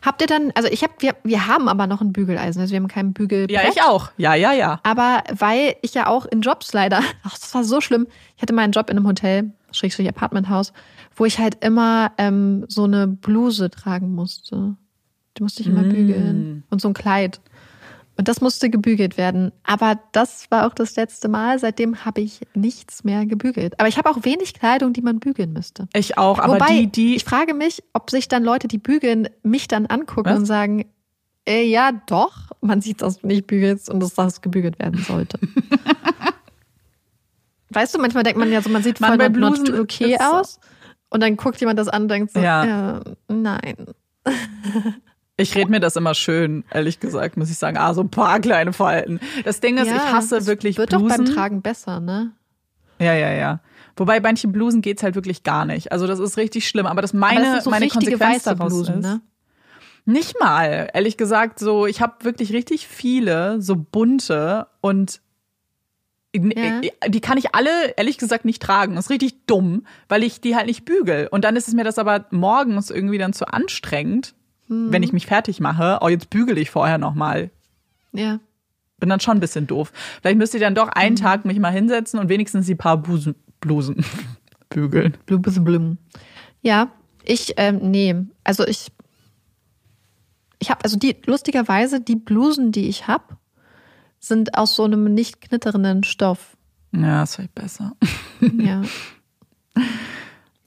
[0.00, 2.80] Habt ihr dann, also ich habe, wir, wir haben aber noch ein Bügeleisen, also wir
[2.80, 3.50] haben keinen Bügel.
[3.50, 4.10] Ja, ich auch.
[4.16, 4.80] Ja, ja, ja.
[4.82, 8.06] Aber weil ich ja auch in Jobs leider, ach, das war so schlimm.
[8.36, 10.72] Ich hatte mal einen Job in einem Hotel, Schrägstrich Apartmenthaus,
[11.14, 14.76] wo ich halt immer ähm, so eine Bluse tragen musste.
[15.38, 15.88] Die musste ich immer Mm.
[15.90, 16.62] bügeln.
[16.70, 17.40] Und so ein Kleid.
[18.18, 19.52] Und das musste gebügelt werden.
[19.62, 21.58] Aber das war auch das letzte Mal.
[21.58, 23.78] Seitdem habe ich nichts mehr gebügelt.
[23.78, 25.86] Aber ich habe auch wenig Kleidung, die man bügeln müsste.
[25.92, 26.38] Ich auch.
[26.38, 29.84] Aber Wobei, die, die, ich frage mich, ob sich dann Leute, die bügeln, mich dann
[29.84, 30.38] angucken Was?
[30.38, 30.86] und sagen,
[31.46, 35.38] äh, ja doch, man sieht, dass du nicht bügelst und dass das gebügelt werden sollte.
[37.70, 40.26] weißt du, manchmal denkt man ja so, man sieht Mann, voll not, okay ist so.
[40.26, 40.60] aus.
[41.10, 42.64] Und dann guckt jemand das an und denkt so, Ja.
[42.64, 43.00] ja.
[43.28, 43.76] nein.
[45.38, 47.76] Ich rede mir das immer schön, ehrlich gesagt, muss ich sagen.
[47.76, 49.20] Ah, so ein paar kleine Falten.
[49.44, 51.08] Das Ding ist, ja, ich hasse wirklich Wird Blusen.
[51.08, 52.32] doch beim Tragen besser, ne?
[52.98, 53.60] Ja, ja, ja.
[53.96, 55.92] Wobei bei manchen Blusen geht's halt wirklich gar nicht.
[55.92, 56.86] Also das ist richtig schlimm.
[56.86, 59.20] Aber das meine, Aber das so meine Konsequenz daraus Blusen, ist, ne?
[60.06, 60.88] Nicht mal.
[60.94, 65.20] Ehrlich gesagt, so ich habe wirklich richtig viele so bunte und
[66.34, 66.80] Ja.
[67.08, 68.94] die kann ich alle ehrlich gesagt nicht tragen.
[68.94, 71.28] Das ist richtig dumm, weil ich die halt nicht bügel.
[71.30, 74.34] Und dann ist es mir das aber morgens irgendwie dann zu anstrengend,
[74.68, 74.92] Mhm.
[74.92, 75.98] wenn ich mich fertig mache.
[76.00, 77.50] Oh, jetzt bügel ich vorher noch mal.
[78.12, 78.40] Ja.
[78.98, 79.92] Bin dann schon ein bisschen doof.
[80.20, 80.92] Vielleicht müsste ich dann doch Mhm.
[80.94, 84.04] einen Tag mich mal hinsetzen und wenigstens die paar Busen, Blusen
[84.70, 85.16] bügeln.
[85.26, 85.98] Blum, blum, blum.
[86.62, 86.90] Ja,
[87.24, 88.14] ich, ähm, nee,
[88.44, 88.88] also ich,
[90.58, 93.36] ich habe, also die, lustigerweise, die Blusen, die ich habe,
[94.18, 96.56] sind aus so einem nicht knitternden Stoff.
[96.92, 97.92] Ja, ist vielleicht besser.
[98.40, 98.82] Ja.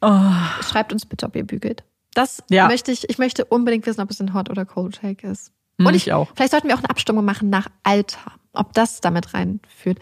[0.02, 0.32] Oh,
[0.62, 1.84] Schreibt uns bitte, ob ihr bügelt.
[2.14, 2.68] Das Ja.
[2.68, 5.52] möchte ich, ich möchte unbedingt wissen, ob es ein Hot oder Cold Take ist.
[5.78, 6.30] Mm, Und ich auch.
[6.36, 10.00] Vielleicht sollten wir auch eine Abstimmung machen nach Alter, ob das damit reinführt,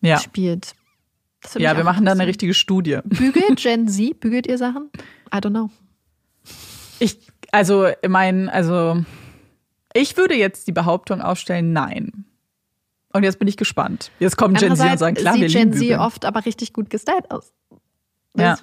[0.00, 0.18] ja.
[0.18, 0.74] spielt.
[1.56, 2.98] Ja, wir machen dann eine richtige Studie.
[3.04, 4.90] Bügelt Gen Z, bügelt ihr Sachen?
[5.34, 5.70] I don't know.
[6.98, 7.18] Ich,
[7.50, 9.02] also, mein, also,
[9.94, 12.26] ich würde jetzt die Behauptung aufstellen, nein.
[13.12, 14.10] Und jetzt bin ich gespannt.
[14.20, 16.72] Jetzt kommen Gen Z und sagen, klar, wir sieht Gen lieben Z oft aber richtig
[16.74, 17.52] gut gestylt aus.
[18.36, 18.56] Ja.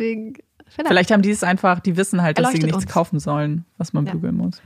[0.70, 0.88] Vielleicht.
[0.90, 2.88] Vielleicht haben die es einfach, die wissen halt, dass sie nichts uns.
[2.88, 4.12] kaufen sollen, was man Ja.
[4.14, 4.62] bügeln muss.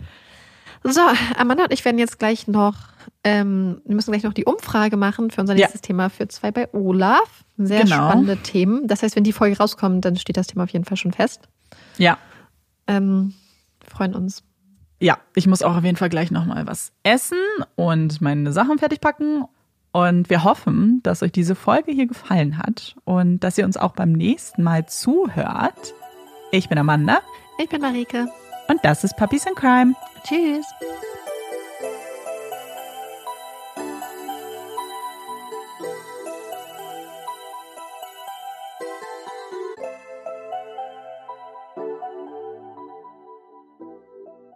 [0.84, 1.02] So,
[1.38, 2.76] Amanda und ich werden jetzt gleich noch,
[3.24, 5.60] ähm, wir müssen gleich noch die Umfrage machen für unser Ja.
[5.60, 7.44] nächstes Thema für zwei bei Olaf.
[7.58, 7.96] Sehr Genau.
[8.10, 8.88] spannende Themen.
[8.88, 11.48] Das heißt, wenn die Folge rauskommt, dann steht das Thema auf jeden Fall schon fest.
[11.98, 12.18] Ja.
[12.88, 13.34] Ähm,
[13.80, 14.44] wir freuen uns.
[15.00, 17.38] Ja, ich muss auch auf jeden Fall gleich nochmal was essen
[17.76, 19.46] und meine Sachen fertig packen.
[19.94, 23.92] Und wir hoffen, dass euch diese Folge hier gefallen hat und dass ihr uns auch
[23.94, 25.94] beim nächsten Mal zuhört.
[26.52, 27.20] Ich bin Amanda
[27.58, 28.28] Ich bin Marike.
[28.70, 29.94] und das ist Puppies in Crime.
[30.24, 30.66] Tschüss.